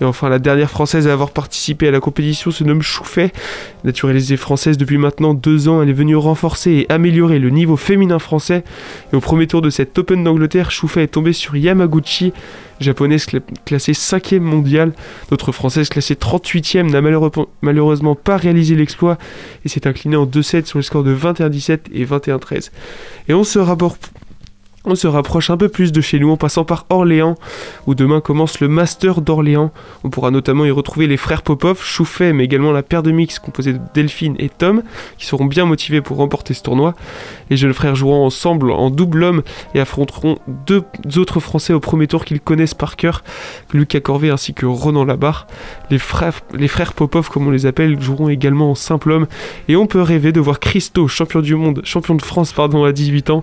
Et 0.00 0.04
enfin, 0.04 0.28
la 0.28 0.38
dernière 0.38 0.70
française 0.70 1.08
à 1.08 1.12
avoir 1.12 1.30
participé 1.30 1.88
à 1.88 1.90
la 1.90 2.00
compétition 2.00 2.50
se 2.50 2.64
nomme 2.64 2.82
Chouffet. 2.82 3.32
Naturalisée 3.84 4.36
française 4.36 4.76
depuis 4.76 4.98
maintenant 4.98 5.34
deux 5.34 5.68
ans, 5.68 5.82
elle 5.82 5.88
est 5.88 5.94
venue 5.94 6.16
renforcer 6.16 6.70
et 6.72 6.92
améliorer 6.92 7.38
le 7.38 7.50
niveau 7.50 7.76
féminin 7.76 8.18
français. 8.18 8.64
Et 9.12 9.16
au 9.16 9.20
premier 9.20 9.46
tour 9.46 9.62
de 9.62 9.70
cette 9.70 9.98
Open 9.98 10.22
d'Angleterre, 10.22 10.70
Chouffet 10.70 11.04
est 11.04 11.08
tombée 11.08 11.32
sur 11.32 11.56
Yamaguchi, 11.56 12.32
japonaise 12.80 13.26
cla 13.26 13.40
classée 13.64 13.92
5ème 13.92 14.40
mondiale. 14.40 14.92
Notre 15.30 15.52
française 15.52 15.88
classée 15.88 16.14
38ème 16.14 16.90
n'a 16.90 17.00
malheureusement 17.62 18.14
pas 18.14 18.36
réalisé 18.36 18.74
l'exploit 18.74 19.16
et 19.64 19.68
s'est 19.68 19.86
inclinée 19.86 20.16
en 20.16 20.26
2-7 20.26 20.66
sur 20.66 20.78
le 20.78 20.82
score 20.82 21.04
de 21.04 21.14
21-17 21.14 21.78
et 21.92 22.04
21-13. 22.04 22.70
Et 23.28 23.34
on 23.34 23.44
se 23.44 23.58
rapporte 23.58 24.10
on 24.86 24.94
se 24.94 25.06
rapproche 25.08 25.50
un 25.50 25.56
peu 25.56 25.68
plus 25.68 25.92
de 25.92 26.00
chez 26.00 26.18
nous 26.20 26.30
en 26.30 26.36
passant 26.36 26.64
par 26.64 26.86
Orléans, 26.90 27.34
où 27.86 27.94
demain 27.94 28.20
commence 28.20 28.60
le 28.60 28.68
Master 28.68 29.20
d'Orléans. 29.20 29.72
On 30.04 30.10
pourra 30.10 30.30
notamment 30.30 30.64
y 30.64 30.70
retrouver 30.70 31.08
les 31.08 31.16
frères 31.16 31.42
Popov, 31.42 31.82
Chouffet, 31.82 32.32
mais 32.32 32.44
également 32.44 32.70
la 32.70 32.82
paire 32.82 33.02
de 33.02 33.10
mix 33.10 33.40
composée 33.40 33.72
de 33.72 33.80
Delphine 33.94 34.36
et 34.38 34.48
Tom, 34.48 34.82
qui 35.18 35.26
seront 35.26 35.44
bien 35.44 35.66
motivés 35.66 36.00
pour 36.00 36.18
remporter 36.18 36.54
ce 36.54 36.62
tournoi. 36.62 36.94
Les 37.50 37.56
jeunes 37.56 37.74
frères 37.74 37.96
joueront 37.96 38.24
ensemble 38.24 38.70
en 38.70 38.90
double 38.90 39.24
homme 39.24 39.42
et 39.74 39.80
affronteront 39.80 40.38
deux 40.66 40.84
autres 41.16 41.40
Français 41.40 41.72
au 41.72 41.80
premier 41.80 42.06
tour 42.06 42.24
qu'ils 42.24 42.40
connaissent 42.40 42.74
par 42.74 42.96
cœur, 42.96 43.24
Lucas 43.72 44.00
Corvé 44.00 44.30
ainsi 44.30 44.54
que 44.54 44.66
Ronan 44.66 45.04
Labarre. 45.04 45.48
Les 45.90 45.98
frères, 45.98 46.92
Popov, 46.94 47.28
comme 47.28 47.48
on 47.48 47.50
les 47.50 47.66
appelle, 47.66 48.00
joueront 48.00 48.28
également 48.28 48.70
en 48.70 48.74
simple 48.74 49.10
homme, 49.10 49.26
et 49.68 49.74
on 49.74 49.86
peut 49.86 50.02
rêver 50.02 50.32
de 50.32 50.40
voir 50.40 50.60
Christo, 50.60 51.08
champion 51.08 51.40
du 51.40 51.56
monde, 51.56 51.82
champion 51.84 52.14
de 52.14 52.22
France 52.22 52.52
pardon, 52.52 52.84
à 52.84 52.92
18 52.92 53.30
ans, 53.30 53.42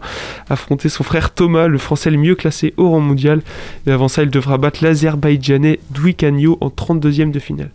affronter 0.50 0.90
son 0.90 1.04
frère 1.04 1.33
Thomas, 1.36 1.68
le 1.68 1.78
français 1.78 2.10
le 2.10 2.18
mieux 2.18 2.36
classé 2.36 2.74
au 2.78 2.90
rang 2.90 3.00
mondial. 3.00 3.42
Mais 3.86 3.92
avant 3.92 4.08
ça, 4.08 4.24
il 4.24 4.30
devra 4.30 4.58
battre 4.58 4.84
l'Azerbaïdjanais 4.84 5.80
Douikanyo 5.92 6.58
en 6.62 6.70
32e 6.70 7.32
de 7.32 7.40
finale. 7.40 7.72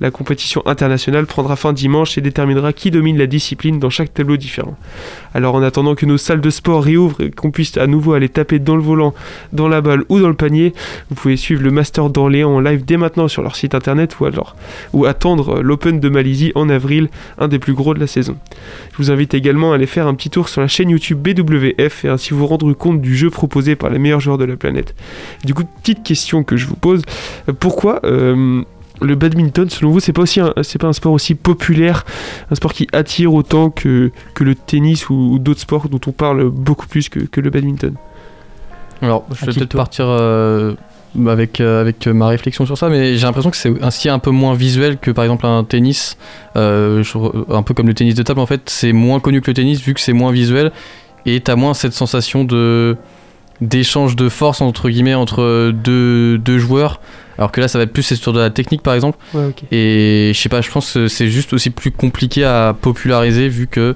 La 0.00 0.10
compétition 0.10 0.62
internationale 0.66 1.26
prendra 1.26 1.56
fin 1.56 1.72
dimanche 1.72 2.18
et 2.18 2.20
déterminera 2.20 2.72
qui 2.72 2.90
domine 2.90 3.16
la 3.16 3.26
discipline 3.26 3.78
dans 3.78 3.88
chaque 3.88 4.12
tableau 4.12 4.36
différent. 4.36 4.76
Alors 5.32 5.54
en 5.54 5.62
attendant 5.62 5.94
que 5.94 6.04
nos 6.04 6.18
salles 6.18 6.42
de 6.42 6.50
sport 6.50 6.84
réouvrent 6.84 7.22
et 7.22 7.30
qu'on 7.30 7.50
puisse 7.50 7.76
à 7.78 7.86
nouveau 7.86 8.12
aller 8.12 8.28
taper 8.28 8.58
dans 8.58 8.76
le 8.76 8.82
volant, 8.82 9.14
dans 9.52 9.68
la 9.68 9.80
balle 9.80 10.04
ou 10.08 10.20
dans 10.20 10.28
le 10.28 10.34
panier, 10.34 10.74
vous 11.08 11.14
pouvez 11.14 11.36
suivre 11.36 11.62
le 11.62 11.70
Master 11.70 12.10
d'Orléans 12.10 12.54
en 12.54 12.60
live 12.60 12.84
dès 12.84 12.98
maintenant 12.98 13.28
sur 13.28 13.42
leur 13.42 13.56
site 13.56 13.74
internet 13.74 14.20
ou 14.20 14.26
alors 14.26 14.54
ou 14.92 15.06
attendre 15.06 15.60
l'Open 15.62 15.98
de 15.98 16.08
Malaisie 16.08 16.52
en 16.54 16.68
avril, 16.68 17.08
un 17.38 17.48
des 17.48 17.58
plus 17.58 17.72
gros 17.72 17.94
de 17.94 18.00
la 18.00 18.06
saison. 18.06 18.36
Je 18.92 18.98
vous 18.98 19.10
invite 19.10 19.34
également 19.34 19.72
à 19.72 19.76
aller 19.76 19.86
faire 19.86 20.06
un 20.06 20.14
petit 20.14 20.30
tour 20.30 20.48
sur 20.48 20.60
la 20.60 20.68
chaîne 20.68 20.90
YouTube 20.90 21.18
BWF 21.18 22.04
et 22.04 22.08
ainsi 22.08 22.34
vous 22.34 22.46
rendre 22.46 22.72
compte 22.74 23.00
du 23.00 23.16
jeu 23.16 23.30
proposé 23.30 23.76
par 23.76 23.90
les 23.90 23.98
meilleurs 23.98 24.20
joueurs 24.20 24.38
de 24.38 24.44
la 24.44 24.56
planète. 24.56 24.94
Du 25.44 25.54
coup, 25.54 25.64
petite 25.82 26.02
question 26.02 26.44
que 26.44 26.56
je 26.56 26.66
vous 26.66 26.76
pose, 26.76 27.02
pourquoi 27.58 28.00
euh, 28.04 28.62
le 29.00 29.14
badminton, 29.14 29.68
selon 29.68 29.90
vous, 29.90 30.00
c'est 30.00 30.12
pas 30.12 30.22
aussi 30.22 30.40
c'est 30.62 30.80
pas 30.80 30.88
un 30.88 30.92
sport 30.92 31.12
aussi 31.12 31.34
populaire, 31.34 32.04
un 32.50 32.54
sport 32.54 32.72
qui 32.72 32.86
attire 32.92 33.34
autant 33.34 33.70
que, 33.70 34.10
que 34.34 34.44
le 34.44 34.54
tennis 34.54 35.08
ou, 35.08 35.14
ou 35.14 35.38
d'autres 35.38 35.60
sports 35.60 35.88
dont 35.88 36.00
on 36.06 36.12
parle 36.12 36.48
beaucoup 36.50 36.86
plus 36.86 37.08
que, 37.08 37.20
que 37.20 37.40
le 37.40 37.50
badminton? 37.50 37.94
Alors, 39.02 39.26
je 39.34 39.46
vais 39.46 39.52
peut-être 39.52 39.76
partir 39.76 40.06
euh, 40.08 40.74
avec, 41.26 41.60
euh, 41.60 41.80
avec 41.80 42.06
ma 42.06 42.28
réflexion 42.28 42.66
sur 42.66 42.78
ça, 42.78 42.88
mais 42.88 43.16
j'ai 43.16 43.26
l'impression 43.26 43.50
que 43.50 43.56
c'est 43.56 43.82
ainsi 43.82 44.08
un 44.08 44.18
peu 44.18 44.30
moins 44.30 44.54
visuel 44.54 44.98
que 44.98 45.10
par 45.10 45.24
exemple 45.24 45.46
un 45.46 45.64
tennis, 45.64 46.16
euh, 46.56 47.02
un 47.50 47.62
peu 47.62 47.74
comme 47.74 47.86
le 47.86 47.94
tennis 47.94 48.14
de 48.14 48.22
table 48.22 48.40
en 48.40 48.46
fait, 48.46 48.62
c'est 48.66 48.92
moins 48.92 49.20
connu 49.20 49.40
que 49.40 49.50
le 49.50 49.54
tennis 49.54 49.80
vu 49.80 49.94
que 49.94 50.00
c'est 50.00 50.12
moins 50.12 50.32
visuel 50.32 50.72
et 51.26 51.40
t'as 51.40 51.56
moins 51.56 51.74
cette 51.74 51.92
sensation 51.92 52.44
de 52.44 52.96
d'échange 53.60 54.16
de 54.16 54.28
force 54.28 54.60
entre 54.60 54.88
guillemets 54.88 55.14
entre 55.14 55.70
deux, 55.72 56.38
deux 56.38 56.58
joueurs. 56.58 57.00
Alors 57.38 57.52
que 57.52 57.60
là 57.60 57.68
ça 57.68 57.78
va 57.78 57.84
être 57.84 57.92
plus 57.92 58.14
sur 58.14 58.32
de 58.32 58.40
la 58.40 58.50
technique 58.50 58.82
par 58.82 58.94
exemple. 58.94 59.18
Ouais, 59.34 59.44
okay. 59.44 59.66
et 59.70 60.32
je 60.34 60.40
sais 60.40 60.48
pas 60.48 60.60
je 60.60 60.70
pense 60.70 60.92
que 60.92 61.08
c'est 61.08 61.28
juste 61.28 61.52
aussi 61.52 61.70
plus 61.70 61.90
compliqué 61.90 62.44
à 62.44 62.74
populariser 62.78 63.48
vu 63.48 63.66
que 63.66 63.94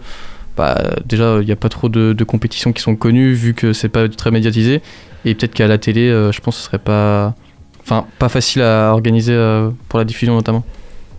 bah, 0.57 0.79
déjà 1.07 1.39
il 1.41 1.47
n'y 1.47 1.53
a 1.53 1.57
pas 1.57 1.69
trop 1.69 1.89
de, 1.89 2.13
de, 2.13 2.25
compétitions 2.25 2.73
qui 2.73 2.83
sont 2.83 2.97
connues 2.97 3.33
vu 3.33 3.55
que 3.55 3.73
c'est 3.73 3.89
pas 3.89 4.09
très 4.09 4.31
médiatisé. 4.31 4.83
Et 5.25 5.35
peut-être 5.35 5.55
qu'à 5.55 5.69
la 5.69 5.79
télé 5.79 6.09
euh, 6.09 6.33
je 6.33 6.41
pense 6.41 6.57
que 6.57 6.61
ce 6.63 6.67
serait 6.67 6.79
pas 6.79 7.35
enfin 7.83 8.07
pas 8.19 8.29
facile 8.29 8.63
à 8.63 8.93
organiser 8.93 9.33
euh, 9.35 9.71
pour 9.89 9.99
la 9.99 10.05
diffusion 10.05 10.35
notamment 10.35 10.65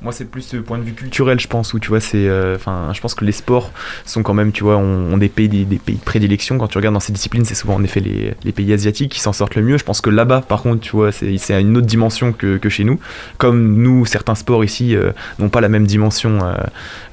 moi, 0.01 0.11
c'est 0.11 0.25
plus 0.25 0.51
le 0.53 0.63
point 0.63 0.79
de 0.79 0.83
vue 0.83 0.93
culturel, 0.93 1.39
je 1.39 1.47
pense, 1.47 1.75
où 1.75 1.79
tu 1.79 1.89
vois, 1.89 1.99
c'est. 1.99 2.27
Enfin, 2.55 2.71
euh, 2.71 2.93
je 2.93 2.99
pense 3.01 3.13
que 3.13 3.23
les 3.23 3.31
sports 3.31 3.71
sont 4.03 4.23
quand 4.23 4.33
même, 4.33 4.51
tu 4.51 4.63
vois, 4.63 4.77
ont, 4.77 5.13
ont 5.13 5.17
des 5.17 5.29
pays, 5.29 5.47
des, 5.47 5.63
des, 5.63 5.77
pays 5.77 5.97
de 5.97 6.03
prédilection. 6.03 6.57
Quand 6.57 6.67
tu 6.67 6.79
regardes 6.79 6.95
dans 6.95 6.99
ces 6.99 7.13
disciplines, 7.13 7.45
c'est 7.45 7.53
souvent 7.53 7.75
en 7.75 7.83
effet 7.83 7.99
les, 7.99 8.33
les, 8.43 8.51
pays 8.51 8.73
asiatiques 8.73 9.11
qui 9.11 9.19
s'en 9.19 9.31
sortent 9.31 9.53
le 9.53 9.61
mieux. 9.61 9.77
Je 9.77 9.83
pense 9.83 10.01
que 10.01 10.09
là-bas, 10.09 10.41
par 10.41 10.63
contre, 10.63 10.81
tu 10.81 10.91
vois, 10.91 11.11
c'est 11.11 11.53
à 11.53 11.59
une 11.59 11.77
autre 11.77 11.85
dimension 11.85 12.33
que, 12.33 12.57
que, 12.57 12.67
chez 12.67 12.83
nous. 12.83 12.99
Comme 13.37 13.75
nous, 13.75 14.07
certains 14.07 14.33
sports 14.33 14.63
ici 14.63 14.95
euh, 14.95 15.11
n'ont 15.37 15.49
pas 15.49 15.61
la 15.61 15.69
même 15.69 15.85
dimension 15.85 16.39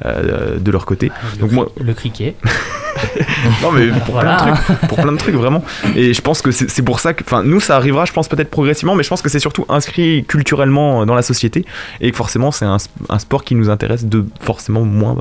euh, 0.06 0.58
de 0.58 0.70
leur 0.70 0.86
côté. 0.86 1.12
Le 1.34 1.40
Donc, 1.40 1.52
moi. 1.52 1.68
Le 1.78 1.92
cricket. 1.92 2.36
non, 3.62 3.70
mais 3.70 3.88
pour, 3.88 4.14
voilà. 4.14 4.36
plein 4.36 4.52
de 4.52 4.56
trucs, 4.56 4.88
pour 4.88 4.98
plein 4.98 5.12
de 5.12 5.18
trucs, 5.18 5.34
vraiment. 5.34 5.62
Et 5.94 6.14
je 6.14 6.22
pense 6.22 6.40
que 6.40 6.50
c'est 6.52 6.82
pour 6.82 7.00
ça 7.00 7.12
que. 7.12 7.22
Enfin, 7.22 7.42
nous, 7.42 7.60
ça 7.60 7.76
arrivera, 7.76 8.06
je 8.06 8.12
pense, 8.14 8.28
peut-être 8.28 8.50
progressivement, 8.50 8.94
mais 8.94 9.02
je 9.02 9.10
pense 9.10 9.20
que 9.20 9.28
c'est 9.28 9.40
surtout 9.40 9.66
inscrit 9.68 10.24
culturellement 10.26 11.04
dans 11.04 11.14
la 11.14 11.22
société 11.22 11.66
et 12.00 12.10
que 12.10 12.16
forcément, 12.16 12.50
c'est 12.50 12.64
un 12.64 12.77
un, 12.78 13.14
un, 13.14 13.18
sport 13.18 13.44
qui 13.44 13.54
nous 13.54 13.70
intéresse 13.70 14.04
de 14.06 14.24
forcément 14.40 14.82
moins. 14.82 15.16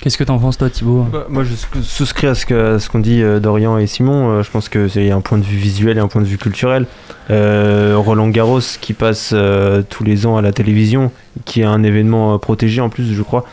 Qu'est-ce 0.00 0.16
que 0.16 0.24
t'en 0.24 0.38
penses 0.38 0.58
toi 0.58 0.70
Thibaut? 0.70 1.06
Bah, 1.12 1.26
Moi 1.28 1.42
je 1.42 1.54
souscris 1.82 2.28
à 2.28 2.34
ce 2.34 2.46
qu'on 2.46 2.78
ce 2.78 2.88
qu 2.88 3.00
dit 3.00 3.20
euh, 3.20 3.40
Dorian 3.40 3.78
et 3.78 3.86
Simon, 3.88 4.30
euh, 4.30 4.42
je 4.44 4.50
pense 4.50 4.68
qu'il 4.68 5.04
y 5.04 5.10
a 5.10 5.16
un 5.16 5.20
point 5.20 5.38
de 5.38 5.44
vue 5.44 5.56
visuel 5.56 5.96
et 5.96 6.00
un 6.00 6.06
point 6.06 6.22
de 6.22 6.26
vue 6.26 6.38
culturel. 6.38 6.86
Euh, 7.30 7.96
Roland 7.96 8.28
Garros 8.28 8.60
qui 8.80 8.92
passe 8.92 9.32
euh, 9.34 9.82
tous 9.88 10.04
les 10.04 10.24
ans 10.24 10.36
à 10.36 10.42
la 10.42 10.52
télévision, 10.52 11.10
qui 11.44 11.62
est 11.62 11.64
un 11.64 11.82
événement 11.82 12.38
protégé 12.38 12.80
en 12.80 12.90
plus 12.90 13.12
je 13.12 13.22
crois. 13.22 13.44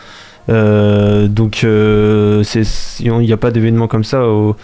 donc 0.47 1.63
il 1.63 3.17
n'y 3.19 3.33
a 3.33 3.37
pas 3.37 3.49
d'événement 3.49 3.87
comme 3.87 4.03
ça 4.03 4.27
au, 4.27 4.55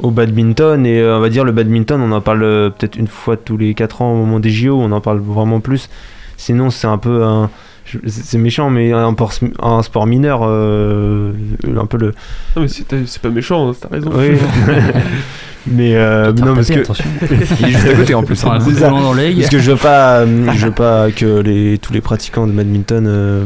au, 0.00 0.10
badminton 0.10 0.84
et 0.84 1.04
on 1.04 1.20
va 1.20 1.28
dire 1.28 1.44
le 1.44 1.52
badminton 1.52 2.00
on 2.00 2.10
en 2.10 2.20
parle 2.20 2.72
peut-être 2.76 2.96
une 2.96 3.06
fois 3.06 3.36
tous 3.36 3.56
les 3.56 3.74
4 3.74 4.02
ans 4.02 4.12
au 4.12 4.16
moment 4.16 4.40
des 4.40 4.50
JO, 4.50 4.76
on 4.76 4.90
en 4.90 5.00
parle 5.00 5.20
vraiment 5.20 5.60
plus. 5.60 5.88
Sinon, 6.42 6.70
c'est 6.70 6.88
un 6.88 6.98
peu 6.98 7.22
un. 7.22 7.50
C'est 8.06 8.38
méchant, 8.38 8.68
mais 8.68 8.92
un, 8.92 9.14
un 9.60 9.82
sport 9.82 10.06
mineur, 10.06 10.40
euh, 10.42 11.32
un 11.76 11.86
peu 11.86 11.98
le. 11.98 12.14
Non, 12.56 12.62
mais 12.62 12.68
c'est 12.68 13.22
pas 13.22 13.28
méchant, 13.28 13.70
hein, 13.70 13.74
t'as 13.80 13.88
raison. 13.88 14.10
Oui. 14.12 14.36
Mais 15.66 15.94
euh, 15.94 16.32
non, 16.32 16.54
parce 16.54 16.68
que 16.68 16.80
attention. 16.80 17.04
Il 17.60 17.66
est 17.66 17.70
juste 17.70 17.86
à 17.88 17.94
côté 17.94 18.14
en 18.14 18.22
plus. 18.24 18.36
C'est 18.36 18.46
ça. 18.46 18.58
volant 18.58 19.00
dans 19.00 19.12
l'œil. 19.14 19.36
Parce 19.36 19.48
que 19.48 19.58
je 19.58 19.70
veux 19.70 19.76
pas, 19.76 20.18
euh, 20.20 20.50
je 20.54 20.66
veux 20.66 20.72
pas 20.72 21.10
que 21.12 21.40
les, 21.40 21.78
tous 21.78 21.92
les 21.92 22.00
pratiquants 22.00 22.46
de 22.46 22.52
badminton 22.52 23.06
euh, 23.06 23.44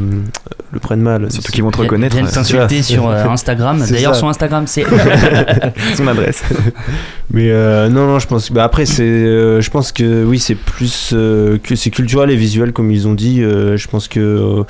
le 0.73 0.81
prennent 0.81 1.03
mal. 1.03 1.31
Surtout 1.31 1.53
qu'ils 1.53 1.63
vont 1.63 1.71
te 1.71 1.79
reconnaître. 1.79 2.17
Viennent 2.17 2.29
t'insulter 2.31 2.83
C'est 2.83 2.95
sur 2.95 3.09
euh, 3.09 3.25
Instagram. 3.29 3.81
C'est 3.85 3.95
D'ailleurs, 3.95 4.15
ça. 4.15 4.21
sur 4.21 4.29
Instagram, 4.29 4.65
c'est. 4.67 4.85
Son 5.95 6.07
adresse. 6.09 6.43
Mais 7.31 7.51
euh, 7.51 7.89
non, 7.89 8.07
non, 8.07 8.19
je 8.19 8.27
pense. 8.27 8.51
Bah 8.51 8.65
après, 8.65 8.87
c'est, 8.87 9.03
euh, 9.03 9.61
je 9.61 9.71
pense 9.71 9.93
que 9.93 10.25
oui, 10.25 10.39
c'est 10.39 10.55
plus 10.55 11.11
euh, 11.13 11.59
que 11.63 11.77
c'est 11.77 11.91
culturel 11.91 12.31
et 12.31 12.37
visuel 12.37 12.73
comme 12.73 12.91
ils 12.91 13.07
ont 13.07 13.15
dit. 13.15 13.43
Euh, 13.43 13.77
je 13.77 13.89
pense 13.89 14.09
que 14.09 14.21
euh, 14.21 14.63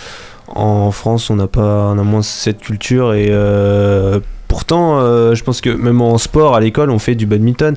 en 0.48 0.90
France, 0.90 1.30
on 1.30 1.36
n'a 1.36 1.46
pas, 1.48 1.90
on 1.94 1.98
a 1.98 2.02
moins 2.02 2.22
cette 2.22 2.60
culture 2.60 3.14
et 3.14 3.28
euh, 3.30 4.20
pourtant, 4.56 4.98
euh, 5.00 5.34
je 5.34 5.44
pense 5.44 5.60
que 5.60 5.68
même 5.68 6.00
en 6.00 6.16
sport 6.16 6.54
à 6.56 6.60
l'école, 6.60 6.90
on 6.90 6.98
fait 6.98 7.14
du 7.14 7.26
badminton. 7.26 7.76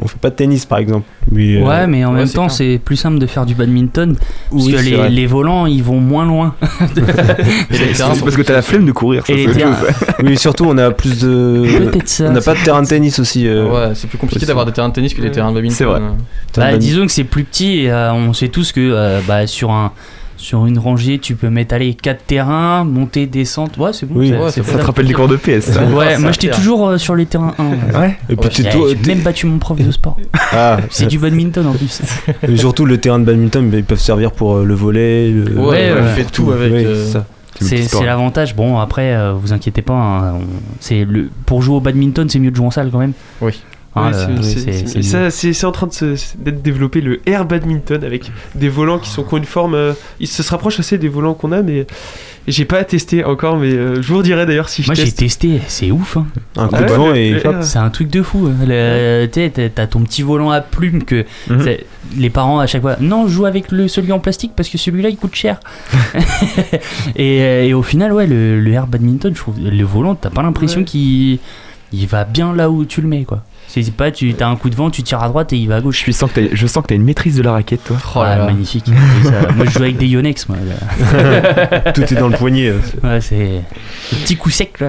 On 0.00 0.06
fait 0.06 0.18
pas 0.20 0.30
de 0.30 0.36
tennis, 0.36 0.64
par 0.66 0.78
exemple. 0.78 1.04
Mais, 1.32 1.56
euh, 1.56 1.64
Ouais, 1.66 1.86
mais 1.88 2.04
en 2.04 2.12
ouais, 2.12 2.18
même 2.18 2.26
c'est 2.26 2.34
temps, 2.34 2.46
clair. 2.46 2.56
c'est 2.56 2.80
plus 2.82 2.96
simple 2.96 3.18
de 3.18 3.26
faire 3.26 3.44
du 3.44 3.54
badminton. 3.56 4.14
Parce 4.50 4.64
Oui, 4.64 4.72
que 4.72 5.08
les, 5.08 5.26
volants, 5.26 5.66
ils 5.66 5.82
vont 5.82 5.98
moins 6.00 6.24
loin. 6.24 6.54
C'est 7.70 7.94
c'est 7.94 8.02
parce 8.22 8.36
que 8.36 8.42
t'as 8.42 8.54
la 8.54 8.62
flemme 8.62 8.86
de 8.86 8.92
courir. 8.92 9.26
ça, 9.26 9.32
Et 9.32 9.46
les 9.46 9.52
terrains-. 9.52 9.76
Oui, 10.22 10.38
surtout, 10.38 10.64
on 10.66 10.78
a 10.78 10.92
plus 10.92 11.20
de. 11.22 11.66
Peut-être 11.90 12.08
ça, 12.08 12.24
On 12.28 12.32
n'a 12.32 12.40
pas 12.40 12.54
de 12.54 12.62
terrain 12.64 12.82
de 12.82 12.86
tennis 12.86 13.18
aussi. 13.18 13.46
euh, 13.46 13.68
Ouais, 13.68 13.94
c'est 13.94 14.06
plus 14.08 14.16
compliqué 14.18 14.46
d'avoir 14.46 14.64
des 14.64 14.72
terrains 14.72 14.88
de 14.88 14.94
tennis 14.94 15.12
que 15.12 15.20
des 15.20 15.30
terrains 15.30 15.50
de 15.50 15.56
badminton. 15.56 15.76
C'est 15.76 15.84
vrai. 15.84 16.00
Bah, 16.56 16.78
disons 16.78 17.04
que 17.04 17.12
c'est 17.12 17.24
plus 17.24 17.44
petit 17.44 17.80
et 17.80 17.90
euh, 17.90 18.14
on 18.14 18.32
sait 18.32 18.48
tous 18.48 18.72
que 18.72 18.80
euh, 18.80 19.20
bah, 19.28 19.46
sur, 19.46 19.70
un, 19.72 19.92
sur 20.42 20.66
une 20.66 20.78
rangée, 20.78 21.18
tu 21.18 21.34
peux 21.36 21.48
mettre 21.48 21.74
allez, 21.74 21.94
4 21.94 22.24
terrains, 22.26 22.84
monter, 22.84 23.26
descente. 23.26 23.76
Ouais, 23.78 23.92
c'est 23.92 24.06
bon. 24.06 24.20
Oui, 24.20 24.28
c'est- 24.30 24.38
ouais, 24.38 24.50
ça 24.50 24.62
Ça 24.62 24.78
te 24.78 24.84
rappelle 24.84 25.06
les 25.06 25.14
cours 25.14 25.28
de 25.28 25.36
PS. 25.36 25.60
ça. 25.72 25.84
Ouais, 25.84 26.18
moi 26.18 26.32
j'étais 26.32 26.50
toujours 26.50 26.88
euh, 26.88 26.98
sur 26.98 27.14
les 27.14 27.26
terrains 27.26 27.54
1. 27.58 27.98
Ouais. 28.00 28.16
Et 28.28 28.36
puis 28.36 28.48
t'es- 28.50 28.96
même 29.06 29.20
battu 29.20 29.46
mon 29.46 29.58
prof 29.58 29.78
de 29.80 29.90
sport. 29.90 30.16
Ah, 30.52 30.78
C'est 30.90 31.06
du 31.06 31.18
badminton 31.18 31.66
en 31.66 31.72
plus. 31.72 32.02
Et 32.48 32.56
surtout 32.56 32.84
le 32.84 32.98
terrain 32.98 33.18
de 33.18 33.24
badminton, 33.24 33.70
ils 33.72 33.84
peuvent 33.84 33.98
servir 34.00 34.32
pour 34.32 34.56
euh, 34.56 34.64
le 34.64 34.74
volet. 34.74 35.30
Le... 35.30 35.44
Ouais, 35.58 35.62
Ouais, 35.66 35.92
ouais, 35.92 36.00
ouais. 36.00 36.14
fait 36.14 36.24
tout 36.24 36.50
avec. 36.52 36.72
Euh, 36.72 37.06
c'est 37.60 37.82
ça. 37.84 37.98
C'est 37.98 38.04
l'avantage. 38.06 38.54
Bon, 38.56 38.78
après, 38.78 39.14
euh, 39.14 39.32
vous 39.32 39.52
inquiétez 39.52 39.82
pas. 39.82 39.94
hein, 39.94 40.32
on- 40.34 40.40
c'est 40.80 41.04
le, 41.04 41.30
pour 41.46 41.62
jouer 41.62 41.76
au 41.76 41.80
badminton, 41.80 42.28
c'est 42.28 42.38
mieux 42.38 42.50
de 42.50 42.56
jouer 42.56 42.66
en 42.66 42.70
salle 42.70 42.90
quand 42.90 42.98
même. 42.98 43.12
Oui. 43.40 43.62
Hein, 43.94 44.10
Ouais, 44.10 45.30
c'est- 45.30 45.64
en 45.66 45.72
train 45.72 45.86
d'être 46.38 46.62
développé 46.62 47.02
le 47.02 47.20
air 47.28 47.44
badminton 47.44 48.02
avec 48.04 48.30
des 48.54 48.70
volants 48.70 48.98
qui 48.98 49.10
sont 49.10 49.22
qui 49.22 49.34
ont 49.34 49.36
une 49.36 49.44
forme. 49.44 49.74
euh, 49.74 49.92
ils 50.18 50.26
se 50.26 50.42
rapprochent 50.50 50.80
assez 50.80 50.96
des 50.96 51.08
volants 51.08 51.34
qu'on 51.34 51.52
a, 51.52 51.60
mais 51.60 51.86
j'ai 52.48 52.64
pas 52.64 52.82
testé 52.84 53.22
encore. 53.22 53.58
Mais 53.58 53.70
euh, 53.72 54.00
je 54.00 54.08
vous 54.08 54.16
redirai 54.18 54.46
d'ailleurs 54.46 54.70
si 54.70 54.82
je 54.82 54.88
Moi 54.88 54.94
j'ai 54.94 55.12
testé, 55.12 55.60
c'est 55.68 55.90
ouf. 55.90 56.16
hein. 56.16 56.26
Un 56.56 56.68
coup 56.68 56.82
de 56.82 56.92
vent 56.92 57.08
le- 57.10 57.16
et. 57.18 57.42
C'est 57.60 57.78
un 57.78 57.90
truc 57.90 58.08
de 58.08 58.22
fou. 58.22 58.48
hein. 58.48 59.28
T'as- 59.74 59.86
ton 59.86 60.00
petit 60.00 60.22
volant 60.22 60.50
à 60.50 60.62
plumes 60.62 61.04
que 61.04 61.26
Mhm. 61.50 61.66
les 62.16 62.30
parents 62.30 62.60
à 62.60 62.66
chaque 62.66 62.80
fois. 62.82 62.96
Non, 62.98 63.28
joue 63.28 63.44
avec 63.44 63.70
le, 63.70 63.88
celui 63.88 64.12
en 64.12 64.20
plastique 64.20 64.52
parce 64.56 64.70
que 64.70 64.78
celui-là 64.78 65.10
il 65.10 65.16
coûte 65.18 65.34
cher. 65.34 65.60
et, 67.16 67.42
euh, 67.42 67.64
et 67.64 67.74
au 67.74 67.82
final, 67.82 68.12
ouais, 68.12 68.26
le, 68.26 68.60
le 68.60 68.72
air 68.72 68.86
badminton, 68.86 69.32
je 69.34 69.38
trouve 69.40 69.56
le 69.60 69.84
volant, 69.84 70.14
t'as 70.14 70.30
pas 70.30 70.42
l'impression 70.42 70.80
Ouais. 70.80 70.84
qu'il 70.86 71.38
il 71.92 72.06
va 72.06 72.24
bien 72.24 72.54
là 72.54 72.70
où 72.70 72.86
tu 72.86 73.02
le 73.02 73.08
mets 73.08 73.24
quoi. 73.24 73.42
C'est 73.68 73.90
pas, 73.90 74.10
tu 74.10 74.34
as 74.38 74.46
un 74.48 74.56
coup 74.56 74.68
de 74.68 74.74
vent, 74.74 74.90
tu 74.90 75.02
tires 75.02 75.22
à 75.22 75.28
droite 75.28 75.52
et 75.54 75.56
il 75.56 75.66
va 75.66 75.76
à 75.76 75.78
Je, 75.78 75.84
gauche. 75.84 75.96
suis 75.98 76.12
sens 76.12 76.30
que 76.30 76.40
t'as- 76.40 76.54
je 76.54 76.66
sens 76.66 76.82
que 76.82 76.88
t'as 76.88 76.94
une 76.94 77.04
maîtrise 77.04 77.36
de 77.36 77.42
la 77.42 77.52
raquette, 77.52 77.82
toi. 77.84 77.96
Oh 78.16 78.22
là 78.22 78.30
Ah, 78.34 78.38
là. 78.40 78.44
magnifique. 78.44 78.84
Ça- 79.24 79.48
moi 79.56 79.64
je 79.64 79.70
joue 79.70 79.78
avec 79.82 79.96
des 79.96 80.06
Yonex. 80.08 80.46
Moi, 80.50 80.58
là. 80.68 81.92
Tout 81.92 82.02
est 82.02 82.14
dans 82.14 82.28
le 82.28 82.36
poignet. 82.36 82.68
euh, 82.68 82.78
Ouais, 83.02 83.20
c'est 83.22 83.62
petit 84.24 84.36
coup 84.36 84.50
sec 84.50 84.78
là. 84.78 84.88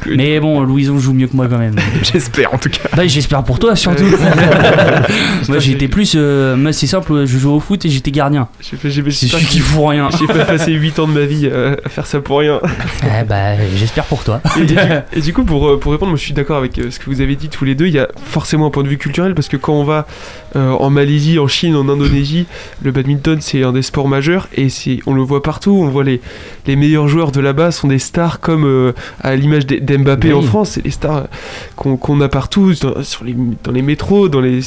Coup- 0.00 0.10
Mais 0.16 0.38
bon, 0.38 0.60
Louison 0.62 0.98
joue 1.00 1.14
mieux 1.14 1.26
que 1.26 1.34
moi 1.36 1.48
quand 1.48 1.58
même. 1.58 1.74
J'espère 2.02 2.54
en 2.54 2.58
tout 2.58 2.68
cas. 2.70 2.88
Bah, 2.96 3.06
j'espère 3.08 3.42
pour 3.42 3.58
toi 3.58 3.74
surtout. 3.74 4.04
moi 5.48 5.58
j'étais 5.58 5.88
plus. 5.88 6.12
euh, 6.16 6.56
moi 6.56 6.72
c'est 6.72 6.86
simple, 6.86 7.24
je 7.26 7.38
joue 7.38 7.50
au 7.52 7.60
foot 7.60 7.84
et 7.84 7.88
j'étais 7.90 8.10
gardien. 8.12 8.48
J'ai 8.60 8.76
fait- 8.76 8.90
j'ai- 8.90 9.10
C'est 9.10 9.26
celui 9.26 9.46
qui 9.46 9.58
fout 9.58 9.84
rien. 9.88 10.08
J'ai 10.18 10.26
pas 10.26 10.44
passé 10.44 10.72
8 10.72 10.98
ans 11.00 11.08
de 11.08 11.12
ma 11.12 11.24
vie 11.26 11.48
euh, 11.50 11.74
à 11.84 11.88
faire 11.88 12.06
ça 12.06 12.20
pour 12.20 12.38
rien. 12.38 12.60
Eh 13.02 13.24
bah, 13.24 13.56
j'espère 13.74 14.04
pour 14.04 14.22
toi. 14.24 14.40
Et, 14.56 14.60
et 14.60 14.64
du, 14.64 14.76
et 15.14 15.20
du 15.20 15.32
coup, 15.32 15.44
pour, 15.44 15.68
euh, 15.68 15.80
pour 15.80 15.90
répondre, 15.92 16.10
moi 16.10 16.18
je 16.18 16.24
suis 16.24 16.34
d'accord 16.34 16.58
avec 16.58 16.78
euh, 16.78 16.90
ce 16.90 16.98
que 16.98 17.06
vous 17.06 17.20
avez 17.20 17.34
dit 17.36 17.48
tous 17.48 17.64
les 17.64 17.74
deux. 17.74 17.85
Il 17.88 17.94
y 17.94 17.98
a 17.98 18.08
forcément 18.16 18.66
un 18.66 18.70
point 18.70 18.82
de 18.82 18.88
vue 18.88 18.98
culturel 18.98 19.34
parce 19.34 19.48
que 19.48 19.56
quand 19.56 19.74
on 19.74 19.84
va 19.84 20.06
euh, 20.54 20.70
en 20.70 20.90
Malaisie, 20.90 21.38
en 21.38 21.46
Chine, 21.48 21.76
en 21.76 21.88
Indonésie, 21.88 22.46
le 22.82 22.90
badminton 22.90 23.40
c'est 23.40 23.62
un 23.62 23.72
des 23.72 23.82
sports 23.82 24.08
majeurs 24.08 24.48
et 24.56 24.68
on 25.06 25.14
le 25.14 25.22
voit 25.22 25.42
partout. 25.42 25.78
On 25.82 25.88
voit 25.88 26.04
les, 26.04 26.20
les 26.66 26.76
meilleurs 26.76 27.08
joueurs 27.08 27.32
de 27.32 27.40
là-bas 27.40 27.70
sont 27.70 27.88
des 27.88 27.98
stars 27.98 28.40
comme 28.40 28.64
euh, 28.64 28.92
à 29.20 29.36
l'image 29.36 29.66
d'Mbappé 29.66 30.28
Oui. 30.28 30.34
en 30.34 30.42
France. 30.42 30.70
C'est 30.70 30.84
les 30.84 30.90
stars 30.90 31.28
qu'on, 31.76 32.20
a 32.20 32.28
partout, 32.28 32.72
dans, 32.80 33.02
sur 33.02 33.24
les, 33.24 33.34
dans 33.64 33.72
les 33.72 33.82
métros, 33.82 34.28
dans 34.28 34.40
les. 34.40 34.60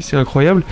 C'est- 0.00 0.16
incroyable. 0.16 0.62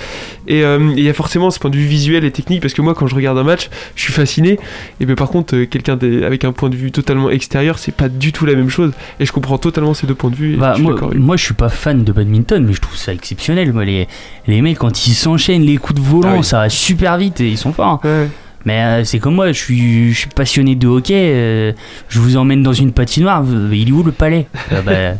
Et 0.48 0.62
euh, 0.64 0.92
il 0.96 1.02
y 1.02 1.08
a 1.08 1.14
forcément 1.14 1.50
ce 1.50 1.58
point 1.58 1.70
de 1.70 1.76
vue 1.76 1.86
visuel 1.86 2.24
et 2.24 2.30
technique 2.30 2.60
parce 2.62 2.74
que 2.74 2.82
moi, 2.82 2.94
quand 2.94 3.06
je 3.06 3.14
regarde 3.14 3.38
un 3.38 3.42
match, 3.44 3.68
je 3.94 4.02
suis 4.02 4.12
fasciné. 4.12 4.58
Et 5.00 5.06
bien, 5.06 5.14
par 5.14 5.28
contre, 5.28 5.54
euh, 5.56 5.66
quelqu'un 5.66 5.98
avec 6.24 6.44
un 6.44 6.52
point 6.52 6.68
de 6.68 6.76
vue 6.76 6.90
totalement 6.92 7.30
extérieur, 7.30 7.78
c'est 7.78 7.94
pas 7.94 8.08
du 8.08 8.32
tout 8.32 8.46
la 8.46 8.54
même 8.54 8.68
chose. 8.70 8.92
Et 9.20 9.26
je 9.26 9.32
comprends 9.32 9.58
totalement 9.58 9.94
ces 9.94 10.06
deux 10.06 10.14
points 10.14 10.30
de 10.30 10.36
vue. 10.36 10.54
et 10.54 10.56
Bah, 10.56 10.74
je 10.76 10.82
moi, 11.18 11.36
je 11.36 11.44
suis 11.44 11.54
pas 11.54 11.68
fan 11.68 12.04
de 12.04 12.12
badminton, 12.12 12.64
mais 12.66 12.72
je 12.72 12.80
trouve 12.80 12.96
ça 12.96 13.12
exceptionnel. 13.12 13.72
Moi, 13.72 13.84
les, 13.84 14.08
les 14.46 14.62
mecs, 14.62 14.78
quand 14.78 15.06
ils 15.06 15.14
s'enchaînent 15.14 15.62
les 15.62 15.76
coups 15.76 16.00
de 16.00 16.04
volant, 16.06 16.30
Ah 16.34 16.36
oui. 16.38 16.44
ça 16.44 16.58
va 16.60 16.68
super 16.68 17.16
vite 17.18 17.40
et 17.40 17.48
ils 17.48 17.58
sont 17.58 17.72
forts. 17.72 18.00
Ouais. 18.04 18.28
Mais 18.64 18.82
euh, 18.82 19.04
c'est 19.04 19.20
comme 19.20 19.36
moi, 19.36 19.48
je 19.52 19.58
suis, 19.58 20.12
je 20.12 20.18
suis 20.18 20.28
passionné 20.28 20.74
de 20.74 20.88
hockey. 20.88 21.14
euh, 21.14 21.72
je 22.08 22.18
vous 22.18 22.36
emmène 22.36 22.62
dans 22.64 22.72
une 22.72 22.90
patinoire. 22.92 23.44
Il 23.72 23.88
est 23.88 23.92
où 23.92 24.02
le 24.02 24.10
palais? 24.10 24.48
Euh, 24.72 25.14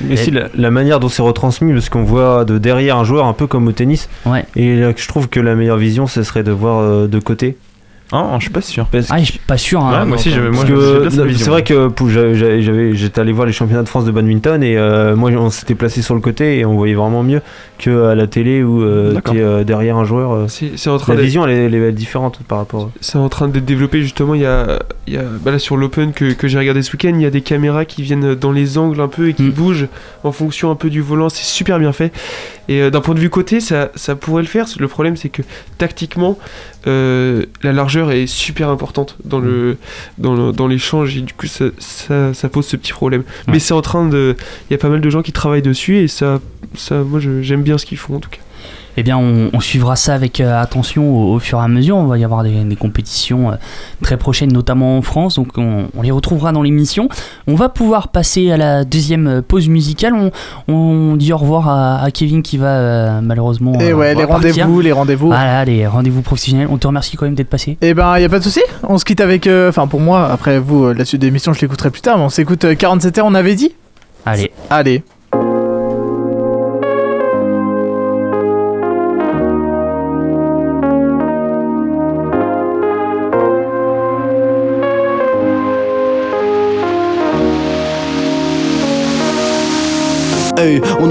Mais 0.00 0.14
aussi 0.14 0.30
la, 0.30 0.48
la 0.54 0.70
manière 0.70 1.00
dont 1.00 1.08
c'est 1.08 1.22
retransmis, 1.22 1.72
parce 1.72 1.88
qu'on 1.88 2.02
voit 2.02 2.44
de 2.44 2.58
derrière 2.58 2.96
un 2.96 3.04
joueur 3.04 3.26
un 3.26 3.32
peu 3.32 3.46
comme 3.46 3.68
au 3.68 3.72
tennis. 3.72 4.08
Ouais. 4.26 4.44
Et 4.56 4.76
là, 4.76 4.92
je 4.96 5.08
trouve 5.08 5.28
que 5.28 5.40
la 5.40 5.54
meilleure 5.54 5.76
vision, 5.78 6.06
ce 6.06 6.22
serait 6.22 6.42
de 6.42 6.52
voir 6.52 6.80
euh, 6.80 7.06
de 7.06 7.18
côté. 7.18 7.56
Ah, 8.12 8.34
je 8.38 8.42
suis 8.42 8.50
pas 8.50 8.60
sûr. 8.60 8.86
Parce 8.86 9.06
Ah, 9.10 9.18
je 9.18 9.24
suis 9.24 9.38
pas 9.38 9.56
sûr. 9.56 9.80
hein. 9.84 10.00
Ouais, 10.00 10.04
moi 10.06 10.16
aussi, 10.16 10.30
j'avais- 10.30 10.50
moi, 10.50 10.64
c'est 11.36 11.48
vrai 11.48 11.62
que 11.62 11.88
j'avais- 12.34 12.94
j'étais 12.94 13.20
allé 13.20 13.32
voir 13.32 13.46
les 13.46 13.52
championnats 13.52 13.82
de 13.82 13.88
France 13.88 14.04
de 14.04 14.10
badminton 14.10 14.62
et 14.62 14.76
euh, 14.76 15.14
moi 15.16 15.30
on 15.30 15.50
s'était 15.50 15.74
placé 15.74 16.02
sur 16.02 16.14
le 16.14 16.20
côté 16.20 16.58
et 16.58 16.64
on 16.64 16.74
voyait 16.74 16.94
vraiment 16.94 17.22
mieux 17.22 17.40
que 17.78 18.06
à 18.06 18.14
la 18.14 18.26
télé 18.26 18.62
où 18.62 18.82
euh, 18.82 19.14
euh, 19.34 19.64
derrière 19.64 19.96
un 19.96 20.04
joueur. 20.04 20.32
euh, 20.32 20.46
en 20.88 20.96
train 20.98 21.14
la 21.14 21.20
vision 21.22 21.46
elle 21.46 21.50
est, 21.56 21.64
elle 21.66 21.74
est 21.74 21.92
différente 21.92 22.40
par 22.48 22.58
rapport. 22.58 22.90
c'est 23.00 23.18
en 23.18 23.28
train 23.28 23.48
d'être 23.48 23.64
développé 23.64 24.02
justement. 24.02 24.34
Il 24.34 24.40
y 24.42 24.46
a, 24.46 24.80
il 25.06 25.14
y 25.14 25.16
a 25.16 25.22
bah 25.42 25.50
là 25.52 25.58
sur 25.58 25.76
l'Open 25.76 26.12
que, 26.12 26.32
que 26.32 26.48
j'ai 26.48 26.58
regardé 26.58 26.82
ce 26.82 26.92
week-end, 26.92 27.12
il 27.14 27.22
y 27.22 27.26
a 27.26 27.30
des 27.30 27.40
caméras 27.42 27.84
qui 27.84 28.02
viennent 28.02 28.34
dans 28.34 28.52
les 28.52 28.76
angles 28.78 29.00
un 29.00 29.08
peu 29.08 29.28
et 29.28 29.34
qui 29.34 29.44
Mm. 29.44 29.50
bougent 29.50 29.88
en 30.24 30.32
fonction 30.32 30.70
un 30.70 30.74
peu 30.74 30.90
du 30.90 31.00
volant. 31.00 31.28
C'est 31.28 31.44
super 31.44 31.78
bien 31.78 31.92
fait. 31.92 32.12
Et 32.68 32.82
euh, 32.82 32.90
d'un 32.90 33.00
point 33.00 33.14
de 33.14 33.20
vue 33.20 33.30
côté, 33.30 33.60
ça, 33.60 33.90
ça 33.96 34.14
pourrait 34.14 34.42
le 34.42 34.48
faire. 34.48 34.66
Le 34.78 34.86
problème, 34.88 35.16
c'est 35.16 35.28
que 35.28 35.42
tactiquement, 35.78 36.38
euh, 36.86 37.44
la 37.62 37.72
largeur 37.72 38.10
est 38.10 38.26
super 38.26 38.68
importante 38.68 39.16
dans 39.24 39.38
le 39.38 39.76
dans, 40.18 40.66
l'échange 40.66 41.16
et 41.16 41.20
du 41.20 41.32
coup 41.34 41.46
ça, 41.46 41.66
ça, 41.78 42.32
ça 42.34 42.48
pose 42.48 42.66
ce 42.66 42.76
petit 42.76 42.92
problème. 42.92 43.22
Ouais. 43.46 43.54
Mais 43.54 43.58
c'est 43.58 43.74
en 43.74 43.82
train 43.82 44.08
de, 44.08 44.36
il 44.68 44.72
y 44.72 44.74
a 44.74 44.78
pas 44.78 44.88
mal 44.88 45.00
de 45.00 45.10
gens 45.10 45.22
qui 45.22 45.32
travaillent 45.32 45.62
dessus 45.62 45.98
et 45.98 46.08
ça, 46.08 46.40
ça, 46.76 47.02
moi 47.02 47.20
je- 47.20 47.42
j'aime 47.42 47.62
bien 47.62 47.78
ce 47.78 47.86
qu'ils 47.86 47.98
font 47.98 48.16
en 48.16 48.20
tout 48.20 48.30
cas. 48.30 48.40
Eh 48.96 49.02
bien, 49.02 49.16
on, 49.16 49.50
on 49.52 49.60
suivra 49.60 49.96
ça 49.96 50.14
avec 50.14 50.40
euh, 50.40 50.60
attention 50.60 51.08
au, 51.08 51.34
au 51.34 51.38
fur 51.38 51.58
et 51.58 51.62
à 51.62 51.68
mesure. 51.68 51.96
On 51.96 52.06
va 52.06 52.18
y 52.18 52.24
avoir 52.24 52.42
des, 52.42 52.64
des 52.64 52.76
compétitions 52.76 53.50
euh, 53.52 53.54
très 54.02 54.16
prochaines, 54.16 54.52
notamment 54.52 54.98
en 54.98 55.02
France. 55.02 55.36
Donc, 55.36 55.56
on, 55.56 55.86
on 55.96 56.02
les 56.02 56.10
retrouvera 56.10 56.52
dans 56.52 56.62
l'émission. 56.62 57.08
On 57.46 57.54
va 57.54 57.68
pouvoir 57.68 58.08
passer 58.08 58.50
à 58.50 58.56
la 58.56 58.84
deuxième 58.84 59.26
euh, 59.28 59.42
pause 59.42 59.68
musicale. 59.68 60.12
On, 60.14 60.30
on 60.72 61.16
dit 61.16 61.32
au 61.32 61.36
revoir 61.38 61.68
à, 61.68 62.02
à 62.02 62.10
Kevin 62.10 62.42
qui 62.42 62.58
va 62.58 62.66
euh, 62.66 63.20
malheureusement. 63.22 63.78
Et 63.80 63.90
euh, 63.92 63.94
ouais, 63.96 64.14
les 64.14 64.24
rendez-vous, 64.24 64.80
les 64.80 64.92
rendez-vous. 64.92 65.26
Voilà, 65.28 65.64
les 65.64 65.86
rendez-vous 65.86 66.22
professionnels. 66.22 66.68
On 66.70 66.76
te 66.78 66.86
remercie 66.86 67.16
quand 67.16 67.26
même 67.26 67.34
d'être 67.36 67.48
passé. 67.50 67.78
Eh 67.80 67.94
ben, 67.94 68.18
y 68.18 68.24
a 68.24 68.28
pas 68.28 68.38
de 68.38 68.44
souci. 68.44 68.60
On 68.82 68.98
se 68.98 69.04
quitte 69.04 69.20
avec. 69.20 69.46
euh, 69.46 69.68
Enfin, 69.70 69.86
pour 69.86 70.00
moi, 70.00 70.28
après 70.30 70.58
vous, 70.58 70.92
la 70.92 71.04
suite 71.04 71.20
de 71.22 71.26
l'émission, 71.26 71.52
je 71.52 71.60
l'écouterai 71.60 71.90
plus 71.90 72.02
tard, 72.02 72.18
mais 72.18 72.24
on 72.24 72.28
s'écoute 72.28 72.64
euh, 72.64 72.74
47 72.74 73.18
heures, 73.18 73.26
on 73.26 73.34
avait 73.34 73.54
dit 73.54 73.72
Allez. 74.26 74.50
Allez. 74.68 75.02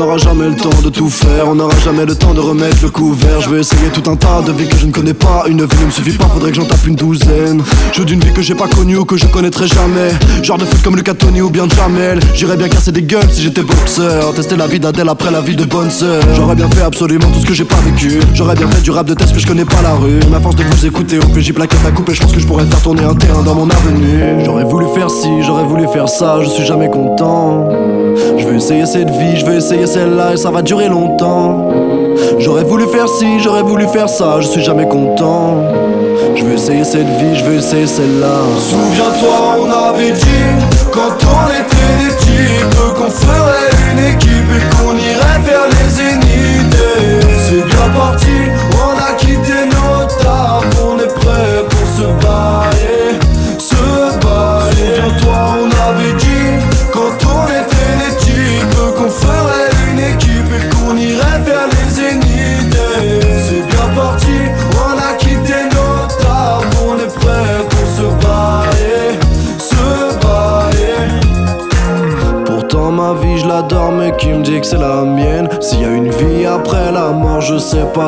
N'aura 0.10 0.18
jamais 0.18 0.50
le 0.50 0.56
temps 0.56 0.70
de 0.84 0.90
tout 0.90 1.08
faire, 1.08 1.48
on 1.48 1.54
n'aura 1.54 1.78
jamais 1.86 2.04
le 2.04 2.16
temps 2.16 2.34
de 2.34 2.40
remettre 2.40 2.78
le 2.82 2.90
couvert. 2.90 3.42
Je 3.42 3.50
vais 3.52 3.60
essayer 3.60 3.90
tout 3.94 4.10
un 4.10 4.16
tas 4.16 4.42
de 4.42 4.52
vies 4.52 4.68
que 4.68 4.76
je 4.76 4.88
ne 4.88 4.92
connais 4.92 5.14
pas. 5.14 5.44
Une 5.48 5.64
vie 5.64 5.80
ne 5.82 5.86
me 5.86 5.92
suffit 5.92 6.18
pas, 6.18 6.26
faudrait 6.26 6.50
que 6.50 6.56
j'en 6.56 6.66
tape 6.66 6.88
une 6.88 6.96
douzaine. 6.96 7.62
Je 7.92 8.02
d'une 8.02 8.20
vie 8.20 8.34
que 8.34 8.42
j'ai 8.42 8.56
pas 8.56 8.68
connue 8.68 8.98
ou 8.98 9.06
que 9.06 9.18
je 9.18 9.28
connaîtrai 9.28 9.68
jamais. 9.68 10.10
Genre 10.42 10.58
de 10.58 10.66
foot 10.66 10.82
comme 10.82 10.96
Lucas 10.96 11.14
Tony 11.14 11.42
ou 11.42 11.52
bien 11.52 11.68
Jamel. 11.70 12.20
J'irais 12.34 12.58
bien 12.58 12.70
casser 12.70 12.92
des 12.92 13.04
gueules 13.04 13.30
si 13.32 13.44
j'étais 13.44 13.62
boxeur. 13.62 14.34
Tester 14.34 14.58
la 14.58 14.66
vie 14.66 14.80
d'Adèle 14.80 15.10
après 15.10 15.30
la 15.30 15.42
vie 15.42 15.56
de 15.56 15.66
bonne 15.66 15.92
sœur. 15.92 16.24
J'aurais 16.34 16.56
bien 16.56 16.70
fait 16.72 16.82
absolument 16.82 17.28
tout 17.32 17.42
ce 17.42 17.46
que 17.46 17.54
j'ai 17.54 17.66
pas 17.66 17.80
vécu. 17.86 18.20
J'aurais 18.34 18.56
bien 18.56 18.68
fait 18.68 18.82
du 18.82 18.90
rap 18.90 19.06
de 19.06 19.14
test, 19.14 19.34
mais 19.36 19.40
je 19.40 19.48
connais 19.48 19.66
pas 19.66 19.84
la 19.84 19.94
rue. 19.94 20.20
Ma 20.32 20.40
force 20.40 20.56
de 20.56 20.64
vous 20.64 20.88
écouter, 20.88 21.20
au 21.20 21.28
PJ 21.28 21.54
plaquette 21.54 21.86
à 21.86 21.92
couper, 21.92 22.16
je 22.16 22.22
pense 22.22 22.32
que 22.32 22.40
je 22.40 22.48
pourrais 22.48 22.66
faire 22.66 22.82
tourner 22.82 23.04
un 23.04 23.14
terrain 23.14 23.44
dans 23.44 23.54
mon 23.54 23.70
avenue. 23.70 24.44
J'aurais 24.44 24.64
voulu 24.64 24.88
faire 24.96 25.12
ci, 25.12 25.30
j'aurais 25.46 25.66
voulu 25.66 25.88
faire 25.94 26.10
ça, 26.10 26.40
je 26.42 26.50
suis 26.50 26.66
jamais 26.66 26.90
content. 26.90 27.70
Je 28.38 28.46
veux 28.46 28.56
essayer 28.56 28.86
cette 28.88 29.12
vie, 29.12 29.38
je 29.38 29.46
veux 29.46 29.56
essayer 29.56 29.86
celle 29.86 29.99
et 30.34 30.38
ça 30.38 30.50
va 30.50 30.62
durer 30.62 30.88
longtemps. 30.88 31.70
J'aurais 32.40 32.64
voulu 32.64 32.86
faire 32.88 33.08
ci, 33.10 33.40
j'aurais 33.40 33.64
voulu 33.64 33.86
faire 33.88 34.08
ça, 34.08 34.40
je 34.40 34.48
suis 34.48 34.64
jamais 34.64 34.88
content. 34.88 35.64
Je 36.36 36.44
veux 36.44 36.54
essayer 36.54 36.84
cette 36.84 37.08
vie, 37.20 37.36
je 37.36 37.44
veux 37.44 37.56
essayer 37.56 37.86
celle-là. 37.88 38.38
Souviens-toi, 38.58 39.58
on 39.60 39.90
avait 39.90 40.12
dit 40.12 40.46
quand 40.92 41.18
on 41.26 41.48
était 41.48 41.90
des 42.00 42.16
types 42.18 42.94
qu'on 42.96 43.10
ferait 43.10 43.70
une 43.92 44.00
équipe 44.16 44.79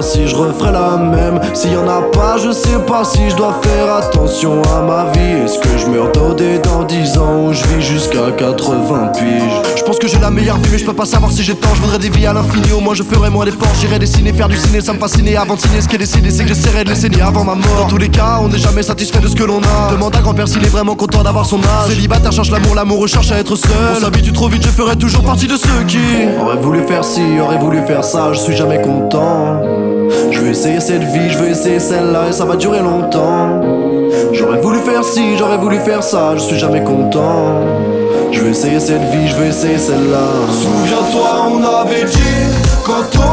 si 0.02 0.28
je 0.28 0.36
referai 0.36 0.72
la 0.72 0.98
même. 0.98 1.40
S'il 1.54 1.74
y 1.74 1.78
en 1.78 1.88
a 1.88 2.02
pas 2.04 2.38
je 2.38 2.52
sais 2.52 2.80
pas 2.88 3.04
si 3.04 3.30
je 3.30 3.36
dois 3.36 3.60
faire 3.62 3.96
attention 3.96 4.62
à 4.76 4.82
ma 4.82 5.12
vie. 5.12 5.44
Est-ce 5.44 5.60
que 5.60 5.78
je 5.78 5.88
meurs 5.88 6.12
dodé 6.12 6.60
dans 6.60 6.84
10 6.84 7.18
ans 7.18 7.48
ou 7.48 7.54
je 7.54 7.64
vis 7.66 7.82
jusqu'à 7.82 8.32
80 8.38 9.12
piges 9.18 9.62
Je 9.76 9.84
pense 9.84 9.98
que 10.00 10.08
j'ai 10.08 10.20
la 10.20 10.30
meilleure 10.30 10.58
vie 10.58 10.70
mais 10.72 10.78
je 10.78 10.86
peux 10.86 10.94
pas 10.94 11.06
savoir 11.06 11.32
si 11.32 11.44
j'ai 11.44 11.56
tort 11.56 11.76
Je 11.76 11.82
voudrais 11.82 12.00
des 12.00 12.10
vies 12.10 12.28
à 12.28 12.34
l'infini 12.34 12.72
au 12.72 12.80
moins 12.80 12.94
je 12.94 13.04
ferai 13.04 13.30
moins 13.30 13.46
d'efforts. 13.46 13.68
J'irai 13.80 14.00
dessiner, 14.00 14.32
faire 14.32 14.48
du 14.48 14.58
ciné 14.58 14.80
ça 14.80 14.94
me 14.94 15.00
fascinait. 15.00 15.36
Avant 15.36 15.56
de 15.56 15.60
signer 15.60 15.82
Ce 15.82 15.88
qui 15.88 15.96
est 15.96 16.00
décidé 16.00 16.30
c'est 16.32 16.44
que 16.44 16.50
j'essaierai 16.50 16.84
de 16.86 16.90
les 16.90 16.96
saigner 16.96 17.22
avant 17.22 17.44
ma 17.44 17.56
mort. 17.56 17.78
Dans 17.78 17.88
tous 17.88 17.98
les 17.98 18.10
cas 18.10 18.40
on 18.42 18.48
n'est 18.48 18.60
jamais 18.60 18.84
satisfait 18.84 19.20
de 19.20 19.28
ce 19.28 19.36
que 19.36 19.44
l'on 19.44 19.60
a. 19.60 19.92
Demande 19.92 20.16
à 20.16 20.20
grand-père 20.22 20.48
s'il 20.48 20.64
est 20.64 20.70
vraiment 20.70 20.96
content 20.96 21.24
d'avoir 21.24 21.46
son 21.46 21.60
âge. 21.60 21.90
Célibataire 21.90 22.32
cherche 22.32 22.52
l'amour, 22.52 22.76
l'amour 22.76 23.00
recherche 23.00 23.32
à 23.32 23.38
être 23.38 23.56
seul. 23.56 23.72
On 23.98 24.00
s'habitue 24.00 24.32
trop 24.32 24.48
vite 24.48 24.62
je 24.64 24.70
ferai 24.70 24.96
toujours 24.96 25.24
partie 25.24 25.48
de 25.48 25.58
ceux 25.58 25.84
qui 25.88 25.98
Aurait 26.40 26.58
voulu 26.58 26.84
faire 26.88 27.04
ci, 27.04 27.22
aurait 27.40 27.58
voulu 27.58 27.82
faire 27.86 28.04
ça, 28.04 28.32
je 28.34 28.40
suis 28.40 28.56
jamais 28.56 28.82
content 28.82 29.81
Je 30.32 30.40
veux 30.40 30.50
essayer 30.50 30.80
cette 30.80 31.04
vie, 31.04 31.30
je 31.30 31.38
veux 31.38 31.50
essayer 31.50 31.80
celle-là 31.80 32.30
et 32.30 32.32
ça 32.32 32.46
va 32.46 32.56
durer 32.56 32.80
longtemps. 32.80 33.62
J'aurais 34.34 34.60
voulu 34.60 34.80
faire 34.80 35.04
ci, 35.04 35.38
j'aurais 35.38 35.58
voulu 35.58 35.78
faire 35.80 36.04
ça, 36.04 36.34
je 36.36 36.42
suis 36.42 36.58
jamais 36.58 36.84
content. 36.84 37.62
Je 38.32 38.42
veux 38.42 38.50
essayer 38.50 38.80
cette 38.80 39.04
vie, 39.12 39.28
je 39.28 39.36
veux 39.36 39.48
essayer 39.48 39.78
celle-là. 39.78 40.28
Souviens-toi, 40.50 41.30
on 41.52 41.64
avait 41.64 42.06
dit 42.06 42.42
quand 42.86 43.20
on 43.20 43.31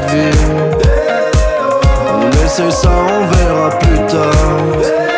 cette 0.00 0.10
vie. 0.10 0.30
Essaie 2.44 2.70
ça, 2.70 2.90
on 2.90 3.26
verra 3.26 3.70
plus 3.78 3.98
tard. 4.06 5.09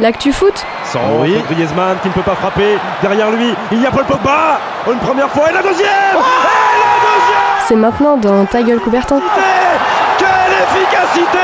L'actu 0.00 0.32
foot 0.32 0.54
Sans 0.84 1.20
oui. 1.20 1.34
Griezmann 1.50 1.98
qui 2.02 2.08
ne 2.08 2.14
peut 2.14 2.22
pas 2.22 2.34
frapper. 2.34 2.78
Derrière 3.02 3.30
lui, 3.30 3.54
il 3.70 3.82
y 3.82 3.86
a 3.86 3.90
Paul 3.90 4.04
Pogba. 4.04 4.58
Une 4.90 4.98
première 4.98 5.28
fois 5.28 5.50
et 5.50 5.52
la 5.52 5.60
deuxième 5.62 5.84
Et 5.84 6.16
la 6.16 6.96
deuxième 7.04 7.66
C'est 7.68 7.76
maintenant 7.76 8.16
dans 8.16 8.46
Ta 8.46 8.62
gueule 8.62 8.80
Coubertin. 8.80 9.20
Quelle 10.16 10.26
efficacité 10.62 11.38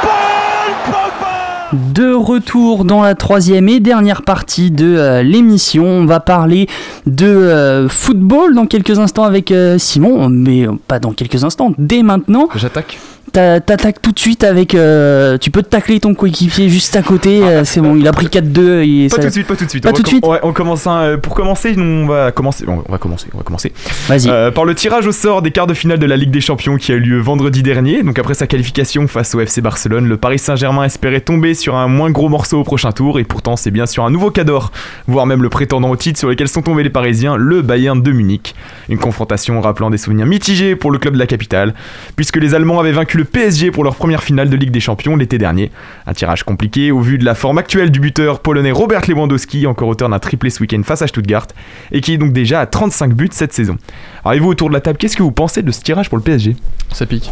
Paul 0.00 0.72
Pogba 0.86 1.92
De 1.92 2.14
retour 2.14 2.86
dans 2.86 3.02
la 3.02 3.14
troisième 3.14 3.68
et 3.68 3.78
dernière 3.78 4.22
partie 4.22 4.70
de 4.70 4.96
euh, 4.96 5.22
l'émission, 5.22 5.84
on 5.84 6.06
va 6.06 6.20
parler 6.20 6.66
de 7.04 7.26
euh, 7.26 7.90
football 7.90 8.54
dans 8.54 8.64
quelques 8.64 8.98
instants 8.98 9.24
avec 9.24 9.50
euh, 9.50 9.76
Simon, 9.76 10.30
mais 10.30 10.66
pas 10.88 10.98
dans 10.98 11.12
quelques 11.12 11.44
instants, 11.44 11.74
dès 11.76 12.02
maintenant. 12.02 12.48
J'attaque. 12.54 12.98
T'a- 13.32 13.60
T'attaques 13.60 14.02
tout 14.02 14.10
de 14.10 14.18
suite 14.18 14.42
avec. 14.42 14.74
euh, 14.74 15.38
tu 15.38 15.52
peux 15.52 15.62
tacler 15.62 16.00
ton 16.00 16.14
coéquipier 16.14 16.68
juste 16.68 16.96
à 16.96 17.02
côté, 17.02 17.42
euh, 17.44 17.64
c'est 17.64 17.80
bon, 17.80 17.94
il 17.94 18.06
a 18.08 18.12
pris 18.12 18.26
4-2. 18.28 18.82
et 18.82 19.08
Pas 19.08 19.16
ça- 19.16 19.22
tout 19.22 19.28
de 19.28 19.32
suite, 19.32 19.46
pas 19.46 19.54
tout 19.54 19.64
de 19.64 19.70
suite. 19.70 19.84
Pas 19.84 19.90
on 19.90 19.92
tout 19.92 19.98
va 19.98 20.02
de 20.02 20.08
suite. 20.08 20.24
on 20.42 20.52
commence 20.52 20.86
un- 20.88 21.00
euh, 21.02 21.16
pour 21.16 21.34
commencer, 21.34 21.74
on 21.78 22.06
va 22.06 22.32
commencer. 22.32 22.64
on 22.66 22.90
va 22.90 22.98
commencer. 22.98 23.28
On 23.32 23.38
va 23.38 23.44
commencer. 23.44 23.72
Vas-y. 24.08 24.28
Euh, 24.28 24.50
par 24.50 24.64
le 24.64 24.74
tirage 24.74 25.06
au 25.06 25.12
sort 25.12 25.42
des 25.42 25.52
quarts 25.52 25.68
de 25.68 25.74
finale 25.74 26.00
de 26.00 26.06
la 26.06 26.16
Ligue 26.16 26.32
des 26.32 26.40
Champions 26.40 26.76
qui 26.76 26.90
a 26.90 26.96
eu 26.96 27.00
lieu 27.00 27.20
vendredi 27.20 27.62
dernier. 27.62 28.02
Donc 28.02 28.18
après 28.18 28.34
sa 28.34 28.48
qualification 28.48 29.06
face 29.06 29.32
au 29.36 29.40
FC 29.40 29.60
Barcelone, 29.60 30.08
le 30.08 30.16
Paris 30.16 30.40
Saint-Germain 30.40 30.82
espérait 30.84 31.20
tomber 31.20 31.54
sur 31.54 31.76
un 31.76 31.86
moins 31.86 32.10
gros 32.10 32.28
morceau 32.28 32.58
au 32.60 32.64
prochain 32.64 32.90
tour 32.90 33.20
et 33.20 33.24
pourtant 33.24 33.54
c'est 33.54 33.70
bien 33.70 33.86
sur 33.86 34.04
un 34.04 34.10
nouveau 34.10 34.30
cador, 34.30 34.72
voire 35.06 35.26
même 35.26 35.42
le 35.42 35.48
prétendant 35.50 35.90
au 35.90 35.96
titre 35.96 36.18
sur 36.18 36.28
lequel 36.28 36.48
sont 36.48 36.62
tombés 36.62 36.82
les 36.82 36.90
Parisiens, 36.90 37.36
le 37.36 37.62
Bayern 37.62 38.02
de 38.02 38.10
Munich. 38.10 38.56
Une 38.88 38.98
confrontation 38.98 39.60
rappelant 39.60 39.90
des 39.90 39.98
souvenirs 39.98 40.26
mitigés 40.26 40.74
pour 40.74 40.90
le 40.90 40.98
club 40.98 41.14
de 41.14 41.18
la 41.20 41.26
capitale, 41.26 41.74
puisque 42.16 42.36
les 42.38 42.54
Allemands 42.54 42.80
avaient 42.80 42.90
vaincu 42.90 43.18
le 43.20 43.24
PSG 43.24 43.70
pour 43.70 43.84
leur 43.84 43.94
première 43.96 44.22
finale 44.22 44.48
de 44.48 44.56
Ligue 44.56 44.70
des 44.70 44.80
Champions 44.80 45.14
l'été 45.14 45.36
dernier. 45.38 45.70
Un 46.06 46.14
tirage 46.14 46.42
compliqué 46.42 46.90
au 46.90 47.00
vu 47.00 47.18
de 47.18 47.24
la 47.24 47.34
forme 47.34 47.58
actuelle 47.58 47.90
du 47.90 48.00
buteur 48.00 48.40
polonais 48.40 48.70
Robert 48.70 49.02
Lewandowski, 49.08 49.66
encore 49.66 49.88
auteur 49.88 50.08
d'un 50.08 50.18
triplé 50.18 50.48
ce 50.50 50.60
week-end 50.60 50.80
face 50.84 51.02
à 51.02 51.06
Stuttgart, 51.06 51.46
et 51.92 52.00
qui 52.00 52.14
est 52.14 52.18
donc 52.18 52.32
déjà 52.32 52.60
à 52.60 52.66
35 52.66 53.12
buts 53.14 53.28
cette 53.30 53.52
saison. 53.52 53.76
Alors, 54.24 54.34
et 54.34 54.38
vous 54.38 54.48
autour 54.48 54.68
de 54.68 54.74
la 54.74 54.80
table, 54.80 54.96
qu'est-ce 54.98 55.16
que 55.16 55.22
vous 55.22 55.32
pensez 55.32 55.62
de 55.62 55.70
ce 55.70 55.80
tirage 55.82 56.08
pour 56.08 56.16
le 56.18 56.24
PSG 56.24 56.56
Ça 56.92 57.04
pique. 57.06 57.30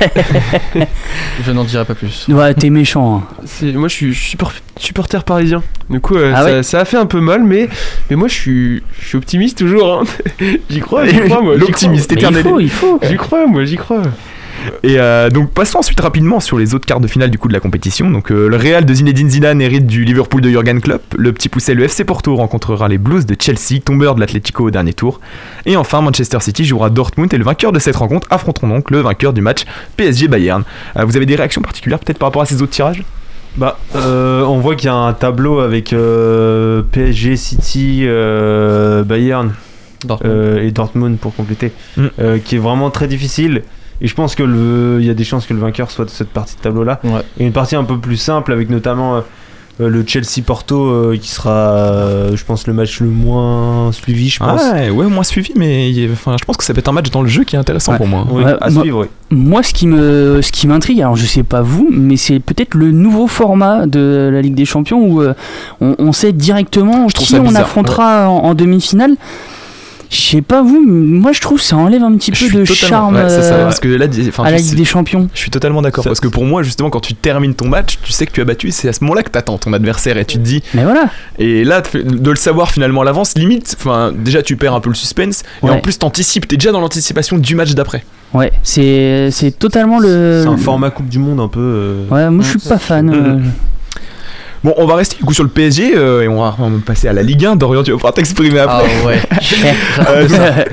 je 1.44 1.52
n'en 1.52 1.64
dirai 1.64 1.84
pas 1.84 1.94
plus. 1.94 2.26
Ouais, 2.28 2.54
t'es 2.54 2.70
méchant. 2.70 3.22
hein. 3.62 3.66
Moi, 3.74 3.88
je 3.88 4.10
suis, 4.12 4.36
por- 4.36 4.52
supporter 4.78 5.24
parisien. 5.24 5.62
Du 5.90 6.00
coup, 6.00 6.16
euh, 6.16 6.32
Ah 6.34 6.38
ça, 6.42 6.44
ouais 6.46 6.62
ça 6.62 6.80
a 6.80 6.84
fait 6.84 6.96
un 6.96 7.06
peu 7.06 7.20
mal, 7.20 7.44
mais, 7.44 7.68
mais 8.10 8.16
moi, 8.16 8.28
je 8.28 8.34
suis, 8.34 8.82
je 9.00 9.08
suis 9.08 9.18
optimiste 9.18 9.58
toujours. 9.58 10.00
hein. 10.00 10.04
j'y 10.70 10.80
crois, 10.80 11.06
j'y 11.06 11.20
crois, 11.28 11.42
moi. 11.42 11.56
L'optimiste 11.56 12.10
éternel. 12.12 12.46
il 12.60 12.70
faut. 12.70 12.98
J'y 13.02 13.16
crois, 13.16 13.46
moi, 13.46 13.64
j'y 13.64 13.76
crois. 13.76 14.02
Et 14.82 14.98
euh, 14.98 15.30
donc 15.30 15.50
passons 15.52 15.78
ensuite 15.78 16.00
rapidement 16.00 16.40
sur 16.40 16.58
les 16.58 16.74
autres 16.74 16.86
quarts 16.86 17.00
de 17.00 17.06
finale 17.06 17.30
du 17.30 17.38
coup 17.38 17.48
de 17.48 17.52
la 17.52 17.60
compétition. 17.60 18.10
Donc 18.10 18.30
euh, 18.30 18.48
le 18.48 18.56
Real 18.56 18.84
de 18.84 18.94
Zinedine 18.94 19.30
Zidane 19.30 19.60
hérite 19.60 19.86
du 19.86 20.04
Liverpool 20.04 20.40
de 20.40 20.48
Jurgen 20.50 20.80
Klopp. 20.80 21.02
Le 21.16 21.32
petit 21.32 21.48
poussé 21.48 21.74
le 21.74 21.84
FC 21.84 22.04
Porto 22.04 22.34
rencontrera 22.36 22.88
les 22.88 22.98
Blues 22.98 23.26
de 23.26 23.36
Chelsea, 23.38 23.80
tombeur 23.84 24.14
de 24.14 24.20
l'Atlético 24.20 24.64
au 24.64 24.70
dernier 24.70 24.92
tour. 24.92 25.20
Et 25.66 25.76
enfin 25.76 26.00
Manchester 26.00 26.38
City 26.40 26.64
jouera 26.64 26.90
Dortmund 26.90 27.32
et 27.32 27.38
le 27.38 27.44
vainqueur 27.44 27.72
de 27.72 27.78
cette 27.78 27.96
rencontre 27.96 28.26
affronteront 28.30 28.68
donc 28.68 28.90
le 28.90 29.00
vainqueur 29.00 29.32
du 29.32 29.40
match 29.40 29.64
PSG 29.96 30.28
Bayern. 30.28 30.64
Euh, 30.96 31.04
vous 31.04 31.16
avez 31.16 31.26
des 31.26 31.36
réactions 31.36 31.62
particulières 31.62 31.98
peut-être 31.98 32.18
par 32.18 32.28
rapport 32.28 32.42
à 32.42 32.46
ces 32.46 32.62
autres 32.62 32.72
tirages? 32.72 33.02
Bah, 33.56 33.78
euh, 33.94 34.42
on 34.42 34.58
voit 34.58 34.74
qu'il 34.74 34.86
y 34.86 34.90
a 34.90 34.94
un 34.94 35.14
tableau 35.14 35.60
avec 35.60 35.92
euh, 35.94 36.82
PSG, 36.92 37.36
City, 37.36 38.02
euh, 38.04 39.02
Bayern 39.02 39.52
Dortmund. 40.04 40.32
euh, 40.36 40.62
et 40.62 40.70
Dortmund 40.72 41.16
pour 41.18 41.34
compléter, 41.34 41.72
Mm. 41.96 42.06
euh, 42.20 42.38
qui 42.38 42.56
est 42.56 42.58
vraiment 42.58 42.90
très 42.90 43.08
difficile. 43.08 43.62
Et 44.00 44.06
je 44.06 44.14
pense 44.14 44.34
que 44.34 44.42
le, 44.42 44.98
il 45.00 45.06
y 45.06 45.10
a 45.10 45.14
des 45.14 45.24
chances 45.24 45.46
que 45.46 45.54
le 45.54 45.60
vainqueur 45.60 45.90
soit 45.90 46.04
de 46.04 46.10
cette 46.10 46.28
partie 46.30 46.56
de 46.56 46.60
tableau-là. 46.60 47.00
Ouais. 47.04 47.22
Et 47.38 47.44
une 47.46 47.52
partie 47.52 47.76
un 47.76 47.84
peu 47.84 47.98
plus 47.98 48.16
simple 48.18 48.52
avec 48.52 48.68
notamment 48.70 49.16
euh, 49.16 49.20
Euh, 49.78 49.90
le 49.90 50.02
Chelsea-Porto 50.06 50.86
euh, 50.86 51.18
qui 51.20 51.28
sera, 51.28 51.50
euh, 51.50 52.34
je 52.34 52.42
pense, 52.46 52.66
le 52.66 52.72
match 52.72 52.98
le 53.00 53.08
moins 53.08 53.92
suivi, 53.92 54.30
je 54.30 54.38
pense. 54.38 54.62
Ah 54.64 54.72
ouais, 54.72 54.88
ouais, 54.88 55.04
moins 55.06 55.22
suivi, 55.22 55.52
mais 55.54 55.90
il 55.92 56.10
enfin, 56.10 56.34
je 56.40 56.46
pense 56.46 56.56
que 56.56 56.64
ça 56.64 56.72
peut 56.72 56.78
être 56.78 56.88
un 56.88 56.92
match 56.92 57.10
dans 57.10 57.20
le 57.20 57.28
jeu 57.28 57.44
qui 57.44 57.56
est 57.56 57.58
intéressant 57.58 57.92
Ouais. 57.92 57.98
pour 57.98 58.06
moi. 58.06 58.24
Oui, 58.30 58.42
Ouais, 58.42 58.54
à 58.58 58.70
moi- 58.70 58.80
suivre, 58.82 59.00
oui. 59.02 59.08
Moi, 59.36 59.62
ce 59.62 59.74
qui 59.74 59.86
me, 59.86 60.40
ce 60.40 60.50
qui 60.50 60.66
m'intrigue, 60.66 61.02
alors 61.02 61.16
je 61.16 61.26
sais 61.26 61.42
pas 61.42 61.60
vous, 61.60 61.88
mais 61.92 62.16
c'est 62.16 62.38
peut-être 62.40 62.72
le 62.72 62.90
nouveau 62.90 63.26
format 63.26 63.84
de 63.86 64.30
la 64.32 64.40
Ligue 64.40 64.54
des 64.54 64.64
Champions 64.64 64.98
où 64.98 65.20
euh, 65.20 65.34
on, 65.82 65.94
on 65.98 66.12
sait 66.12 66.32
directement 66.32 67.06
qui 67.08 67.34
on 67.36 67.54
affrontera 67.54 68.30
en, 68.30 68.44
en 68.44 68.54
demi-finale. 68.54 69.16
Je 70.10 70.16
sais 70.16 70.42
pas 70.42 70.62
vous, 70.62 70.80
mais 70.86 71.18
moi 71.18 71.32
je 71.32 71.40
trouve 71.40 71.58
que 71.58 71.64
ça 71.64 71.76
enlève 71.76 72.02
un 72.02 72.16
petit 72.16 72.30
Je 72.34 72.46
peu 72.46 72.58
de 72.60 72.64
charme 72.64 73.16
ouais, 73.16 73.28
c'est 73.28 73.42
ça, 73.42 73.56
parce 73.58 73.80
que 73.80 73.88
là, 73.88 74.06
dis- 74.06 74.26
enfin, 74.28 74.44
à 74.44 74.50
la 74.52 74.58
Ligue 74.58 74.74
des 74.76 74.84
Champions. 74.84 75.28
Je 75.34 75.38
suis 75.40 75.50
totalement 75.50 75.82
d'accord 75.82 76.04
parce 76.04 76.20
que 76.20 76.28
pour 76.28 76.44
moi 76.44 76.62
justement 76.62 76.90
quand 76.90 77.00
tu 77.00 77.14
termines 77.14 77.54
ton 77.54 77.68
match 77.68 77.98
tu 78.02 78.12
sais 78.12 78.24
que 78.26 78.32
tu 78.32 78.40
as 78.40 78.44
battu 78.44 78.70
c'est 78.70 78.88
à 78.88 78.92
ce 78.92 79.02
moment-là 79.04 79.22
que 79.22 79.30
t'attends 79.30 79.58
ton 79.58 79.72
adversaire 79.72 80.16
et 80.18 80.24
tu 80.24 80.38
te 80.38 80.42
dis 80.42 80.62
Mais 80.74 80.84
voilà. 80.84 81.06
et 81.38 81.64
là 81.64 81.82
de 81.94 82.30
le 82.30 82.36
savoir 82.36 82.70
finalement 82.70 83.00
à 83.02 83.04
l'avance 83.04 83.34
limite 83.36 83.76
enfin 83.80 84.12
déjà 84.16 84.42
tu 84.42 84.56
perds 84.56 84.74
un 84.74 84.80
peu 84.80 84.88
le 84.90 84.94
suspense 84.94 85.42
et 85.62 85.66
Ouais. 85.66 85.72
en 85.72 85.80
plus 85.80 85.98
t'anticipes 85.98 86.46
t'es 86.46 86.56
déjà 86.56 86.70
dans 86.72 86.80
l'anticipation 86.80 87.38
du 87.38 87.54
match 87.54 87.74
d'après 87.74 88.04
Ouais, 88.34 88.52
c'est, 88.64 89.30
c'est 89.30 89.56
totalement 89.56 89.98
le. 90.00 90.40
C'est 90.42 90.48
un 90.48 90.56
format 90.56 90.90
Coupe 90.90 91.08
du 91.08 91.18
Monde 91.20 91.38
un 91.40 91.46
peu. 91.48 91.60
euh, 91.60 92.08
Ouais, 92.10 92.28
moi 92.28 92.44
je 92.44 92.58
suis 92.58 92.68
pas 92.68 92.76
fan. 92.78 93.08
euh, 93.08 93.38
bon 94.66 94.74
on 94.78 94.86
va 94.86 94.96
rester 94.96 95.16
du 95.16 95.24
coup 95.24 95.32
sur 95.32 95.44
le 95.44 95.48
PSG 95.48 95.96
euh, 95.96 96.22
et 96.22 96.28
on 96.28 96.42
va, 96.42 96.56
on 96.58 96.70
va 96.70 96.78
passer 96.84 97.06
à 97.06 97.12
la 97.12 97.22
Ligue 97.22 97.46
1 97.46 97.54
Dorian 97.54 97.84
tu 97.84 97.92
vas 97.92 97.96
pouvoir 97.96 98.14
t'exprimer 98.14 98.58
Ah 98.58 98.78
après 98.78 99.06
ouais. 99.06 99.20
Euh, 100.08 100.28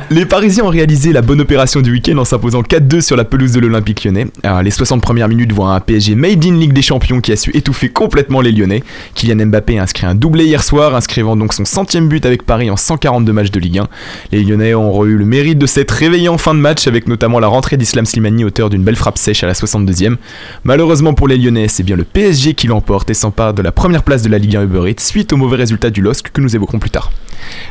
les 0.09 0.25
Parisiens 0.25 0.65
ont 0.65 0.69
réalisé 0.69 1.13
la 1.13 1.21
bonne 1.21 1.39
opération 1.39 1.81
du 1.81 1.91
week-end 1.91 2.17
en 2.17 2.25
s'imposant 2.25 2.61
4-2 2.61 3.01
sur 3.01 3.15
la 3.15 3.23
pelouse 3.23 3.51
de 3.53 3.59
l'Olympique 3.59 4.03
lyonnais. 4.03 4.27
Alors, 4.43 4.61
les 4.61 4.71
60 4.71 5.01
premières 5.01 5.29
minutes 5.29 5.51
voient 5.51 5.73
un 5.73 5.79
PSG 5.79 6.15
made 6.15 6.43
in 6.45 6.55
Ligue 6.55 6.73
des 6.73 6.81
Champions 6.81 7.21
qui 7.21 7.31
a 7.31 7.35
su 7.35 7.51
étouffer 7.55 7.89
complètement 7.89 8.41
les 8.41 8.51
Lyonnais. 8.51 8.83
Kylian 9.15 9.45
Mbappé 9.47 9.79
a 9.79 9.83
inscrit 9.83 10.05
un 10.05 10.15
doublé 10.15 10.45
hier 10.45 10.63
soir, 10.63 10.95
inscrivant 10.95 11.35
donc 11.35 11.53
son 11.53 11.65
centième 11.65 12.09
but 12.09 12.25
avec 12.25 12.43
Paris 12.43 12.69
en 12.69 12.75
142 12.75 13.31
matchs 13.31 13.51
de 13.51 13.59
Ligue 13.59 13.79
1. 13.79 13.87
Les 14.31 14.43
Lyonnais 14.43 14.73
ont 14.73 15.05
eu 15.05 15.15
le 15.15 15.25
mérite 15.25 15.57
de 15.57 15.65
s'être 15.65 15.91
réveillés 15.91 16.29
en 16.29 16.37
fin 16.37 16.53
de 16.53 16.59
match 16.59 16.87
avec 16.87 17.07
notamment 17.07 17.39
la 17.39 17.47
rentrée 17.47 17.77
d'Islam 17.77 18.05
Slimani 18.05 18.43
auteur 18.43 18.69
d'une 18.69 18.83
belle 18.83 18.97
frappe 18.97 19.17
sèche 19.17 19.43
à 19.43 19.47
la 19.47 19.53
62e. 19.53 20.17
Malheureusement 20.63 21.13
pour 21.13 21.27
les 21.27 21.37
Lyonnais, 21.37 21.67
c'est 21.67 21.83
bien 21.83 21.95
le 21.95 22.03
PSG 22.03 22.53
qui 22.53 22.67
l'emporte 22.67 23.09
et 23.09 23.13
s'empare 23.13 23.53
de 23.53 23.61
la 23.61 23.71
première 23.84 24.03
place 24.03 24.21
de 24.21 24.29
la 24.29 24.38
Ligue 24.38 24.55
1 24.55 24.63
Uber 24.63 24.89
Eats 24.89 25.01
suite 25.03 25.34
au 25.34 25.36
mauvais 25.38 25.57
résultat 25.57 25.89
du 25.89 25.99
LOSC 26.01 26.29
que 26.31 26.39
nous 26.39 26.55
évoquerons 26.55 26.79
plus 26.79 26.89
tard. 26.89 27.11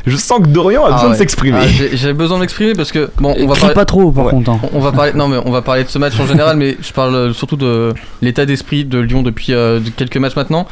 Je 0.05 0.15
sens 0.15 0.41
que 0.41 0.45
Dorian 0.45 0.83
a 0.85 0.89
Ah 0.89 0.91
besoin 0.93 1.07
de 1.07 1.13
ouais. 1.13 1.17
s'exprimer. 1.17 1.57
Ah, 1.59 1.67
j'ai- 1.67 1.97
J'ai 1.97 2.13
besoin 2.13 2.37
de 2.37 2.41
m'exprimer 2.41 2.73
parce 2.73 2.91
que 2.91 3.09
bon, 3.19 3.33
on 3.35 3.47
va 3.47 3.55
parler. 3.55 3.73
pas 3.73 3.85
trop 3.85 4.11
par 4.11 4.25
Ouais. 4.25 4.29
contre. 4.31 4.51
hein. 4.51 4.59
On 4.73 4.79
va 4.79 4.91
parler, 4.91 5.13
non 5.15 5.27
mais 5.27 5.37
on 5.43 5.49
va 5.49 5.63
parler 5.63 5.83
de 5.85 5.89
ce 5.89 5.97
match 5.97 6.13
en 6.19 6.27
général, 6.27 6.55
mais 6.57 6.77
je 6.79 6.93
parle 6.93 7.15
euh, 7.15 7.33
surtout 7.33 7.55
de 7.55 7.95
l'état 8.21 8.45
d'esprit 8.45 8.85
de 8.85 8.99
Lyon 8.99 9.23
depuis 9.23 9.53
euh, 9.53 9.79
de 9.79 9.89
quelques 9.89 10.17
matchs 10.17 10.35
maintenant. 10.35 10.67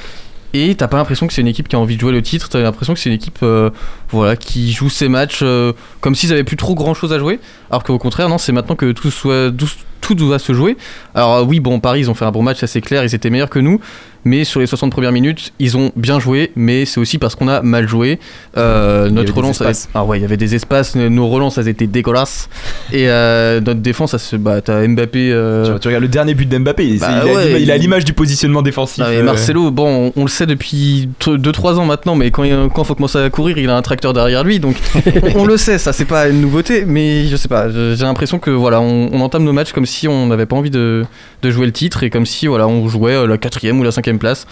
Et 0.54 0.76
t'as 0.76 0.88
pas 0.88 0.98
l'impression 0.98 1.26
que 1.26 1.34
c'est 1.34 1.42
une 1.42 1.48
équipe 1.48 1.68
qui 1.68 1.76
a 1.76 1.80
envie 1.80 1.96
de 1.96 2.02
jouer 2.02 2.12
le 2.12 2.22
titre, 2.22 2.48
t'as 2.48 2.60
l'impression 2.60 2.94
que 2.94 3.00
c'est 3.00 3.10
une 3.10 3.16
équipe 3.16 3.40
euh, 3.42 3.72
voilà, 4.12 4.36
qui 4.36 4.72
joue 4.74 4.90
ses 4.92 5.08
matchs 5.08 5.40
euh, 5.42 5.74
comme 6.02 6.14
s'ils 6.14 6.32
avaient 6.32 6.44
plus 6.44 6.58
trop 6.58 6.76
grand 6.76 6.94
chose 6.94 7.14
à 7.14 7.18
jouer. 7.18 7.40
Alors 7.72 7.84
qu'au 7.84 7.98
contraire, 7.98 8.30
non, 8.30 8.38
c'est 8.38 8.52
maintenant 8.52 8.76
que 8.76 8.92
tout, 8.92 9.10
soit, 9.10 9.50
tout, 9.58 9.66
tout 10.02 10.16
doit 10.16 10.40
se 10.40 10.54
jouer. 10.54 10.76
Alors 11.16 11.48
oui, 11.48 11.60
bon, 11.60 11.80
Paris, 11.80 12.02
ils 12.02 12.10
ont 12.10 12.14
fait 12.16 12.26
un 12.26 12.32
bon 12.32 12.42
match, 12.44 12.60
ça 12.60 12.68
c'est 12.68 12.82
clair, 12.82 13.04
ils 13.04 13.16
étaient 13.16 13.30
meilleurs 13.30 13.50
que 13.50 13.60
nous. 13.60 13.80
Mais 14.24 14.44
sur 14.44 14.60
les 14.60 14.68
60 14.68 14.92
premières 14.92 15.12
minutes, 15.12 15.52
ils 15.58 15.78
ont 15.78 15.92
bien 15.96 16.20
joué, 16.20 16.52
mais 16.56 16.86
c'est 16.86 17.00
aussi 17.00 17.18
parce 17.18 17.34
qu'on 17.34 17.48
a 17.48 17.64
mal 17.64 17.88
joué. 17.88 18.20
Euh, 18.56 19.10
notre 19.10 19.34
relance, 19.34 19.62
avait- 19.62 19.74
ah 19.96 20.04
ouais, 20.04 20.20
il 20.20 20.22
y 20.22 20.26
avait 20.26 20.38
des 20.38 20.54
espaces, 20.54 20.96
nos 20.96 21.28
relances, 21.28 21.58
elles 21.58 21.68
étaient 21.68 21.88
dégueulasses. 21.88 22.48
Et 22.92 23.10
euh, 23.10 23.60
notre 23.62 23.80
défense, 23.80 24.12
ça 24.12 24.20
se, 24.20 24.36
bah, 24.36 24.62
t'as 24.62 24.88
Mbappé. 24.88 25.32
euh, 25.32 25.74
Tu, 25.74 25.80
tu 25.80 25.88
regardes 25.88 26.04
le 26.04 26.08
dernier 26.08 26.36
but 26.36 26.48
d'Mbappé, 26.48 26.98
Bah 27.00 27.08
il, 27.10 27.30
a 27.30 27.34
ouais, 27.34 27.46
l'ima- 27.48 27.58
il 27.60 27.72
a 27.72 27.76
il- 27.78 27.82
l'image 27.82 28.06
du 28.06 28.14
positionnement 28.14 28.62
défensif. 28.62 29.04
euh, 29.04 29.24
Marcelo, 29.24 29.72
bon, 29.72 30.12
on, 30.16 30.22
on 30.22 30.24
le 30.26 30.30
sait 30.30 30.46
depuis 30.46 31.10
2-3 31.20 31.80
ans 31.80 31.86
maintenant, 31.86 32.14
mais 32.14 32.30
quand 32.30 32.44
il 32.44 32.56
quand 32.76 32.84
faut 32.84 32.94
commencer 32.94 33.18
à 33.18 33.28
courir, 33.32 33.58
il 33.58 33.70
a 33.72 33.76
un 33.76 33.82
tracteur 33.82 34.14
derrière 34.14 34.44
lui, 34.44 34.60
donc 34.60 34.76
on, 35.36 35.40
on 35.42 35.46
le 35.46 35.58
sait, 35.58 35.80
ça 35.80 35.94
c'est 35.94 36.06
pas 36.06 36.28
une 36.30 36.42
nouveauté, 36.42 36.86
mais 36.86 37.26
je 37.28 37.36
sais 37.38 37.48
pas, 37.48 37.70
j'ai 37.72 37.96
l'impression 38.04 38.38
que 38.38 38.52
voilà, 38.52 38.82
on, 38.82 39.10
on 39.12 39.22
entame 39.22 39.44
nos 39.46 39.54
matchs 39.54 39.72
comme 39.72 39.88
si 39.88 39.91
on 40.08 40.28
n'avait 40.28 40.46
pas 40.46 40.56
envie 40.56 40.70
de, 40.70 41.06
de 41.42 41.52
jouer 41.52 41.66
le 41.66 41.72
titre 41.72 42.04
et 42.04 42.10
comme 42.10 42.26
si 42.26 42.48
voilà, 42.48 42.68
on 42.68 42.88
jouait 42.88 43.16
euh, 43.16 43.28
la 43.28 43.38
quatrième 43.38 43.80
ou 43.80 43.84
la 43.84 43.92
cinquième 43.92 44.20
place. 44.20 44.48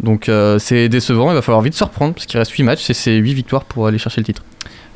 Donc 0.00 0.28
euh, 0.28 0.58
c'est 0.58 0.88
décevant, 0.88 1.30
il 1.30 1.34
va 1.34 1.42
falloir 1.42 1.62
vite 1.62 1.74
se 1.74 1.84
reprendre 1.84 2.14
parce 2.14 2.26
qu'il 2.26 2.38
reste 2.38 2.52
8 2.52 2.62
matchs 2.62 2.88
et 2.90 2.94
c'est 2.94 3.16
8 3.16 3.34
victoires 3.34 3.64
pour 3.64 3.86
aller 3.86 3.98
chercher 3.98 4.20
le 4.20 4.26
titre. 4.26 4.42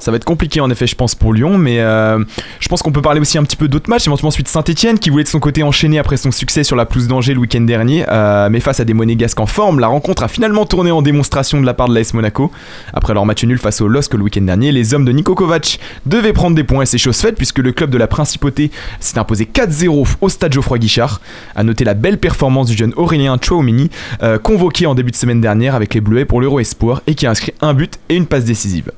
Ça 0.02 0.10
va 0.10 0.16
être 0.16 0.24
compliqué 0.24 0.60
en 0.60 0.68
effet, 0.68 0.88
je 0.88 0.96
pense, 0.96 1.14
pour 1.14 1.32
Lyon, 1.32 1.58
mais 1.58 1.78
euh, 1.78 2.18
je 2.58 2.66
pense 2.66 2.82
qu'on 2.82 2.90
peut 2.90 3.02
parler 3.02 3.20
aussi 3.20 3.38
un 3.38 3.44
petit 3.44 3.56
peu 3.56 3.68
d'autres 3.68 3.88
matchs, 3.88 4.08
éventuellement 4.08 4.30
ensuite 4.30 4.48
Saint-Etienne 4.48 4.98
qui 4.98 5.10
voulait 5.10 5.22
de 5.22 5.28
son 5.28 5.38
côté 5.38 5.62
enchaîner 5.62 6.00
après 6.00 6.16
son 6.16 6.32
succès 6.32 6.64
sur 6.64 6.74
la 6.74 6.86
pelouse 6.86 7.06
d'Angers 7.06 7.34
le 7.34 7.38
week-end 7.38 7.60
dernier, 7.60 8.04
euh, 8.08 8.48
mais 8.50 8.58
face 8.58 8.80
à 8.80 8.84
des 8.84 8.94
monégasques 8.94 9.38
en 9.38 9.46
forme, 9.46 9.78
la 9.78 9.86
rencontre 9.86 10.24
a 10.24 10.28
finalement 10.28 10.66
tourné 10.66 10.90
en 10.90 11.02
démonstration 11.02 11.60
de 11.60 11.66
la 11.66 11.72
part 11.72 11.86
de 11.86 11.94
l'AS 11.94 12.14
Monaco. 12.14 12.50
Après 12.92 13.14
leur 13.14 13.24
match 13.26 13.44
nul 13.44 13.58
face 13.58 13.80
au 13.80 13.86
LOSC 13.86 14.14
le 14.14 14.24
week-end 14.24 14.40
dernier, 14.40 14.72
les 14.72 14.92
hommes 14.92 15.04
de 15.04 15.12
Niko 15.12 15.36
Kovac 15.36 15.78
devaient 16.04 16.32
prendre 16.32 16.56
des 16.56 16.64
points 16.64 16.82
et 16.82 16.86
c'est 16.86 16.98
chose 16.98 17.18
faite 17.18 17.36
puisque 17.36 17.60
le 17.60 17.70
club 17.70 17.90
de 17.90 17.98
la 17.98 18.08
Principauté 18.08 18.72
s'est 18.98 19.20
imposé 19.20 19.44
4-0 19.44 20.16
au 20.20 20.28
stade 20.28 20.52
Geoffroy 20.52 20.80
Guichard. 20.80 21.20
À 21.54 21.62
noter 21.62 21.84
la 21.84 21.94
belle 21.94 22.18
performance 22.18 22.66
du 22.66 22.76
jeune 22.76 22.92
Aurélien 22.96 23.38
Chouamini, 23.40 23.88
euh, 24.24 24.40
convoqué 24.40 24.86
en 24.86 24.96
début 24.96 25.12
de 25.12 25.16
semaine 25.16 25.40
dernière 25.40 25.76
avec 25.76 25.94
les 25.94 26.00
Bleuets 26.00 26.24
pour 26.24 26.40
l'Euro 26.40 26.58
Espoir 26.58 27.02
et 27.06 27.14
qui 27.14 27.24
a 27.28 27.30
inscrit 27.30 27.54
un 27.60 27.72
but 27.72 28.00
et 28.08 28.16
une 28.16 28.26
passe 28.26 28.44
décisive. 28.44 28.90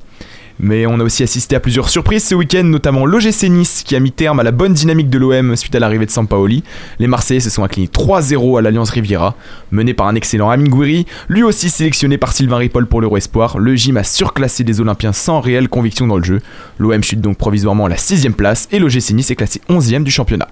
Mais 0.59 0.85
on 0.85 0.99
a 0.99 1.03
aussi 1.03 1.23
assisté 1.23 1.55
à 1.55 1.59
plusieurs 1.59 1.89
surprises 1.89 2.23
ce 2.23 2.35
week-end, 2.35 2.63
notamment 2.63 3.05
l'OGC 3.05 3.49
Nice 3.49 3.83
qui 3.83 3.95
a 3.95 3.99
mis 3.99 4.11
terme 4.11 4.39
à 4.39 4.43
la 4.43 4.51
bonne 4.51 4.73
dynamique 4.73 5.09
de 5.09 5.17
l'OM 5.17 5.55
suite 5.55 5.75
à 5.75 5.79
l'arrivée 5.79 6.05
de 6.05 6.11
Sampaoli. 6.11 6.63
Les 6.99 7.07
Marseillais 7.07 7.41
se 7.41 7.49
sont 7.49 7.63
inclinés 7.63 7.87
3-0 7.87 8.57
à 8.57 8.61
l'Alliance 8.61 8.89
Riviera, 8.89 9.35
mené 9.71 9.93
par 9.93 10.07
un 10.07 10.15
excellent 10.15 10.49
Amin 10.49 10.69
Gouiri, 10.69 11.05
lui 11.27 11.43
aussi 11.43 11.69
sélectionné 11.69 12.17
par 12.17 12.31
Sylvain 12.31 12.57
Ripoll 12.57 12.87
pour 12.87 13.01
l'Euro 13.01 13.17
Espoir. 13.17 13.57
Le 13.57 13.75
gym 13.75 13.97
a 13.97 14.03
surclassé 14.03 14.63
les 14.63 14.79
Olympiens 14.79 15.13
sans 15.13 15.41
réelle 15.41 15.67
conviction 15.67 16.07
dans 16.07 16.17
le 16.17 16.23
jeu. 16.23 16.41
L'OM 16.79 17.03
chute 17.03 17.21
donc 17.21 17.37
provisoirement 17.37 17.85
à 17.85 17.89
la 17.89 17.97
6ème 17.97 18.33
place 18.33 18.67
et 18.71 18.79
l'OGC 18.79 19.11
Nice 19.11 19.31
est 19.31 19.35
classé 19.35 19.61
11ème 19.69 20.03
du 20.03 20.11
championnat. 20.11 20.47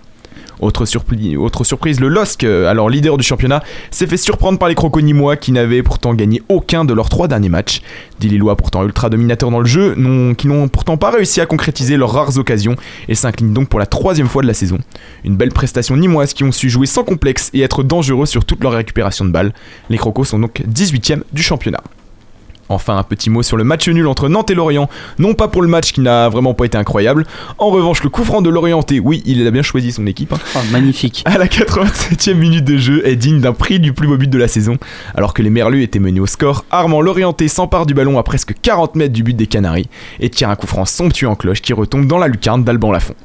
Autre, 0.60 0.86
surprise, 0.86 2.00
le 2.00 2.08
LOSC, 2.08 2.44
euh, 2.44 2.70
alors 2.70 2.90
leader 2.90 3.18
du 3.18 3.24
championnat, 3.24 3.64
s'est 3.92 4.08
fait 4.08 4.18
surprendre 4.18 4.60
par 4.60 4.70
les 4.70 4.76
Croconimois 4.76 5.36
qui 5.36 5.52
n'avaient 5.52 5.84
pourtant 5.84 6.14
gagné 6.14 6.42
aucun 6.50 6.86
de 6.86 6.94
leurs 6.94 7.10
trois 7.10 7.28
derniers 7.28 7.50
matchs. 7.50 7.82
Des 8.20 8.28
Lillois 8.28 8.56
pourtant 8.56 8.84
ultra 8.84 9.10
dominateurs 9.10 9.52
dans 9.52 9.60
le 9.60 9.66
jeu, 9.66 9.96
qui 10.38 10.48
n'ont 10.48 10.68
pourtant 10.68 10.98
pas 10.98 11.12
réussi 11.12 11.42
à 11.42 11.46
concrétiser 11.46 11.98
leurs 11.98 12.12
rares 12.12 12.38
occasions 12.38 12.76
et 13.08 13.16
s'inclinent 13.16 13.54
donc 13.54 13.70
pour 13.70 13.80
la 13.80 13.86
troisième 13.86 14.28
fois 14.28 14.42
de 14.42 14.48
la 14.48 14.54
saison. 14.54 14.78
Une 15.24 15.36
belle 15.36 15.52
prestation 15.52 15.98
nimoise 15.98 16.34
qui 16.34 16.44
ont 16.44 16.52
su 16.52 16.70
jouer 16.70 16.88
sans 16.88 17.04
complexe 17.04 17.50
et 17.54 17.62
être 17.62 17.84
dangereux 17.84 18.26
sur 18.26 18.46
toute 18.46 18.64
leur 18.64 18.74
récupération 18.74 19.26
de 19.26 19.32
balles. 19.32 19.54
Les 19.90 19.98
Crocos 19.98 20.26
sont 20.26 20.40
donc 20.40 20.62
18ème 20.68 21.24
du 21.32 21.44
championnat. 21.44 21.82
Enfin, 22.70 22.98
un 22.98 23.04
petit 23.04 23.30
mot 23.30 23.44
sur 23.44 23.58
le 23.58 23.64
match 23.64 23.88
nul 23.90 24.08
entre 24.08 24.30
Nantes 24.30 24.50
et 24.50 24.56
Lorient. 24.56 24.90
Non 25.20 25.34
pas 25.34 25.48
pour 25.48 25.62
le 25.62 25.68
match 25.68 25.92
qui 25.92 26.02
n'a 26.02 26.30
vraiment 26.30 26.54
pas 26.54 26.66
été 26.66 26.78
incroyable. 26.78 27.26
En 27.58 27.70
revanche, 27.70 28.04
le 28.04 28.10
coup 28.10 28.24
franc 28.24 28.42
de 28.42 28.50
Lorienté, 28.50 29.00
oui, 29.00 29.22
il 29.26 29.46
a 29.46 29.52
bien 29.52 29.62
choisi 29.62 29.92
son 29.92 30.08
équipe. 30.08 30.34
hein. 30.34 30.40
Oh, 30.56 30.60
magnifique. 30.72 31.24
À 31.34 31.38
la 31.38 31.48
87e 31.48 32.34
minute 32.36 32.64
de 32.66 32.78
jeu 32.78 33.02
est 33.08 33.16
digne 33.16 33.40
d'un 33.42 33.54
prix 33.54 33.80
du 33.80 33.94
plus 33.94 34.08
beau 34.08 34.18
but 34.18 34.30
de 34.30 34.38
la 34.38 34.48
saison. 34.48 34.78
Alors 35.16 35.34
que 35.34 35.42
les 35.42 35.50
Merlus 35.50 35.84
étaient 35.84 36.00
menés 36.00 36.20
au 36.20 36.26
score, 36.28 36.66
Armand 36.72 37.02
Lorienté 37.02 37.48
s'empare 37.48 37.86
du 37.86 37.94
ballon 37.94 38.18
à 38.18 38.24
presque 38.24 38.54
40 38.62 38.96
mètres 38.96 39.14
du 39.14 39.24
but 39.24 39.36
des 39.36 39.48
Canaries 39.48 39.90
et 40.20 40.30
tire 40.30 40.50
un 40.50 40.56
coup 40.56 40.68
franc 40.68 40.86
somptueux 40.86 41.28
en 41.28 41.36
cloche 41.36 41.62
qui 41.62 41.74
retombe 41.74 42.08
dans 42.08 42.18
la 42.18 42.28
lucarne 42.28 42.64
d'Alban 42.64 42.92
Lafont. 42.92 43.16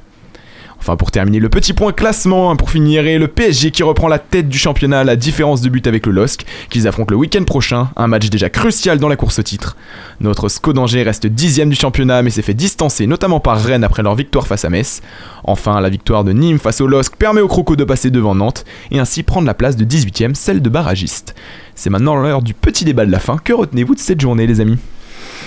Enfin, 0.80 0.96
pour 0.96 1.10
terminer, 1.10 1.40
le 1.40 1.48
petit 1.48 1.72
point 1.72 1.92
classement, 1.92 2.50
hein, 2.50 2.56
pour 2.56 2.70
finir, 2.70 3.06
et 3.06 3.18
le 3.18 3.28
PSG 3.28 3.70
qui 3.72 3.82
reprend 3.82 4.08
la 4.08 4.18
tête 4.18 4.48
du 4.48 4.58
championnat 4.58 5.04
la 5.04 5.16
différence 5.16 5.60
de 5.60 5.68
but 5.68 5.86
avec 5.86 6.06
le 6.06 6.12
LOSC, 6.12 6.46
qu'ils 6.70 6.86
affrontent 6.86 7.12
le 7.12 7.16
week-end 7.16 7.44
prochain, 7.44 7.88
un 7.96 8.06
match 8.06 8.30
déjà 8.30 8.48
crucial 8.48 8.98
dans 8.98 9.08
la 9.08 9.16
course 9.16 9.38
au 9.40 9.42
titre. 9.42 9.76
Notre 10.20 10.48
SCO 10.48 10.72
d'Angers 10.72 11.02
reste 11.02 11.26
dixième 11.26 11.68
du 11.68 11.76
championnat, 11.76 12.22
mais 12.22 12.30
s'est 12.30 12.42
fait 12.42 12.54
distancer 12.54 13.06
notamment 13.06 13.40
par 13.40 13.60
Rennes 13.60 13.84
après 13.84 14.02
leur 14.02 14.14
victoire 14.14 14.46
face 14.46 14.64
à 14.64 14.70
Metz. 14.70 15.02
Enfin, 15.44 15.80
la 15.80 15.88
victoire 15.88 16.24
de 16.24 16.32
Nîmes 16.32 16.58
face 16.58 16.80
au 16.80 16.86
LOSC 16.86 17.16
permet 17.16 17.40
aux 17.40 17.48
Crocos 17.48 17.76
de 17.76 17.84
passer 17.84 18.10
devant 18.10 18.34
Nantes, 18.34 18.64
et 18.90 18.98
ainsi 18.98 19.22
prendre 19.22 19.46
la 19.46 19.54
place 19.54 19.76
de 19.76 19.84
18ème, 19.84 20.34
celle 20.34 20.62
de 20.62 20.68
barragiste. 20.68 21.34
C'est 21.74 21.90
maintenant 21.90 22.16
l'heure 22.16 22.42
du 22.42 22.54
petit 22.54 22.84
débat 22.84 23.04
de 23.04 23.12
la 23.12 23.20
fin. 23.20 23.36
Que 23.38 23.52
retenez-vous 23.52 23.94
de 23.94 24.00
cette 24.00 24.20
journée, 24.20 24.46
les 24.46 24.60
amis? 24.60 24.78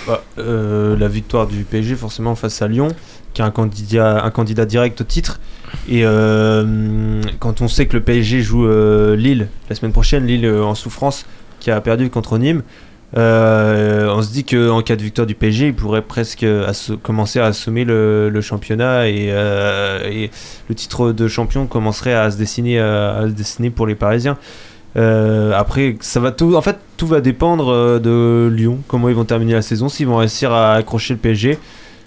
Bah, 0.07 0.23
euh, 0.39 0.97
la 0.97 1.07
victoire 1.07 1.47
du 1.47 1.63
PSG 1.63 1.95
forcément 1.95 2.35
face 2.35 2.61
à 2.61 2.67
Lyon, 2.67 2.87
qui 3.33 3.41
est 3.41 3.45
un 3.45 3.51
candidat, 3.51 4.65
direct 4.65 5.01
au 5.01 5.03
titre. 5.03 5.39
Et 5.87 6.01
euh, 6.03 7.21
quand 7.39 7.61
on 7.61 7.67
sait 7.67 7.85
que 7.85 7.95
le 7.95 8.03
PSG 8.03 8.41
joue 8.41 8.65
euh, 8.65 9.15
Lille 9.15 9.47
la 9.69 9.75
semaine 9.75 9.93
prochaine, 9.93 10.25
Lille 10.25 10.45
euh, 10.45 10.63
en 10.63 10.75
souffrance, 10.75 11.25
qui 11.59 11.71
a 11.71 11.79
perdu 11.79 12.09
contre 12.09 12.37
Nîmes, 12.37 12.63
on 13.13 14.21
se 14.21 14.31
dit 14.31 14.43
qu'en 14.43 14.81
cas 14.81 14.95
de 14.95 15.01
victoire 15.01 15.27
du 15.27 15.35
PSG, 15.35 15.67
il 15.67 15.73
pourrait 15.73 16.01
presque 16.01 16.45
commencer 17.03 17.39
à 17.39 17.45
assommer 17.45 17.83
le, 17.83 18.41
championnat 18.41 19.09
et, 19.09 19.25
et 19.25 20.31
le 20.69 20.75
titre 20.75 21.11
de 21.11 21.27
champion 21.27 21.67
commencerait 21.67 22.13
à 22.13 22.31
se 22.31 22.37
dessiner, 22.37 22.79
à 22.79 23.23
se 23.23 23.33
dessiner 23.33 23.69
pour 23.69 23.85
les 23.85 23.95
Parisiens. 23.95 24.37
Après, 24.95 25.97
ça 25.99 26.21
va 26.21 26.31
tout. 26.31 26.55
En 26.55 26.61
fait, 26.61 26.77
tout 26.95 27.05
va 27.05 27.19
dépendre 27.19 27.99
de 27.99 28.49
Lyon, 28.51 28.79
comment 28.87 29.09
ils 29.09 29.15
vont 29.15 29.25
terminer 29.25 29.53
la 29.53 29.61
saison, 29.61 29.89
s'ils 29.89 30.07
vont 30.07 30.17
réussir 30.17 30.53
à 30.53 30.75
accrocher 30.75 31.13
le 31.13 31.19
PSG. 31.19 31.59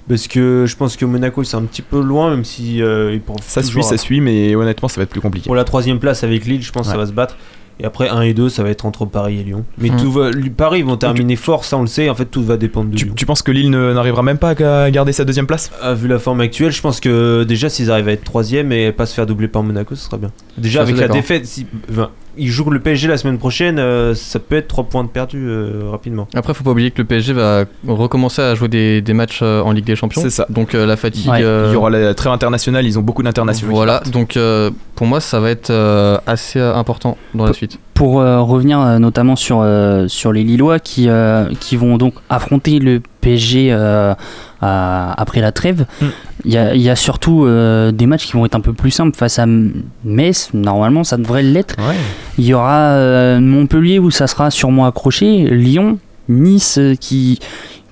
Parce 0.09 0.29
que 0.29 0.67
je 0.69 0.77
pense 0.77 0.97
que 0.97 1.05
Monaco 1.07 1.43
c'est 1.45 1.57
un 1.57 1.63
petit 1.63 1.81
peu 1.83 2.01
loin, 2.03 2.31
même 2.31 2.45
si 2.45 2.83
euh, 2.83 3.15
ils 3.15 3.23
Ça 3.43 3.63
suit, 3.63 3.83
ça 3.83 3.97
suit, 3.97 4.21
mais 4.21 4.55
honnêtement, 4.55 4.89
ça 4.89 5.01
va 5.01 5.05
être 5.05 5.11
plus 5.11 5.21
compliqué. 5.23 5.47
Pour 5.47 5.55
la 5.57 5.65
troisième 5.65 5.99
place 5.99 6.25
avec 6.25 6.45
Lille, 6.45 6.63
je 6.63 6.73
pense 6.73 6.87
que 6.87 6.93
ça 6.93 6.99
va 6.99 7.07
se 7.07 7.13
battre. 7.13 7.37
Et 7.81 7.85
après 7.85 8.09
1 8.09 8.21
et 8.21 8.35
2, 8.35 8.49
ça 8.51 8.63
va 8.63 8.69
être 8.71 8.87
entre 8.87 9.05
Paris 9.05 9.41
et 9.41 9.43
Lyon. 9.43 9.65
Mais 9.79 9.91
Mm. 9.91 9.97
tout 9.97 10.13
va, 10.13 10.31
Paris 10.57 10.79
ils 10.81 10.85
vont 10.85 10.97
terminer 10.97 11.35
fort, 11.35 11.65
ça 11.65 11.77
on 11.77 11.81
le 11.81 11.89
sait. 11.89 12.09
En 12.09 12.15
fait, 12.15 12.27
tout 12.27 12.45
va 12.45 12.57
dépendre 12.57 12.91
de 12.91 12.97
Tu, 12.97 13.07
Lyon. 13.07 13.15
tu 13.17 13.27
penses 13.27 13.43
que 13.43 13.51
Lille 13.51 13.69
n'arrivera 13.71 14.23
même 14.23 14.39
pas 14.39 14.51
à 14.51 14.91
garder 14.93 15.11
sa 15.13 15.25
deuxième 15.25 15.49
place? 15.49 15.73
Ah, 15.83 15.93
vu 15.93 16.07
la 16.07 16.21
forme 16.21 16.41
actuelle, 16.41 16.71
je 16.71 16.81
pense 16.81 17.01
que 17.01 17.43
déjà 17.43 17.69
s'ils 17.69 17.91
arrivent 17.91 18.07
à 18.09 18.13
être 18.13 18.23
troisième 18.23 18.71
et 18.71 18.93
pas 18.93 19.07
se 19.07 19.15
faire 19.15 19.27
doubler 19.27 19.49
par 19.49 19.65
Monaco, 19.65 19.97
ce 19.97 20.05
sera 20.05 20.19
bien. 20.19 20.31
Déjà 20.57 20.83
avec 20.83 20.97
la 20.99 21.09
défaite, 21.09 21.47
si, 21.47 21.67
enfin, 21.91 22.11
ils 22.37 22.49
jouent 22.51 22.71
le 22.71 22.81
PSG 22.81 23.09
la 23.09 23.17
semaine 23.17 23.39
prochaine, 23.39 23.79
euh, 23.79 24.15
ça 24.15 24.39
peut 24.39 24.57
être 24.57 24.69
3 24.69 24.85
points 24.85 25.05
de 25.05 25.09
perdus 25.09 25.47
euh, 25.49 25.89
rapidement. 25.91 26.27
Après, 26.35 26.55
faut 26.55 26.65
pas 26.65 26.71
oublier 26.71 26.91
que 26.91 27.03
le 27.03 27.07
PSG 27.07 27.33
va 27.33 27.65
recommencer 27.87 28.43
à 28.43 28.55
jouer 28.55 28.69
des, 28.69 29.01
des 29.01 29.13
matchs 29.13 29.41
euh, 29.43 29.61
en 29.63 29.73
Ligue 29.73 29.85
des 29.85 29.97
Champions. 29.97 30.23
C'est 30.23 30.31
ça. 30.31 30.47
Donc 30.49 30.75
euh, 30.75 30.87
la 30.87 30.97
fatigue. 30.97 31.31
Ouais. 31.31 31.43
euh, 31.43 31.67
Il 31.71 31.75
y 31.75 31.77
aura 31.77 31.91
la 31.91 32.15
trêve 32.15 32.33
internationale, 32.33 32.85
ils 32.87 32.99
ont 32.99 33.03
beaucoup 33.03 33.23
d'internationaux. 33.23 33.73
Voilà, 33.75 34.01
donc 34.13 34.37
euh, 34.37 34.71
pour 34.95 35.07
moi, 35.07 35.21
ça 35.21 35.41
va 35.41 35.51
être 35.51 35.71
euh, 35.71 36.19
assez 36.27 36.61
important 36.61 37.17
dans 37.35 37.45
la 37.47 37.53
suite. 37.53 37.79
Pour 37.95 38.21
euh, 38.21 38.41
revenir 38.41 38.81
euh, 38.81 38.99
notamment 38.99 39.37
sur, 39.37 39.61
euh, 39.63 40.09
sur 40.09 40.33
les 40.33 40.43
Lillois 40.43 40.81
qui, 40.81 41.09
euh, 41.09 41.47
qui 41.61 41.77
vont 41.77 41.97
donc 41.97 42.15
affronter 42.29 42.81
le 42.81 43.01
PSG 43.21 43.69
euh, 43.71 44.15
à- 44.65 45.13
après 45.21 45.41
la 45.41 45.53
trêve, 45.53 45.87
Mm. 46.01 46.07
il 46.47 46.53
y, 46.53 46.57
a, 46.57 46.75
il 46.75 46.81
y 46.83 46.91
a 46.91 46.97
surtout 46.97 47.45
euh, 47.45 47.93
des 47.93 48.07
matchs 48.07 48.27
qui 48.27 48.33
vont 48.33 48.45
être 48.47 48.55
un 48.55 48.61
peu 48.61 48.73
plus 48.73 48.91
simples 48.91 49.17
face 49.17 49.39
à 49.39 49.47
Metz, 50.05 50.51
normalement 50.55 51.05
ça 51.05 51.17
devrait 51.17 51.43
l'être. 51.43 51.77
Il 52.39 52.45
y 52.47 52.55
aura 52.55 52.93
euh, 52.93 53.41
Montpellier 53.41 53.99
où 53.99 54.11
ça 54.11 54.27
sera 54.27 54.51
sûrement 54.51 54.87
accroché, 54.87 55.49
Lyon, 55.51 55.99
Nice 56.29 56.79
euh, 56.79 56.95
qui, 56.95 57.39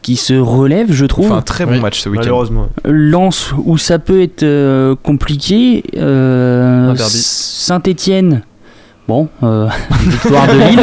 qui 0.00 0.16
se 0.16 0.34
relève, 0.34 0.90
je 0.90 1.04
trouve. 1.06 1.26
Enfin, 1.26 1.36
un 1.36 1.42
très 1.42 1.66
bon 1.66 1.78
match 1.80 2.00
ce 2.00 2.08
week-end. 2.08 2.22
Malheureusement. 2.24 2.66
Lens 2.84 3.52
où 3.64 3.78
ça 3.78 3.98
peut 3.98 4.22
être 4.22 4.42
euh, 4.42 4.96
compliqué. 5.02 5.84
Saint-Étienne. 6.96 8.42
Bon, 9.09 9.28
euh, 9.42 9.66
victoire 10.07 10.46
de 10.46 10.53
Lille. 10.53 10.80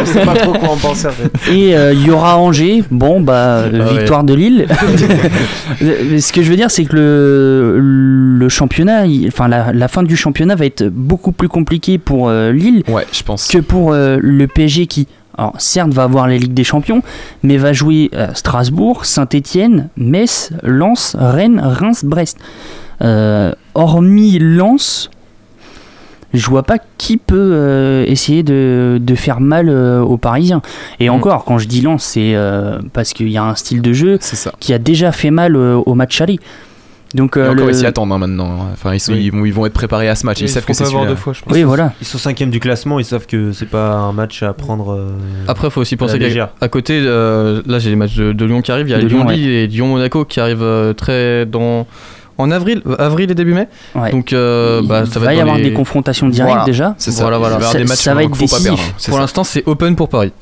On 0.00 0.06
sait 0.06 0.24
pas 0.24 0.34
trop 0.34 0.52
quoi 0.52 0.70
en 0.70 0.76
penser 0.76 1.06
en 1.08 1.10
fait. 1.10 1.52
Et 1.52 1.76
euh, 1.76 1.92
il 1.92 2.02
y 2.06 2.10
aura 2.10 2.38
Angers. 2.38 2.82
Bon, 2.90 3.20
bah, 3.20 3.34
euh, 3.58 3.70
Ah 3.82 3.92
ouais. 3.92 3.98
victoire 3.98 4.24
de 4.24 4.32
Lille. 4.34 4.66
Ce 5.80 6.32
que 6.32 6.42
je 6.42 6.50
veux 6.50 6.56
dire, 6.56 6.70
c'est 6.70 6.84
que 6.84 6.96
le, 6.96 7.78
le 7.78 8.48
championnat, 8.48 9.06
il- 9.06 9.28
enfin 9.28 9.48
la, 9.48 9.72
la 9.72 9.88
fin 9.88 10.02
du 10.02 10.16
championnat 10.16 10.54
va 10.54 10.64
être 10.66 10.84
beaucoup 10.88 11.32
plus 11.32 11.48
compliquée 11.48 11.98
pour 11.98 12.28
euh, 12.28 12.52
Lille 12.52 12.82
Ouais, 12.88 13.06
je 13.12 13.22
pense. 13.22 13.48
que 13.48 13.58
pour 13.58 13.92
euh, 13.92 14.18
le 14.20 14.46
PSG 14.46 14.86
qui, 14.86 15.06
alors 15.36 15.54
certes, 15.58 15.92
va 15.92 16.04
avoir 16.04 16.26
les 16.26 16.38
Ligues 16.38 16.54
des 16.54 16.64
Champions, 16.64 17.02
mais 17.42 17.58
va 17.58 17.72
jouer 17.72 18.10
euh, 18.14 18.28
Strasbourg, 18.34 19.04
Saint-Étienne, 19.04 19.88
Metz, 19.96 20.50
Lens, 20.62 21.16
Rennes, 21.18 21.60
Reims, 21.62 22.04
Brest. 22.04 22.38
Euh, 23.02 23.52
hormis 23.74 24.38
Lens, 24.40 25.10
je 26.34 26.46
vois 26.46 26.62
pas 26.62 26.76
qui 26.98 27.16
peut 27.16 27.36
euh, 27.54 28.04
essayer 28.06 28.42
de, 28.42 28.98
de 29.00 29.14
faire 29.14 29.40
mal 29.40 29.68
euh, 29.68 30.00
aux 30.02 30.18
Parisiens. 30.18 30.60
Et 31.00 31.08
encore, 31.08 31.44
quand 31.44 31.58
je 31.58 31.66
dis 31.68 31.80
Lens, 31.80 32.02
c'est 32.02 32.34
euh, 32.34 32.78
parce 32.92 33.12
qu'il 33.12 33.28
y 33.30 33.38
a 33.38 33.44
un 33.44 33.54
style 33.54 33.80
de 33.82 33.92
jeu 33.92 34.18
ça. 34.20 34.52
qui 34.60 34.72
a 34.74 34.78
déjà 34.78 35.12
fait 35.12 35.30
mal 35.30 35.56
euh, 35.56 35.76
au 35.76 35.94
match 35.94 36.20
aller. 36.20 36.38
Donc, 37.14 37.38
euh, 37.38 37.44
encore, 37.50 37.64
le- 37.64 37.70
ils 37.72 37.74
s'y 37.74 37.86
attendent 37.86 38.12
hein, 38.12 38.18
maintenant. 38.18 38.68
Enfin, 38.70 38.92
ils, 38.92 39.00
sont- 39.00 39.14
Oui. 39.14 39.22
ils 39.24 39.32
vont, 39.32 39.46
ils 39.46 39.52
vont 39.54 39.64
être 39.64 39.72
préparés 39.72 40.10
à 40.10 40.14
ce 40.14 40.26
match. 40.26 40.40
Ils, 40.40 40.44
Ils 40.44 40.48
savent 40.50 40.66
que 40.66 40.74
c'est 40.74 40.84
celui-là. 40.84 41.06
deux 41.06 41.14
fois, 41.16 41.32
je 41.32 41.40
pense. 41.40 41.50
Oui, 41.54 41.62
voilà. 41.62 41.94
Ils 42.02 42.06
sont 42.06 42.18
cinquième 42.18 42.50
du 42.50 42.60
classement, 42.60 42.98
ils 42.98 43.04
savent 43.06 43.26
que 43.26 43.52
c'est 43.52 43.64
pas 43.70 43.94
un 43.94 44.12
match 44.12 44.42
à 44.42 44.52
prendre. 44.52 44.92
euh, 44.92 45.08
Après, 45.46 45.68
il 45.68 45.70
faut 45.70 45.80
aussi 45.80 45.96
penser 45.96 46.18
qu'à 46.18 46.52
à 46.60 46.68
côté, 46.68 47.00
euh, 47.02 47.62
là 47.64 47.78
j'ai 47.78 47.88
les 47.88 47.96
matchs 47.96 48.16
de, 48.16 48.34
de 48.34 48.44
Lyon 48.44 48.60
qui 48.60 48.70
arrivent. 48.72 48.88
Il 48.88 48.92
y 48.92 48.94
a 48.94 48.98
De 48.98 49.06
Lyon, 49.06 49.20
Lyon-Lille 49.24 49.48
et 49.48 49.66
Lyon-Monaco 49.68 50.26
qui 50.26 50.38
arrivent 50.38 50.62
euh, 50.62 50.92
très 50.92 51.46
dans. 51.46 51.86
En 52.38 52.50
avril, 52.52 52.82
avril 52.98 53.30
et 53.30 53.34
début 53.34 53.52
mai. 53.54 53.66
Ouais. 53.94 54.12
Donc, 54.12 54.32
euh, 54.32 54.80
bah, 54.84 55.04
ça 55.06 55.12
il 55.16 55.18
va, 55.18 55.26
va 55.26 55.32
être 55.32 55.38
y 55.38 55.40
avoir 55.40 55.56
les- 55.56 55.64
des 55.64 55.72
confrontations 55.72 56.28
directes 56.28 56.50
Voilà. 56.50 56.64
déjà. 56.64 56.94
C'est 56.98 57.10
ça. 57.10 57.22
Voilà, 57.22 57.38
voilà. 57.38 57.60
Ça- 57.60 57.76
des 57.78 57.84
matchs 57.84 57.98
ça 57.98 58.14
va 58.14 58.22
être 58.22 58.30
qu'il 58.30 58.48
faut 58.48 58.56
pas 58.56 58.62
décisif. 58.62 58.76
perdre. 58.94 59.08
Pour 59.08 59.18
l'instant, 59.18 59.42
c'est 59.44 59.62
open 59.66 59.96
pour 59.96 60.08
Paris. 60.08 60.32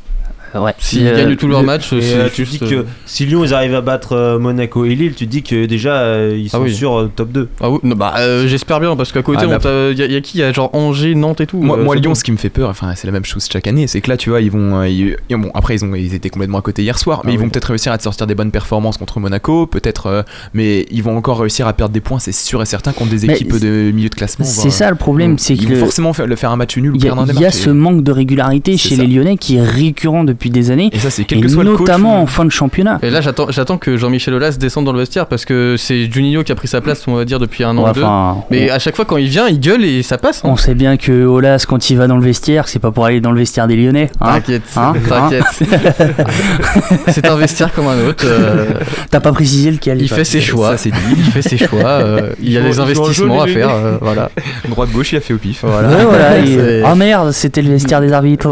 Ouais. 0.55 0.73
S'ils 0.79 1.07
Euh, 1.07 1.17
gagnent 1.17 1.37
tous 1.37 1.49
leurs 1.49 1.61
le- 1.61 1.67
matchs, 1.67 1.89
c'est 1.91 2.15
euh, 2.15 2.29
tu 2.33 2.45
juste. 2.47 2.63
dis 2.65 2.71
que 2.71 2.87
si 3.05 3.27
Lyon 3.27 3.45
ils 3.45 3.53
arrivent 3.53 3.75
à 3.75 3.81
battre 3.83 4.13
euh, 4.13 4.39
Monaco 4.39 4.85
et 4.87 4.95
Lille, 4.95 5.13
tu 5.15 5.27
dis 5.27 5.43
que 5.43 5.67
déjà 5.67 5.97
euh, 5.97 6.35
ils 6.39 6.47
Ah 6.53 6.57
sont 6.57 6.63
oui. 6.63 6.75
sur 6.75 6.99
euh, 6.99 7.11
top 7.15 7.31
2. 7.31 7.49
Ah 7.61 7.71
oui, 7.71 7.79
non, 7.83 7.95
bah, 7.95 8.15
euh, 8.19 8.47
j'espère 8.49 8.81
bien 8.81 8.97
parce 8.97 9.13
qu'à 9.13 9.23
côté, 9.23 9.41
Ah, 9.43 9.47
mais 9.47 9.93
il 9.93 9.99
y, 9.99 10.17
a 10.17 10.21
qui? 10.23 10.39
Il 10.39 10.41
y 10.41 10.45
a 10.45 10.53
genre 10.53 10.71
Angers, 10.75 11.15
Nantes 11.15 11.41
et 11.43 11.47
tout. 11.47 11.59
Moi, 11.61 11.79
euh, 11.79 11.95
Lyon, 11.95 12.15
ce 12.15 12.25
qui 12.25 12.33
me 12.33 12.37
fait 12.39 12.49
peur, 12.49 12.71
enfin, 12.71 12.93
c'est 12.97 13.07
la 13.07 13.13
même 13.13 13.25
chose 13.25 13.47
chaque 13.53 13.67
année, 13.67 13.87
c'est 13.87 14.01
que 14.01 14.09
là, 14.09 14.17
tu 14.17 14.31
vois, 14.31 14.41
ils 14.41 14.51
vont. 14.51 14.81
euh, 14.81 14.89
ils- 14.89 15.17
bon, 15.31 15.51
après, 15.55 15.75
ils, 15.77 15.85
ont, 15.85 15.95
ils 15.95 16.15
étaient 16.15 16.31
complètement 16.31 16.59
à 16.59 16.63
côté 16.63 16.83
hier 16.83 16.99
soir, 16.99 17.21
mais 17.25 17.33
Ah 17.33 17.35
ils 17.35 17.39
vont 17.41 17.49
peut-être 17.51 17.67
réussir 17.69 17.93
à 17.93 17.99
te 17.99 18.03
sortir 18.03 18.27
des 18.27 18.35
bonnes 18.35 18.51
performances 18.51 18.97
contre 18.97 19.21
Monaco, 19.21 19.67
peut-être. 19.67 20.07
euh, 20.07 20.23
mais 20.55 20.87
ils 20.91 21.03
vont 21.03 21.17
encore 21.17 21.41
réussir 21.41 21.67
à 21.67 21.73
perdre 21.73 21.93
des 21.93 22.01
points, 22.01 22.19
c'est 22.19 22.33
sûr 22.33 22.63
et 22.63 22.67
certain, 22.67 22.93
contre 22.93 23.11
des 23.11 23.27
Mais 23.27 23.35
équipes 23.35 23.59
de 23.61 23.91
milieu 23.93 24.09
de 24.09 24.15
classement. 24.15 24.45
C'est 24.47 24.71
ça 24.71 24.89
le 24.91 24.97
problème, 24.97 25.39
c'est 25.39 25.55
Ils 25.55 25.67
que 25.67 25.75
vont 25.75 25.81
forcément 25.81 26.13
faire, 26.13 26.27
le 26.27 26.37
faire 26.37 26.51
un 26.51 26.57
match 26.57 26.77
nul 26.79 26.93
ou 26.93 26.95
il 26.97 27.03
y 27.03 27.09
a, 27.09 27.13
perdre 27.15 27.23
un 27.31 27.35
il 27.35 27.41
y 27.41 27.45
a 27.45 27.51
ce 27.51 27.69
manque 27.71 28.03
de 28.03 28.13
régularité 28.13 28.77
chez 28.77 28.97
les 28.97 29.07
Lyonnais 29.07 29.37
qui 29.37 29.57
est 29.57 29.63
récurrent 29.63 30.25
depuis 30.25 30.36
des 30.45 30.71
années, 30.71 30.91
Et 30.93 30.99
ça, 30.99 31.11
c'est 31.11 31.25
quel 31.25 31.39
et 31.39 31.41
que 31.41 31.49
soit 31.49 31.65
le 31.65 31.71
coach. 31.73 31.81
notamment 31.81 32.21
ou- 32.21 32.23
en 32.23 32.27
fin 32.27 32.45
de 32.45 32.51
championnat. 32.51 32.99
Et 33.03 33.11
là, 33.11 33.21
j'attends, 33.21 33.47
j'attends 33.51 33.79
que 33.79 33.97
Jean-Michel 33.97 34.35
Aulas 34.35 34.57
descende 34.59 34.85
dans 34.85 34.93
le 34.93 34.99
vestiaire 35.01 35.27
parce 35.27 35.45
que 35.45 35.77
c'est 35.77 36.11
Juninho 36.11 36.45
qui 36.45 36.53
a 36.53 36.55
pris 36.55 36.69
sa 36.69 36.81
place, 36.81 37.03
on 37.09 37.15
va 37.15 37.25
dire, 37.25 37.39
depuis 37.41 37.65
un 37.65 37.77
an 37.77 37.85
Ouais, 37.85 37.91
ou 37.91 37.95
deux. 37.95 38.03
enfin, 38.03 38.37
Mais 38.51 38.71
à 38.71 38.79
chaque 38.79 38.95
fois, 38.97 39.05
quand 39.05 39.17
il 39.17 39.29
vient, 39.29 39.49
il 39.49 39.59
gueule 39.61 39.85
et 39.85 40.03
ça 40.03 40.19
passe. 40.19 40.43
hein. 40.45 40.49
on 40.51 40.57
sait 40.57 40.75
bien 40.75 40.97
que 40.97 41.25
Olas, 41.27 41.65
quand 41.69 41.91
il 41.91 41.97
va 41.97 42.07
dans 42.07 42.17
le 42.17 42.23
vestiaire, 42.25 42.69
c'est 42.69 42.79
pas 42.79 42.91
pour 42.93 43.05
aller 43.07 43.21
dans 43.21 43.33
le 43.33 43.39
vestiaire 43.39 43.67
des 43.67 43.77
Lyonnais. 43.77 44.11
hein. 44.21 44.35
T'inquiète, 44.35 44.63
Hein 44.77 44.93
t'inquiète. 45.09 45.45
c'est 47.09 47.27
un 47.27 47.37
vestiaire 47.37 47.73
comme 47.73 47.87
un 47.89 48.07
autre. 48.09 48.25
euh, 48.27 48.67
T'as 49.11 49.21
pas 49.21 49.33
précisé 49.33 49.71
lequel. 49.71 50.01
il 50.03 50.09
fait 50.09 50.25
ses 50.25 50.41
choix. 50.41 50.71
Ça, 50.73 50.77
c'est 50.79 50.91
dit. 50.91 50.97
Il 51.17 51.25
fait 51.25 51.43
ses 51.43 51.59
choix. 51.59 51.81
euh, 51.87 52.33
il 52.43 52.53
y 52.53 52.59
a 52.59 52.63
des 52.63 52.79
investissements 52.79 53.43
à 53.43 53.47
faire. 53.47 53.71
Euh, 53.71 53.99
voilà. 54.01 54.31
Droite-gauche, 54.69 55.13
il 55.13 55.17
a 55.17 55.21
fait 55.21 55.35
au 55.35 55.39
pif. 55.39 55.61
Voilà. 55.63 55.89
Ouais, 55.89 56.05
voilà, 56.05 56.39
et- 56.39 56.47
C'est- 56.57 56.83
Oh 56.91 56.95
merde, 56.95 57.33
c'était 57.33 57.63
le 57.63 57.71
vestiaire 57.71 58.01
des 58.01 58.13
arbitres. 58.13 58.51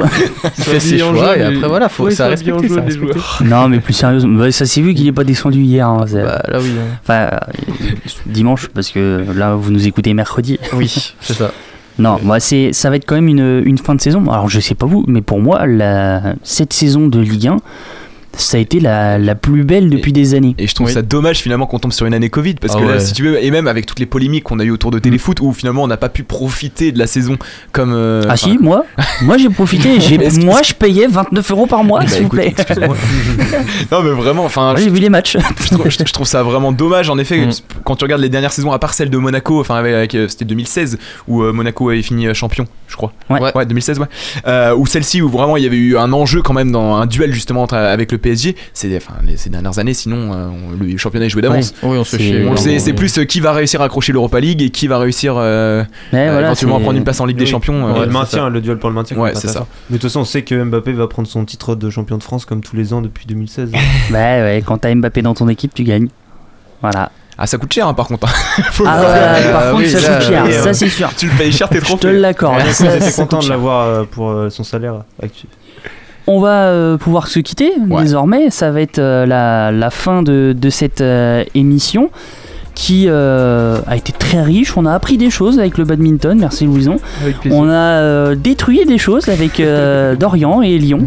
Il 0.59 0.65
fait 0.65 0.81
ses 0.81 0.99
choix 0.99 1.37
et 1.37 1.43
après, 1.43 1.69
voilà, 1.75 1.89
faut, 1.89 2.09
ça 2.11 2.29
les 2.31 2.91
joueurs. 2.91 3.41
non, 3.45 3.69
mais 3.69 3.81
plus 3.81 3.93
sérieusement, 3.95 4.39
bah, 4.39 4.53
ça 4.53 4.65
s'est 4.67 4.81
vu 4.81 4.95
qu'il 4.95 5.07
est 5.09 5.13
pas 5.13 5.25
descendu 5.25 5.61
hier. 5.61 5.89
hein, 5.89 6.05
Bah, 6.13 6.43
là, 6.49 6.59
oui. 6.61 6.71
hein. 6.79 6.99
Enfin, 7.03 7.29
euh, 7.33 7.93
dimanche, 8.27 8.69
parce 8.69 8.91
que 8.91 9.25
là, 9.35 9.55
vous 9.55 9.71
nous 9.73 9.87
écoutez 9.87 10.15
mercredi. 10.15 10.59
Oui, 10.73 11.15
c'est 11.21 11.35
ça. 11.35 11.51
Non, 11.99 12.19
bah, 12.23 12.41
c'est, 12.41 12.73
ça 12.73 12.91
va 12.91 12.97
être 12.97 13.05
quand 13.07 13.15
même 13.15 13.29
une, 13.29 13.63
une 13.65 13.79
fin 13.79 13.95
de 13.95 14.01
saison. 14.01 14.23
Alors, 14.31 14.49
je 14.49 14.59
sais 14.61 14.75
pas 14.75 14.87
vous, 14.87 15.05
mais 15.07 15.21
pour 15.23 15.41
moi, 15.41 15.67
la, 15.67 16.35
cette 16.43 16.73
saison 16.73 17.07
de 17.09 17.21
Ligue 17.21 17.49
1, 17.49 17.57
ça 18.37 18.57
a 18.57 18.61
été 18.61 18.81
la, 18.81 19.19
la 19.19 19.35
plus 19.35 19.65
belle 19.65 19.91
depuis 19.91 20.13
des 20.13 20.35
années. 20.35 20.55
Et 20.59 20.67
je 20.67 20.75
trouve 20.75 20.87
Oui. 20.89 20.93
ça 20.93 21.03
dommage 21.03 21.39
finalement 21.39 21.67
qu'on 21.67 21.79
tombe 21.79 21.93
sur 21.93 22.07
une 22.07 22.15
année 22.15 22.31
Covid 22.31 22.55
parce 22.55 22.75
Ah 22.77 22.81
que 22.81 22.85
là, 22.85 22.93
ouais. 22.95 23.01
si 23.01 23.13
tu 23.13 23.23
veux, 23.25 23.43
et 23.43 23.51
même 23.51 23.67
avec 23.69 23.87
toutes 23.87 23.99
les 24.01 24.07
polémiques 24.07 24.45
qu'on 24.45 24.59
a 24.61 24.65
eu 24.65 24.71
autour 24.71 24.91
de 24.91 24.99
Téléfoot 24.99 25.41
où 25.41 25.53
finalement 25.53 25.83
on 25.83 25.87
n'a 25.87 25.97
pas 25.97 26.09
pu 26.09 26.23
profiter 26.25 26.93
de 26.93 26.99
la 26.99 27.07
saison 27.07 27.37
comme. 27.73 27.93
euh, 27.95 28.23
Ah 28.29 28.37
si, 28.37 28.59
moi, 28.59 28.85
moi 29.23 29.39
j'ai 29.39 29.49
profité. 29.49 29.99
Moi, 30.43 30.63
je 30.63 30.75
payais 30.75 31.07
29 31.07 31.51
euros 31.51 31.67
par 31.67 31.85
mois, 31.85 32.01
bah, 32.01 32.07
s'il 32.09 32.23
vous 32.25 32.29
plaît. 32.29 32.55
non 33.91 34.03
mais 34.03 34.11
vraiment, 34.11 34.45
enfin, 34.45 34.75
j'ai 34.77 34.91
vu 34.91 35.01
les 35.01 35.09
matchs. 35.09 35.37
je 35.61 35.69
trouve, 35.69 35.89
je- 35.91 35.99
je 36.05 36.13
trouve 36.13 36.27
ça 36.27 36.43
vraiment 36.43 36.73
dommage 36.73 37.11
en 37.11 37.19
effet 37.19 37.35
Mm. 37.47 37.51
quand 37.85 37.97
tu 37.97 38.05
regardes 38.05 38.23
les 38.23 38.29
dernières 38.29 38.53
saisons 38.53 38.73
à 38.73 38.79
part 38.79 38.95
celle 38.95 39.11
de 39.11 39.19
Monaco 39.19 39.61
enfin 39.61 39.77
avec, 39.77 39.95
avec, 39.95 40.15
euh, 40.15 40.29
c'était 40.29 40.45
2016 40.45 40.99
où 41.29 41.43
euh, 41.43 41.53
Monaco 41.53 41.89
avait 41.89 42.03
fini 42.03 42.33
champion 42.35 42.67
je 42.89 42.97
crois 42.97 43.13
Ouais. 43.31 43.67
2016 43.67 43.99
ouais 43.99 44.07
euh, 44.47 44.75
ou 44.75 44.87
celle-ci 44.87 45.21
où 45.23 45.29
vraiment 45.29 45.57
il 45.57 45.65
y 45.65 45.67
avait 45.67 45.77
eu 45.77 45.97
un 45.99 46.13
enjeu 46.13 46.43
quand 46.43 46.53
même 46.53 46.71
dans 46.73 46.95
un 46.97 47.07
duel 47.07 47.33
justement 47.33 47.63
entre- 47.63 47.75
avec 47.75 48.13
le 48.13 48.19
PSG 48.25 48.57
enfin 48.97 49.15
les- 49.27 49.37
ces 49.37 49.51
dernières 49.51 49.79
années 49.79 49.95
sinon 49.95 50.33
euh, 50.33 50.49
on- 50.49 50.83
le 50.83 50.97
championnat 50.97 51.27
est 51.27 51.29
joué 51.29 51.43
d'avance 51.43 51.75
Oui, 51.83 51.99
on 51.99 52.05
se 52.05 52.17
fait 52.17 52.45
C'est- 52.79 52.87
Oui. 52.91 52.93
plus 52.95 53.19
euh, 53.19 53.25
qui 53.25 53.41
va 53.41 53.53
réussir 53.53 53.83
à 53.83 53.85
accrocher 53.85 54.13
l'Europa 54.13 54.41
League 54.41 54.63
et 54.63 54.71
qui 54.71 54.87
va 54.89 54.99
réussir 54.99 55.35
euh, 55.37 55.43
euh, 55.45 55.85
voilà, 56.13 56.47
éventuellement 56.47 56.77
à 56.77 56.81
prendre 56.81 56.97
une 56.99 57.05
place 57.05 57.21
en 57.21 57.27
Ligue 57.27 57.37
des. 57.37 57.47
Champions 57.47 57.85
Ouais, 57.95 58.07
le 58.07 58.13
maintien, 58.13 58.49
le 58.49 58.61
duel 58.61 58.79
pour 58.79 58.89
le 58.89 58.95
maintien. 58.95 59.17
Ouais, 59.17 59.33
c'est 59.35 59.49
ça. 59.49 59.67
Mais 59.91 59.97
de 59.97 60.01
toute 60.01 60.11
façon, 60.11 60.21
on 60.21 60.25
sait 60.25 60.43
que 60.43 60.55
Mbappé 60.65 60.93
va 60.93 61.07
prendre 61.07 61.29
son 61.29 61.45
titre 61.45 61.75
de 61.75 61.91
champion 61.91 62.17
de 62.19 62.23
France 62.23 62.45
comme 62.47 62.63
tous 62.63 62.75
les 62.77 62.93
ans 62.93 63.01
depuis 63.03 63.27
2016. 63.27 63.71
Bah 64.11 64.19
ouais, 64.19 64.63
quand 64.67 64.79
t'as 64.79 64.95
Mbappé 64.95 65.23
dans 65.23 65.35
ton 65.35 65.49
équipe, 65.49 65.75
tu 65.75 65.85
gagnes. 65.85 66.09
Voilà. 66.81 67.11
ah 67.39 67.47
ça 67.47 67.59
coûte 67.59 67.73
cher 67.73 67.87
hein, 67.89 67.95
par 67.95 68.07
contre 68.09 68.29
Faut 68.73 68.85
le 68.85 68.89
Ah 68.91 69.01
par 69.53 69.63
Ah 69.67 69.71
contre, 69.73 69.83
oui, 69.83 69.89
ça 69.91 69.99
coûte 70.19 70.27
cher, 70.29 70.53
ça 70.63 70.73
c'est 70.75 70.89
sûr. 70.89 71.11
tu 71.17 71.27
le 71.27 71.33
payes 71.37 71.53
cher 71.53 71.69
t'es 71.69 71.81
Je 71.81 71.85
trop 71.85 71.97
te 71.97 72.07
l'accorde. 72.07 72.63
Coûte 72.63 73.45
de 73.45 73.49
l'avoir 73.49 74.07
pour 74.07 74.35
son 74.51 74.65
salaire 74.65 75.03
actuel. 75.23 75.51
On 76.27 76.41
va 76.41 76.69
euh, 76.69 76.97
pouvoir 76.97 77.29
se 77.29 77.39
quitter 77.41 77.73
Ouais. 77.91 78.03
désormais. 78.03 78.51
Ça 78.51 78.71
va 78.71 78.81
être 78.81 78.99
euh, 78.99 79.27
la, 79.27 79.71
la 79.73 79.91
fin 79.91 80.23
de, 80.23 80.55
de 80.59 80.71
cette 80.71 81.01
euh, 81.03 81.45
émission 81.55 82.11
qui 82.75 83.05
euh, 83.09 83.79
a 83.87 83.97
été 83.97 84.13
très 84.13 84.43
riche. 84.43 84.77
On 84.77 84.85
a 84.87 84.93
appris 84.93 85.17
des 85.17 85.31
choses 85.31 85.59
avec 85.59 85.79
le 85.79 85.85
badminton. 85.85 86.39
Merci 86.39 86.67
Louison. 86.67 86.97
On 87.51 87.69
a 87.69 87.73
euh, 87.73 88.35
détruit 88.35 88.85
des 88.85 88.99
choses 88.99 89.29
avec 89.29 89.61
euh, 89.61 90.17
Dorian 90.21 90.61
et 90.63 90.79
Lyon. 90.79 91.01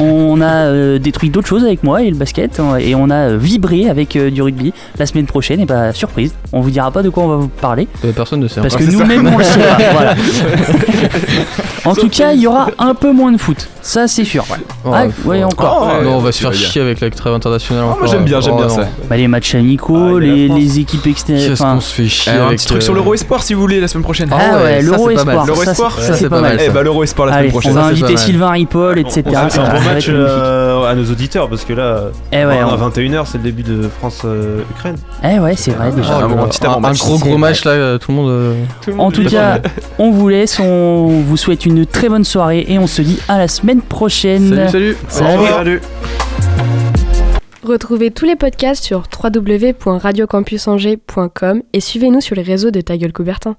On 0.00 0.40
a 0.40 0.66
euh, 0.66 0.98
détruit 0.98 1.30
d'autres 1.30 1.48
choses 1.48 1.64
avec 1.64 1.82
moi 1.82 2.02
et 2.02 2.10
le 2.10 2.16
basket. 2.16 2.60
Et 2.80 2.94
on 2.94 3.10
a 3.10 3.34
vibré 3.36 3.88
avec 3.88 4.16
euh, 4.16 4.30
du 4.30 4.42
rugby. 4.42 4.72
La 4.98 5.06
semaine 5.06 5.26
prochaine, 5.26 5.60
et 5.60 5.66
bah 5.66 5.92
surprise. 5.92 6.34
On 6.52 6.60
vous 6.60 6.70
dira 6.70 6.90
pas 6.90 7.02
de 7.02 7.08
quoi 7.08 7.24
on 7.24 7.28
va 7.28 7.36
vous 7.36 7.48
parler. 7.48 7.88
Euh, 8.04 8.12
Personne 8.12 8.40
ne 8.40 8.48
sait. 8.48 8.60
Parce 8.60 8.74
encore. 8.74 8.86
que 8.86 8.92
nous-mêmes 8.92 9.26
on 9.32 9.38
le 9.38 9.44
sait 9.44 9.58
pas. 9.60 9.78
Voilà. 9.92 10.14
En 11.84 11.94
tout 11.94 12.08
cas, 12.08 12.32
il 12.32 12.40
y 12.40 12.46
aura 12.46 12.68
un 12.78 12.94
peu 12.94 13.12
moins 13.12 13.32
de 13.32 13.38
foot. 13.38 13.68
Ça, 13.82 14.06
c'est 14.08 14.24
sûr. 14.24 14.44
Ah, 14.84 15.04
ouais, 15.24 15.42
encore. 15.44 15.90
Oh, 16.00 16.04
non, 16.04 16.16
on 16.16 16.20
va 16.20 16.32
se 16.32 16.40
faire 16.40 16.52
chier 16.52 16.82
avec 16.82 17.00
la 17.00 17.08
trêve 17.10 17.32
internationale. 17.32 17.84
moi, 17.84 17.94
encore. 17.94 18.06
j'aime 18.08 18.24
bien, 18.24 18.40
j'aime 18.40 18.54
Oh, 18.56 18.60
bien 18.60 18.68
ça. 18.68 18.88
Bah, 19.08 19.16
les 19.16 19.28
matchs 19.28 19.54
amicaux, 19.54 20.16
Ah, 20.16 20.20
les 20.20 20.78
équipes 20.78 21.06
externes. 21.08 21.38
Qu'est-ce 21.38 21.52
enfin, 21.62 21.74
qu'on 21.74 21.80
se 21.80 21.94
fait 21.94 22.06
chier 22.08 22.32
un 22.32 22.46
avec 22.46 22.58
petit 22.58 22.66
truc 22.66 22.78
euh, 22.78 22.84
sur 22.84 22.94
l'Euro 22.94 23.14
Espoir 23.14 23.42
si 23.42 23.54
vous 23.54 23.60
voulez 23.60 23.80
la 23.80 23.88
semaine 23.88 24.04
prochaine. 24.04 24.28
Ah 24.32 24.58
ouais, 24.62 24.82
l'Euro 24.82 25.08
c'est 25.08 25.14
Espoir. 25.14 25.46
L'Euro 25.46 25.64
ça, 25.64 25.70
Espoir, 25.72 25.92
ça, 25.98 26.12
c'est 26.14 26.14
c'est 26.24 26.28
pas 26.28 26.40
mal. 26.40 26.58
Eh 26.64 26.68
bah 26.70 26.82
l'Euro 26.82 27.02
Espoir 27.04 27.28
la 27.28 27.34
semaine 27.34 27.46
on 27.48 27.50
prochaine. 27.50 27.72
va 27.72 27.82
Ça, 27.82 27.86
c'est 27.96 28.02
inviter. 28.04 28.16
Sylvain 28.16 28.50
Ripoll, 28.50 28.98
etc. 28.98 29.22
On 29.26 29.48
Ça 29.50 29.62
un 29.62 29.64
va 29.72 29.78
bon 29.78 29.84
match 29.84 30.06
euh, 30.08 30.84
à 30.90 30.94
nos 30.94 31.04
auditeurs 31.04 31.48
parce 31.48 31.64
que 31.64 31.72
là, 31.72 32.04
Eh 32.32 32.42
à 32.42 32.48
on- 32.66 32.88
21h, 32.90 33.24
c'est 33.26 33.38
le 33.38 33.44
début 33.44 33.62
de 33.62 33.88
France-Ukraine. 33.98 34.96
Eh 35.24 35.38
ouais, 35.38 35.54
c'est 35.56 35.72
vrai 35.72 35.90
déjà. 35.92 36.18
Oh, 36.20 36.24
un 36.24 36.24
un 36.24 36.92
gros 36.92 37.16
C'est 37.18 37.18
gros 37.28 37.38
match 37.38 37.64
là, 37.64 37.72
euh, 37.72 37.98
tout 37.98 38.10
le 38.12 38.16
monde. 38.16 38.30
euh, 38.30 38.54
En 38.98 39.10
tout 39.10 39.24
cas, 39.24 39.58
on 39.98 40.10
vous 40.10 40.28
laisse, 40.28 40.58
on 40.60 41.22
vous 41.26 41.36
souhaite 41.36 41.66
une 41.66 41.84
très 41.86 42.08
bonne 42.08 42.24
soirée 42.24 42.64
et 42.68 42.78
on 42.78 42.86
se 42.86 43.02
dit 43.02 43.18
à 43.28 43.38
la 43.38 43.48
semaine 43.48 43.80
prochaine. 43.80 44.68
Salut. 44.70 44.96
Salut. 45.08 45.80
Retrouvez 47.68 48.10
tous 48.10 48.24
les 48.24 48.34
podcasts 48.34 48.82
sur 48.82 49.02
www.radiocampusangers.com 49.22 51.62
et 51.74 51.80
suivez-nous 51.80 52.22
sur 52.22 52.34
les 52.34 52.40
réseaux 52.40 52.70
de 52.70 52.80
Ta 52.80 52.96
Gueule 52.96 53.12
Coubertin. 53.12 53.58